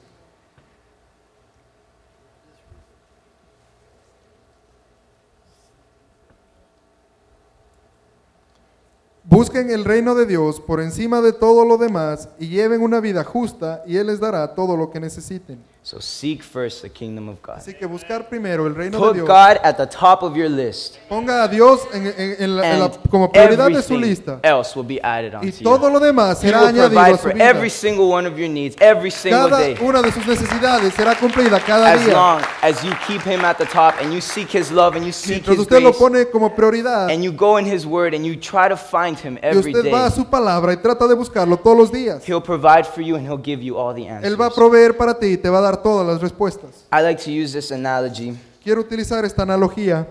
Busquen 9.29 9.71
el 9.71 9.85
reino 9.85 10.15
de 10.15 10.25
Dios 10.25 10.61
por 10.61 10.81
encima 10.81 11.21
de 11.21 11.33
todo 11.33 11.65
lo 11.65 11.79
demás 11.79 12.29
y 12.39 12.49
lleven 12.49 12.81
una 12.81 13.01
vida 13.01 13.25
justa 13.25 13.83
y 13.85 13.97
Él 13.97 14.07
les 14.07 14.21
dará 14.21 14.55
todo 14.55 14.77
lo 14.77 14.91
que 14.91 15.01
necesiten. 15.01 15.59
So 15.87 16.01
seek 16.01 16.43
first 16.43 16.83
the 16.83 16.89
kingdom 16.91 17.29
of 17.29 17.37
God. 17.41 17.59
Así 17.59 17.73
que 17.73 17.87
buscar 17.87 18.29
primero 18.29 18.67
el 18.67 18.75
reino 18.75 18.99
de 18.99 19.05
Put 19.07 19.15
Dios. 19.15 19.29
God 19.29 19.61
at 19.63 19.77
the 19.77 19.87
top 19.87 20.25
of 20.25 20.35
your 20.35 20.49
list, 20.51 20.97
Ponga 21.09 21.45
a 21.45 21.49
Dios 21.49 21.83
en- 21.95 22.09
en- 22.09 22.37
en 22.41 22.57
la- 22.57 22.73
en 22.73 22.81
la- 22.81 22.91
como 23.09 23.31
prioridad 23.31 23.69
de 23.71 23.81
su 23.81 23.97
lista. 23.97 24.41
else 24.43 24.75
will 24.75 24.85
be 24.85 24.99
added 25.01 25.35
Y 25.45 25.47
onto 25.51 25.63
todo 25.63 25.87
you. 25.87 25.93
lo 25.93 26.01
demás 26.01 26.43
He 26.43 26.49
será 26.49 26.59
will 26.63 26.69
añadido 26.71 26.87
a 26.87 26.91
provide 27.05 27.13
su 27.19 27.23
for 27.23 27.35
vida. 27.35 27.45
every 27.49 27.71
single 27.71 28.07
one 28.13 28.27
of 28.29 28.37
your 28.37 28.49
needs 28.49 28.75
every 28.81 29.13
single 29.13 29.49
Cada 29.49 29.59
day. 29.63 29.77
una 29.81 30.03
de 30.03 30.11
sus 30.11 30.27
necesidades 30.27 30.93
será 30.93 31.15
cumplida 31.15 31.61
cada 31.65 31.93
As 31.93 32.01
día. 32.05 32.13
long 32.15 32.41
as 32.63 32.83
you 32.83 32.91
keep 33.07 33.23
Him 33.25 33.45
at 33.45 33.57
the 33.57 33.67
top 33.67 33.95
and 34.03 34.13
you 34.13 34.21
seek 34.21 34.49
His 34.53 34.73
love 34.73 34.97
and 34.97 35.07
you 35.07 35.13
seek 35.13 35.47
Mientras 35.47 35.55
His 35.55 35.61
usted 35.61 35.83
lo 35.85 35.91
grace 35.91 35.99
pone 36.01 36.25
como 36.33 36.53
prioridad 36.53 37.11
and 37.13 37.23
you 37.23 37.31
go 37.31 37.59
in 37.61 37.65
His 37.65 37.87
Word 37.87 38.13
and 38.13 38.25
you 38.27 38.35
try 38.35 38.69
to 38.69 38.77
find 38.77 39.17
Him 39.17 39.35
y 39.35 39.39
every 39.47 39.71
usted 39.73 39.93
va 39.93 40.07
a 40.07 40.09
day, 40.11 40.17
su 40.17 40.25
palabra 40.25 40.73
y 40.73 40.79
trata 40.79 41.07
de 41.07 41.15
buscarlo 41.15 41.57
todos 41.59 41.77
los 41.79 41.93
días, 41.93 42.25
He'll 42.29 42.43
provide 42.43 42.83
for 42.93 43.05
you 43.05 43.15
and 43.15 43.25
He'll 43.25 43.41
give 43.41 43.63
you 43.63 43.77
all 43.79 43.95
the 43.95 44.03
Él 44.09 44.35
va 44.37 44.47
a 44.47 44.49
answers. 44.49 44.55
proveer 44.55 44.97
para 44.97 45.17
ti 45.17 45.27
y 45.35 45.37
te 45.37 45.49
va 45.49 45.59
a 45.59 45.61
dar 45.61 45.76
todas 45.83 46.07
las 46.07 46.21
respuestas. 46.21 46.85
I 46.93 47.03
like 47.03 47.23
to 47.25 47.31
use 47.31 47.53
this 47.53 47.71
analogy 47.71 48.37
Quiero 48.63 48.81
utilizar 48.83 49.25
esta 49.25 49.43
analogía 49.43 50.07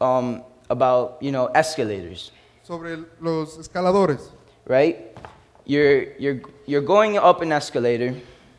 um, 0.00 0.42
about, 0.70 1.16
you 1.20 1.30
know, 1.30 1.50
escalators. 1.54 2.32
sobre 2.62 2.94
el- 2.94 3.06
los 3.20 3.58
escaladores. 3.58 4.30
right? 4.66 4.96
You're, 5.66 6.14
you're, 6.18 6.40
you're 6.66 6.84
going 6.84 7.16
up 7.18 7.40
an 7.42 7.52
escalator, 7.52 8.14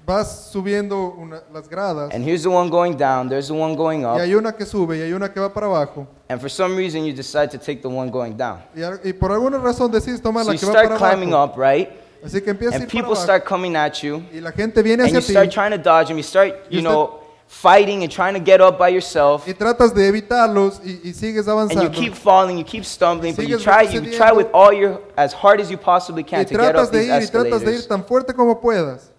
Vas 0.07 0.51
subiendo 0.53 1.15
una- 1.17 1.41
las 1.51 1.67
gradas 1.67 2.13
and 2.13 2.23
here's 2.23 2.43
the 2.43 2.49
one 2.49 2.69
going 2.69 2.95
down, 2.95 3.27
there's 3.27 3.47
the 3.47 3.53
one 3.55 3.75
going 3.75 4.01
y 4.01 4.05
up, 4.05 4.19
hay 4.19 4.35
una 4.35 4.51
que 4.53 4.63
sube 4.65 4.97
y 4.97 5.01
hay 5.01 5.11
una 5.13 5.29
que 5.33 5.39
va 5.41 5.51
para 5.51 5.65
abajo. 5.65 6.07
and 6.29 6.39
for 6.39 6.47
some 6.49 6.75
reason 6.75 7.03
you 7.03 7.11
decide 7.13 7.49
to 7.49 7.57
take 7.57 7.81
the 7.81 7.89
one 7.89 8.11
going 8.11 8.37
down. 8.37 8.59
Y, 8.75 8.81
a- 8.83 8.99
y 9.03 9.13
por 9.13 9.31
alguna 9.31 9.57
razón 9.57 9.91
decides 9.91 10.21
tomar 10.21 10.43
So 10.45 10.51
la 10.51 10.55
you 10.55 10.59
que 10.59 10.65
va 10.67 10.73
para 10.73 10.95
start 10.97 10.99
climbing 10.99 11.33
abajo. 11.33 11.53
up, 11.53 11.57
right? 11.59 11.89
Así 12.25 12.41
que 12.41 12.49
empieza 12.51 12.73
a 12.73 12.77
And 12.77 12.83
ir 12.83 12.87
para 12.89 12.91
people 13.01 13.11
abajo 13.13 13.23
start 13.23 13.45
coming 13.45 13.75
at 13.75 14.01
you, 14.01 14.23
y 14.33 14.39
la 14.41 14.51
gente 14.51 14.81
viene 14.81 15.03
and 15.03 15.11
you 15.13 15.19
hacia 15.19 15.31
start 15.33 15.49
ti 15.49 15.53
trying 15.55 15.71
to 15.71 15.77
dodge 15.77 16.07
them, 16.07 16.17
you 16.17 16.23
start, 16.23 16.47
you 16.69 16.79
usted- 16.79 16.81
know, 16.81 17.19
fighting 17.47 18.01
and 18.01 18.11
trying 18.11 18.33
to 18.33 18.39
get 18.39 18.59
up 18.59 18.77
by 18.79 18.89
yourself, 18.89 19.47
y 19.47 19.53
tratas 19.53 19.93
de 19.93 20.07
evitarlos 20.07 20.81
y, 20.83 20.99
y 21.03 21.13
sigues 21.13 21.47
and 21.47 21.71
you 21.83 21.89
keep 21.91 22.15
falling, 22.15 22.57
you 22.57 22.63
keep 22.63 22.83
stumbling, 22.83 23.35
but 23.35 23.45
you 23.47 23.59
Sigues 23.59 23.63
try, 23.63 23.83
you 23.83 24.01
retrocediendo. 24.01 24.17
try 24.17 24.31
with 24.31 24.47
all 24.51 24.73
your, 24.73 24.99
as 25.15 25.31
hard 25.33 25.61
as 25.61 25.69
you 25.69 25.77
possibly 25.77 26.23
Y 26.23 26.25
can 26.27 26.43
to 26.45 26.49
get 26.49 26.59
tratas 26.59 26.87
up 26.87 26.91
de 26.91 26.99
these 26.99 27.07
ir 27.09 27.21
y 27.21 27.27
tratas 27.27 27.59
de 27.61 27.71
ir 27.71 27.79
escalators, 27.79 27.87
tan 27.87 28.03
fuerte 28.05 28.33
como 28.33 28.59
puedas. 28.59 29.11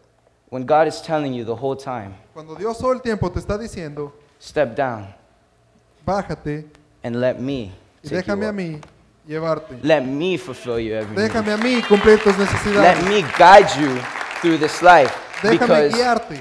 when 0.50 0.64
God 0.66 0.88
is 0.88 1.00
telling 1.00 1.32
you 1.32 1.44
the 1.44 1.54
whole 1.54 1.76
time, 1.76 2.14
Cuando 2.34 2.56
Dios 2.56 2.76
todo 2.78 2.92
el 2.92 3.00
tiempo 3.00 3.30
te 3.30 3.38
está 3.38 3.56
diciendo, 3.56 4.12
step 4.40 4.74
down 4.74 5.06
bájate 6.04 6.66
and 7.04 7.16
let 7.20 7.38
me 7.38 7.72
y 8.02 8.08
take 8.08 8.26
you 8.26 8.34
déjame 8.34 8.46
a 8.46 8.50
up. 8.50 8.54
mí 8.54 8.80
llevarte. 9.26 9.78
Let 9.82 10.02
me 10.02 10.38
fulfill 10.38 10.78
your 10.78 10.98
every 10.98 11.16
need. 11.16 11.30
Déjame 11.30 11.52
a 11.52 11.56
mí 11.56 11.82
cumplir 11.82 12.18
tus 12.22 12.36
Let 12.66 13.02
me 13.08 13.22
guide 13.38 13.68
you 13.78 13.98
through 14.40 14.58
this 14.58 14.80
life 14.82 15.12
Déjame 15.42 15.58
because 15.58 15.94
guiarte. 15.94 16.40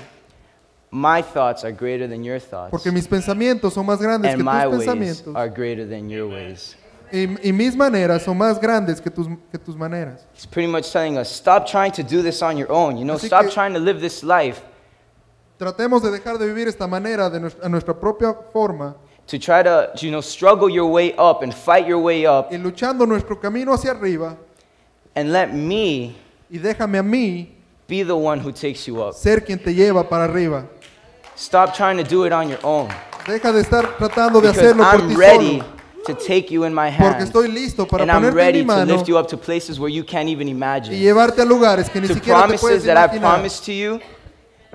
my 0.92 1.22
thoughts 1.22 1.64
are 1.64 1.72
greater 1.74 2.08
than 2.08 2.24
your 2.24 2.40
thoughts 2.40 2.72
Porque 2.72 2.92
mis 2.92 3.08
pensamientos 3.08 3.74
son 3.74 3.86
más 3.86 4.00
grandes 4.00 4.32
and 4.32 4.40
que 4.40 4.44
my 4.44 4.64
tus 4.64 4.72
ways 4.72 4.86
pensamientos. 4.88 5.36
are 5.36 5.50
greater 5.50 5.86
than 5.88 6.10
your 6.10 6.28
ways. 6.30 6.76
Y, 7.12 7.28
y 7.44 7.52
mis 7.52 7.76
maneras 7.76 8.24
son 8.24 8.38
más 8.38 8.60
grandes 8.60 9.00
que 9.00 9.12
tus, 9.12 9.28
que 9.52 9.60
tus 9.60 9.76
maneras. 9.76 10.26
He's 10.34 10.46
pretty 10.46 10.68
much 10.68 10.92
telling 10.92 11.18
us 11.18 11.30
stop 11.30 11.66
trying 11.68 11.92
to 11.92 12.04
do 12.04 12.22
this 12.24 12.42
on 12.42 12.58
your 12.58 12.72
own. 12.72 12.98
You 12.98 13.06
know, 13.06 13.16
Así 13.16 13.28
stop 13.28 13.44
que- 13.46 13.52
trying 13.52 13.74
to 13.74 13.80
live 13.80 14.00
this 14.00 14.24
life 14.24 14.62
Tratemos 15.58 16.02
de 16.04 16.12
dejar 16.12 16.38
de 16.38 16.48
vivir 16.48 16.68
esta 16.68 16.86
manera 16.86 17.30
de 17.30 17.40
nuestra, 17.40 17.66
a 17.66 17.70
nuestra 17.70 17.94
propia 17.98 18.34
forma 18.52 18.96
to 19.28 19.40
try 19.40 19.64
to, 19.64 19.92
you 19.98 20.12
know, 20.12 20.22
struggle 20.22 20.70
your 20.70 20.86
way 20.88 21.14
up 21.18 21.42
and 21.42 21.54
fight 21.54 21.88
your 21.88 22.00
way 22.00 22.26
up 22.26 22.52
y 22.52 22.58
luchando 22.58 23.08
nuestro 23.08 23.36
camino 23.40 23.74
hacia 23.74 23.92
arriba 23.92 24.38
and 25.16 25.32
let 25.32 25.52
me 25.54 26.16
y 26.52 26.58
déjame 26.60 27.00
a 27.00 27.04
mí 27.04 27.48
be 27.88 28.04
the 28.04 28.16
one 28.16 28.40
who 28.40 28.52
takes 28.52 28.88
you 28.88 29.02
up. 29.02 29.14
ser 29.16 29.42
quien 29.42 29.58
te 29.60 29.74
lleva 29.74 30.08
para 30.08 30.26
arriba. 30.26 30.66
Stop 31.36 31.74
trying 31.74 31.98
to 31.98 32.04
do 32.04 32.24
it 32.26 32.32
on 32.32 32.48
your 32.50 32.60
own 32.64 32.88
Deja 33.28 33.52
de 33.52 33.62
estar 33.62 33.98
tratando 33.98 34.40
de 34.42 34.52
because 34.52 34.58
hacerlo 34.60 34.84
por 34.92 35.00
I'm 35.02 35.10
ti 35.10 35.16
ready 35.16 35.60
solo. 35.60 35.72
to 36.06 36.14
take 36.14 36.52
you 36.52 36.64
in 36.64 36.74
my 36.74 36.92
Porque 36.92 37.04
hand 37.04 37.22
estoy 37.28 37.48
listo 37.52 37.88
para 37.88 38.04
and 38.04 38.12
I'm 38.12 38.22
ponerte 38.22 38.36
ready 38.36 38.60
en 38.60 38.68
mi 38.68 38.74
to 38.74 38.80
mano 38.80 38.94
lift 38.96 39.08
you 39.10 39.18
up 39.18 39.28
to 39.30 39.38
places 39.38 39.80
where 39.80 39.90
you 39.90 40.04
can't 40.04 40.30
even 40.30 40.48
y 40.48 40.52
imagine. 40.52 40.96
llevarte 41.00 41.42
a 41.42 41.46
lugares 41.46 41.90
que 41.90 42.00
ni 42.00 42.08
to 42.08 42.14
siquiera 42.14 42.42
te 42.42 42.44
promises 42.44 42.62
puedes 42.62 42.84
that 42.86 42.96
I've 42.98 43.16
imaginar. 43.18 43.34
promised 43.34 43.66
to 43.66 43.74
you 43.74 44.00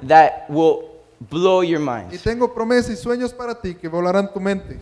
that 0.08 0.50
will 0.50 0.89
blow 1.28 1.62
your 1.62 1.80
Y 2.12 2.18
tengo 2.18 2.52
promesas 2.52 2.90
y 2.90 2.96
sueños 2.96 3.33
para 3.33 3.54
ti 3.54 3.74
que 3.74 3.88
volarán 3.88 4.33
tu 4.33 4.40
mente. 4.40 4.80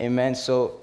Amen. 0.00 0.34
So 0.34 0.80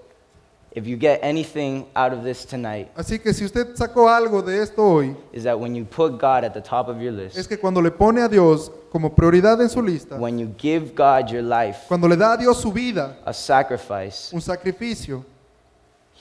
if 0.76 0.86
you 0.86 0.98
get 0.98 1.20
anything 1.24 1.86
out 1.96 2.14
of 2.14 2.24
this 2.24 2.46
tonight, 2.46 2.90
Así 2.96 3.18
que 3.20 3.34
si 3.34 3.46
usted 3.46 3.76
sacó 3.76 4.10
algo 4.10 4.42
de 4.44 4.62
esto 4.62 4.84
hoy, 4.84 5.16
is 5.32 5.44
that 5.44 5.60
when 5.60 5.74
you 5.74 5.86
put 5.86 6.20
God 6.20 6.44
at 6.44 6.54
the 6.54 6.62
top 6.62 6.88
of 6.88 7.02
your 7.02 7.14
es 7.20 7.36
list, 7.36 7.50
que 7.50 7.58
cuando 7.58 7.82
le 7.82 7.90
pone 7.90 8.22
a 8.22 8.28
Dios 8.28 8.70
como 8.92 9.10
prioridad 9.10 9.60
en 9.62 9.70
su 9.70 9.82
lista, 9.82 10.18
when 10.18 10.38
you 10.38 10.54
give 10.58 10.94
God 10.94 11.32
your 11.32 11.42
life, 11.42 11.88
cuando 11.88 12.08
le 12.08 12.16
da 12.16 12.34
a 12.34 12.38
Dios 12.38 12.62
su 12.62 12.72
vida, 12.72 13.18
a 13.26 13.34
sacrifice, 13.34 14.32
un 14.34 14.42
sacrificio, 14.42 15.26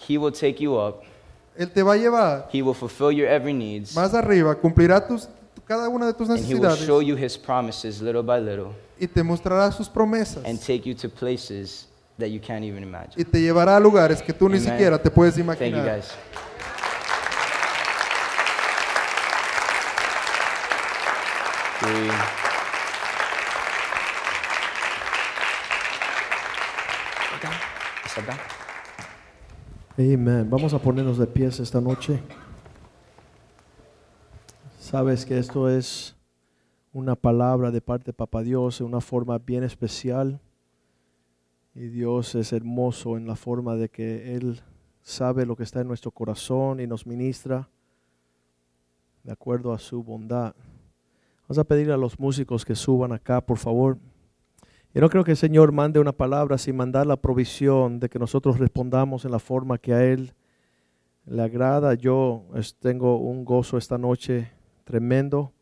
He 0.08 0.16
will 0.16 0.32
take 0.32 0.60
you 0.60 0.76
up. 0.76 1.02
Él 1.58 1.72
te 1.72 1.82
va 1.82 1.94
a 1.94 1.96
llevar 1.96 2.48
He 2.52 2.62
will 2.62 2.74
fulfill 2.74 3.10
your 3.10 3.26
every 3.28 3.52
needs. 3.52 3.94
más 3.94 4.14
arriba, 4.14 4.54
cumplirá 4.54 5.06
tus, 5.06 5.28
cada 5.66 5.88
una 5.88 6.06
de 6.06 6.14
tus 6.14 6.28
And 6.30 6.38
He 6.38 6.54
will 6.54 6.62
necesidades 6.62 6.86
show 6.86 7.00
you 7.00 7.16
His 7.16 7.36
promises 7.36 8.00
little 8.00 8.22
by 8.22 8.40
little 8.40 8.72
y 8.98 9.06
te 9.06 9.22
mostrará 9.22 9.70
sus 9.72 9.88
promesas 9.88 10.44
and 10.44 10.58
take 10.60 10.82
you 10.88 10.94
to 10.94 11.08
places 11.08 11.86
that 12.18 12.28
you 12.28 12.40
can't 12.40 12.64
even 12.64 12.82
imagine. 12.82 13.14
y 13.16 13.24
te 13.24 13.40
llevará 13.40 13.76
a 13.76 13.80
lugares 13.80 14.22
que 14.22 14.32
tú 14.32 14.48
ni 14.48 14.56
Amen. 14.58 14.70
siquiera 14.70 14.98
te 15.02 15.10
puedes 15.10 15.34
Thank 15.34 15.46
you 15.46 15.52
imaginar. 15.52 15.96
guys. 15.96 16.14
three. 21.80 22.10
Acá, 27.36 27.50
hasta 28.04 28.20
acá. 28.20 28.36
Amén. 29.98 30.46
Vamos 30.50 30.72
a 30.74 30.78
ponernos 30.78 31.18
de 31.18 31.26
pies 31.26 31.58
esta 31.60 31.80
noche. 31.80 32.20
Sabes 34.86 35.26
que 35.26 35.36
esto 35.36 35.68
es 35.68 36.16
una 36.92 37.16
palabra 37.16 37.72
de 37.72 37.80
parte 37.80 38.04
de 38.04 38.12
Papá 38.12 38.44
Dios 38.44 38.80
en 38.80 38.86
una 38.86 39.00
forma 39.00 39.36
bien 39.36 39.64
especial. 39.64 40.38
Y 41.74 41.88
Dios 41.88 42.36
es 42.36 42.52
hermoso 42.52 43.16
en 43.16 43.26
la 43.26 43.34
forma 43.34 43.74
de 43.74 43.88
que 43.88 44.36
Él 44.36 44.60
sabe 45.02 45.44
lo 45.44 45.56
que 45.56 45.64
está 45.64 45.80
en 45.80 45.88
nuestro 45.88 46.12
corazón 46.12 46.78
y 46.78 46.86
nos 46.86 47.04
ministra 47.04 47.68
de 49.24 49.32
acuerdo 49.32 49.72
a 49.72 49.80
su 49.80 50.04
bondad. 50.04 50.54
Vamos 51.48 51.58
a 51.58 51.64
pedir 51.64 51.90
a 51.90 51.96
los 51.96 52.20
músicos 52.20 52.64
que 52.64 52.76
suban 52.76 53.10
acá, 53.10 53.40
por 53.40 53.58
favor. 53.58 53.98
Yo 54.94 55.00
no 55.00 55.08
creo 55.10 55.24
que 55.24 55.32
el 55.32 55.36
Señor 55.36 55.72
mande 55.72 55.98
una 55.98 56.12
palabra 56.12 56.58
sin 56.58 56.76
mandar 56.76 57.08
la 57.08 57.16
provisión 57.16 57.98
de 57.98 58.08
que 58.08 58.20
nosotros 58.20 58.60
respondamos 58.60 59.24
en 59.24 59.32
la 59.32 59.40
forma 59.40 59.78
que 59.78 59.94
a 59.94 60.04
Él 60.04 60.32
le 61.24 61.42
agrada. 61.42 61.94
Yo 61.94 62.44
es- 62.54 62.76
tengo 62.76 63.18
un 63.18 63.44
gozo 63.44 63.78
esta 63.78 63.98
noche 63.98 64.52
tremendo 64.86 65.52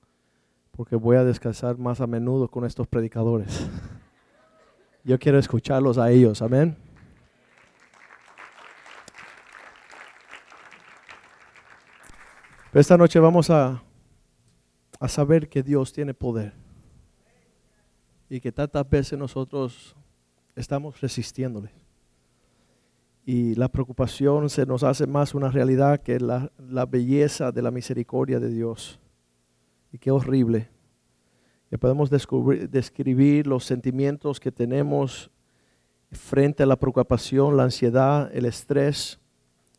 porque 0.70 0.96
voy 0.96 1.16
a 1.16 1.24
descansar 1.24 1.78
más 1.78 2.00
a 2.02 2.06
menudo 2.06 2.46
con 2.48 2.64
estos 2.66 2.86
predicadores. 2.86 3.68
Yo 5.02 5.18
quiero 5.18 5.38
escucharlos 5.38 5.96
a 5.96 6.10
ellos, 6.10 6.42
amén. 6.42 6.76
Esta 12.74 12.98
noche 12.98 13.18
vamos 13.18 13.48
a, 13.50 13.82
a 15.00 15.08
saber 15.08 15.48
que 15.48 15.62
Dios 15.62 15.92
tiene 15.92 16.12
poder 16.12 16.52
y 18.28 18.40
que 18.40 18.52
tantas 18.52 18.88
veces 18.90 19.18
nosotros 19.18 19.96
estamos 20.54 21.00
resistiéndole. 21.00 21.70
Y 23.24 23.54
la 23.54 23.68
preocupación 23.68 24.50
se 24.50 24.66
nos 24.66 24.82
hace 24.82 25.06
más 25.06 25.34
una 25.34 25.50
realidad 25.50 26.02
que 26.02 26.20
la, 26.20 26.52
la 26.58 26.84
belleza 26.84 27.52
de 27.52 27.62
la 27.62 27.70
misericordia 27.70 28.38
de 28.38 28.50
Dios. 28.50 29.00
Y 29.94 29.98
qué 29.98 30.10
horrible. 30.10 30.68
Que 31.70 31.78
podemos 31.78 32.10
describir 32.10 33.46
los 33.46 33.64
sentimientos 33.64 34.40
que 34.40 34.50
tenemos 34.50 35.30
frente 36.10 36.64
a 36.64 36.66
la 36.66 36.74
preocupación, 36.74 37.56
la 37.56 37.62
ansiedad, 37.62 38.28
el 38.34 38.44
estrés. 38.44 39.20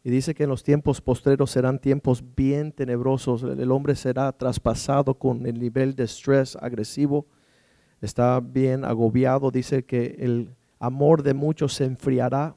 Y 0.01 0.09
dice 0.09 0.33
que 0.33 0.43
en 0.43 0.49
los 0.49 0.63
tiempos 0.63 1.01
postreros 1.01 1.51
serán 1.51 1.79
tiempos 1.79 2.23
bien 2.35 2.71
tenebrosos. 2.71 3.43
El 3.43 3.59
el 3.59 3.71
hombre 3.71 3.95
será 3.95 4.31
traspasado 4.31 5.15
con 5.15 5.45
el 5.45 5.59
nivel 5.59 5.95
de 5.95 6.05
estrés 6.05 6.55
agresivo 6.55 7.27
está 8.05 8.39
bien 8.39 8.85
agobiado, 8.85 9.51
dice 9.51 9.83
que 9.83 10.15
el 10.19 10.55
amor 10.79 11.23
de 11.23 11.33
muchos 11.33 11.73
se 11.73 11.85
enfriará, 11.85 12.55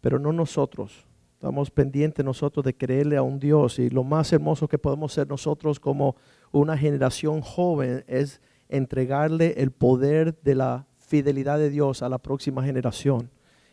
pero 0.00 0.18
no 0.18 0.32
nosotros. 0.32 1.06
Estamos 1.34 1.70
pendientes 1.70 2.24
nosotros 2.24 2.64
de 2.64 2.76
creerle 2.76 3.16
a 3.16 3.22
un 3.22 3.40
Dios 3.40 3.78
y 3.80 3.90
lo 3.90 4.04
más 4.04 4.32
hermoso 4.32 4.68
que 4.68 4.78
podemos 4.78 5.12
ser 5.12 5.28
nosotros 5.28 5.80
como 5.80 6.14
una 6.52 6.78
generación 6.78 7.40
joven 7.40 8.04
es 8.06 8.40
entregarle 8.68 9.54
el 9.58 9.70
poder 9.70 10.40
de 10.42 10.54
la 10.54 10.86
fidelidad 10.98 11.58
de 11.58 11.70
Dios 11.70 12.02
a 12.02 12.08
la 12.08 12.18
próxima 12.18 12.62
generación. 12.62 13.30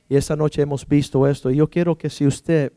Y 0.09 0.15
esta 0.15 0.36
noche 0.36 0.61
hemos 0.61 0.88
visto 0.88 1.27
esto. 1.27 1.51
Y 1.51 1.57
yo 1.57 1.69
quiero 1.69 1.97
que 1.97 2.09
si 2.09 2.25
usted 2.25 2.73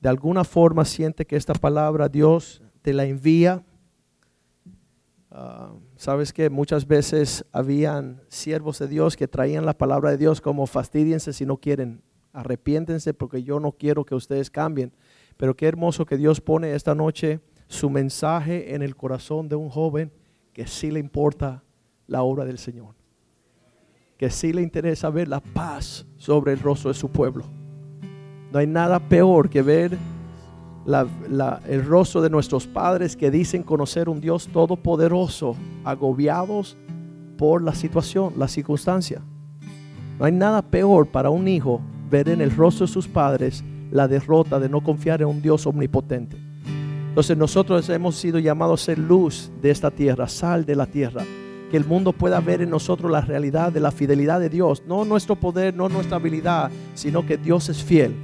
de 0.00 0.08
alguna 0.08 0.44
forma 0.44 0.84
siente 0.84 1.26
que 1.26 1.36
esta 1.36 1.52
palabra 1.52 2.08
Dios 2.08 2.62
te 2.80 2.92
la 2.92 3.04
envía, 3.04 3.62
Ah, 5.34 5.72
Sabes 5.96 6.32
que 6.32 6.50
muchas 6.50 6.86
veces 6.86 7.46
habían 7.52 8.20
siervos 8.28 8.78
de 8.78 8.88
Dios 8.88 9.16
que 9.16 9.28
traían 9.28 9.64
la 9.64 9.78
palabra 9.78 10.10
de 10.10 10.18
Dios 10.18 10.42
como 10.42 10.66
fastidiense 10.66 11.32
si 11.32 11.46
no 11.46 11.56
quieren, 11.56 12.02
arrepiéntense 12.34 13.14
porque 13.14 13.42
yo 13.42 13.58
no 13.58 13.72
quiero 13.72 14.04
que 14.04 14.14
ustedes 14.14 14.50
cambien. 14.50 14.92
Pero 15.38 15.56
qué 15.56 15.66
hermoso 15.68 16.04
que 16.04 16.18
Dios 16.18 16.42
pone 16.42 16.74
esta 16.74 16.94
noche 16.94 17.40
su 17.72 17.88
mensaje 17.88 18.74
en 18.74 18.82
el 18.82 18.94
corazón 18.94 19.48
de 19.48 19.56
un 19.56 19.70
joven 19.70 20.12
que 20.52 20.66
sí 20.66 20.90
le 20.90 21.00
importa 21.00 21.62
la 22.06 22.22
obra 22.22 22.44
del 22.44 22.58
Señor, 22.58 22.94
que 24.18 24.28
sí 24.28 24.52
le 24.52 24.60
interesa 24.60 25.08
ver 25.08 25.26
la 25.26 25.40
paz 25.40 26.04
sobre 26.18 26.52
el 26.52 26.58
rostro 26.58 26.90
de 26.90 26.94
su 26.94 27.08
pueblo. 27.08 27.46
No 28.52 28.58
hay 28.58 28.66
nada 28.66 29.00
peor 29.00 29.48
que 29.48 29.62
ver 29.62 29.96
el 31.66 31.84
rostro 31.86 32.20
de 32.20 32.28
nuestros 32.28 32.66
padres 32.66 33.16
que 33.16 33.30
dicen 33.30 33.62
conocer 33.62 34.10
un 34.10 34.20
Dios 34.20 34.48
todopoderoso, 34.48 35.56
agobiados 35.82 36.76
por 37.38 37.62
la 37.62 37.74
situación, 37.74 38.34
la 38.36 38.48
circunstancia. 38.48 39.22
No 40.18 40.26
hay 40.26 40.32
nada 40.32 40.60
peor 40.60 41.06
para 41.06 41.30
un 41.30 41.48
hijo 41.48 41.80
ver 42.10 42.28
en 42.28 42.42
el 42.42 42.54
rostro 42.54 42.84
de 42.86 42.92
sus 42.92 43.08
padres 43.08 43.64
la 43.90 44.08
derrota 44.08 44.60
de 44.60 44.68
no 44.68 44.82
confiar 44.82 45.22
en 45.22 45.28
un 45.28 45.40
Dios 45.40 45.66
omnipotente. 45.66 46.51
Entonces 47.12 47.36
nosotros 47.36 47.86
hemos 47.90 48.16
sido 48.16 48.38
llamados 48.38 48.80
a 48.80 48.84
ser 48.86 48.98
luz 48.98 49.50
de 49.60 49.70
esta 49.70 49.90
tierra, 49.90 50.28
sal 50.28 50.64
de 50.64 50.74
la 50.74 50.86
tierra, 50.86 51.22
que 51.70 51.76
el 51.76 51.84
mundo 51.84 52.14
pueda 52.14 52.40
ver 52.40 52.62
en 52.62 52.70
nosotros 52.70 53.12
la 53.12 53.20
realidad 53.20 53.70
de 53.70 53.80
la 53.80 53.90
fidelidad 53.90 54.40
de 54.40 54.48
Dios, 54.48 54.82
no 54.88 55.04
nuestro 55.04 55.36
poder, 55.36 55.74
no 55.74 55.90
nuestra 55.90 56.16
habilidad, 56.16 56.70
sino 56.94 57.26
que 57.26 57.36
Dios 57.36 57.68
es 57.68 57.84
fiel. 57.84 58.14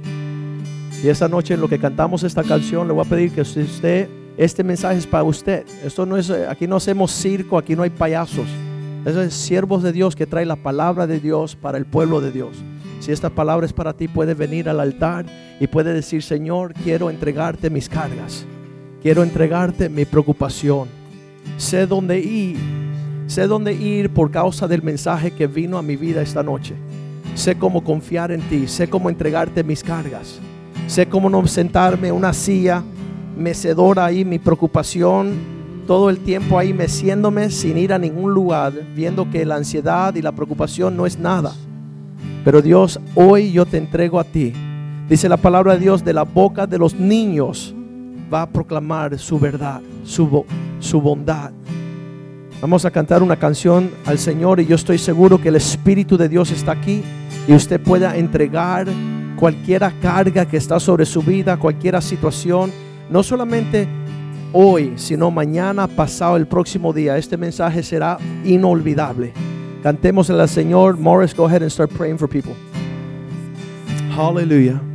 Y 1.03 1.07
esta 1.07 1.27
noche 1.27 1.53
en 1.53 1.61
lo 1.61 1.69
que 1.69 1.77
cantamos 1.77 2.23
esta 2.23 2.41
canción, 2.41 2.87
le 2.87 2.93
voy 2.95 3.05
a 3.05 3.09
pedir 3.09 3.31
que 3.31 3.41
usted, 3.41 4.09
este 4.37 4.63
mensaje 4.63 4.97
es 4.97 5.05
para 5.05 5.23
usted. 5.23 5.67
Esto 5.83 6.07
no 6.07 6.17
es, 6.17 6.31
eh, 6.31 6.47
aquí 6.47 6.65
no 6.65 6.77
hacemos 6.77 7.11
circo, 7.11 7.59
aquí 7.59 7.75
no 7.75 7.83
hay 7.83 7.91
payasos. 7.91 8.47
Eso 9.05 9.21
es 9.21 9.35
siervos 9.35 9.83
de 9.83 9.91
Dios 9.91 10.15
que 10.15 10.25
trae 10.25 10.47
la 10.47 10.55
palabra 10.55 11.05
de 11.05 11.19
Dios 11.19 11.55
para 11.55 11.77
el 11.77 11.85
pueblo 11.85 12.21
de 12.21 12.31
Dios. 12.31 12.57
Si 13.01 13.11
esta 13.11 13.29
palabra 13.29 13.67
es 13.67 13.73
para 13.73 13.93
ti, 13.93 14.07
puede 14.07 14.33
venir 14.33 14.67
al 14.67 14.79
altar 14.79 15.27
y 15.59 15.67
puede 15.67 15.93
decir, 15.93 16.23
Señor, 16.23 16.73
quiero 16.73 17.11
entregarte 17.11 17.69
mis 17.69 17.87
cargas. 17.87 18.47
Quiero 19.01 19.23
entregarte 19.23 19.87
mi 19.87 20.03
preocupación. 20.03 20.89
Sé 21.55 21.87
dónde 21.87 22.19
ir. 22.19 22.57
Sé 23.27 23.47
dónde 23.47 23.71
ir 23.73 24.09
por 24.09 24.29
causa 24.29 24.67
del 24.67 24.83
mensaje 24.83 25.31
que 25.31 25.47
vino 25.47 25.77
a 25.77 25.81
mi 25.81 25.95
vida 25.95 26.21
esta 26.21 26.43
noche. 26.43 26.75
Sé 27.33 27.57
cómo 27.57 27.81
confiar 27.81 28.33
en 28.33 28.41
ti. 28.41 28.67
Sé 28.67 28.89
cómo 28.89 29.09
entregarte 29.09 29.63
mis 29.63 29.83
cargas. 29.83 30.39
Sé 30.87 31.07
cómo 31.07 31.29
no 31.29 31.47
sentarme 31.47 32.09
en 32.09 32.15
una 32.15 32.33
silla 32.33 32.83
mecedora 33.37 34.05
ahí, 34.05 34.25
mi 34.25 34.37
preocupación, 34.37 35.31
todo 35.87 36.09
el 36.09 36.17
tiempo 36.19 36.59
ahí 36.59 36.73
meciéndome 36.73 37.51
sin 37.51 37.77
ir 37.77 37.93
a 37.93 37.99
ningún 37.99 38.33
lugar, 38.33 38.73
viendo 38.95 39.29
que 39.29 39.45
la 39.45 39.55
ansiedad 39.55 40.13
y 40.15 40.21
la 40.21 40.33
preocupación 40.33 40.97
no 40.97 41.05
es 41.05 41.17
nada. 41.17 41.53
Pero 42.43 42.61
Dios, 42.61 42.99
hoy 43.15 43.53
yo 43.53 43.65
te 43.65 43.77
entrego 43.77 44.19
a 44.19 44.25
ti. 44.25 44.51
Dice 45.07 45.29
la 45.29 45.37
palabra 45.37 45.75
de 45.75 45.79
Dios, 45.79 46.03
de 46.03 46.13
la 46.13 46.23
boca 46.23 46.67
de 46.67 46.77
los 46.77 46.95
niños 46.95 47.75
va 48.31 48.43
a 48.43 48.49
proclamar 48.49 49.17
su 49.17 49.39
verdad, 49.39 49.81
su, 50.03 50.45
su 50.79 51.01
bondad. 51.01 51.51
Vamos 52.61 52.83
a 52.85 52.91
cantar 52.91 53.23
una 53.23 53.37
canción 53.37 53.89
al 54.05 54.19
Señor 54.19 54.59
y 54.59 54.65
yo 54.65 54.75
estoy 54.75 54.97
seguro 54.97 55.41
que 55.41 55.49
el 55.49 55.55
Espíritu 55.55 56.17
de 56.17 56.27
Dios 56.27 56.51
está 56.51 56.73
aquí 56.73 57.01
y 57.47 57.53
usted 57.53 57.79
pueda 57.79 58.17
entregar 58.17 58.87
cualquiera 59.37 59.93
carga 60.01 60.45
que 60.45 60.57
está 60.57 60.79
sobre 60.79 61.05
su 61.05 61.21
vida, 61.21 61.57
cualquier 61.57 62.01
situación, 62.01 62.71
no 63.09 63.23
solamente 63.23 63.87
hoy, 64.51 64.93
sino 64.97 65.31
mañana, 65.31 65.87
pasado, 65.87 66.35
el 66.35 66.47
próximo 66.47 66.91
día. 66.91 67.17
Este 67.17 67.37
mensaje 67.37 67.81
será 67.81 68.17
inolvidable. 68.43 69.31
Cantemos 69.81 70.29
al 70.29 70.47
Señor. 70.49 70.97
Morris, 70.97 71.33
go 71.33 71.45
ahead 71.45 71.61
and 71.61 71.71
start 71.71 71.91
praying 71.91 72.17
for 72.17 72.27
people. 72.27 72.53
Hallelujah. 74.15 74.88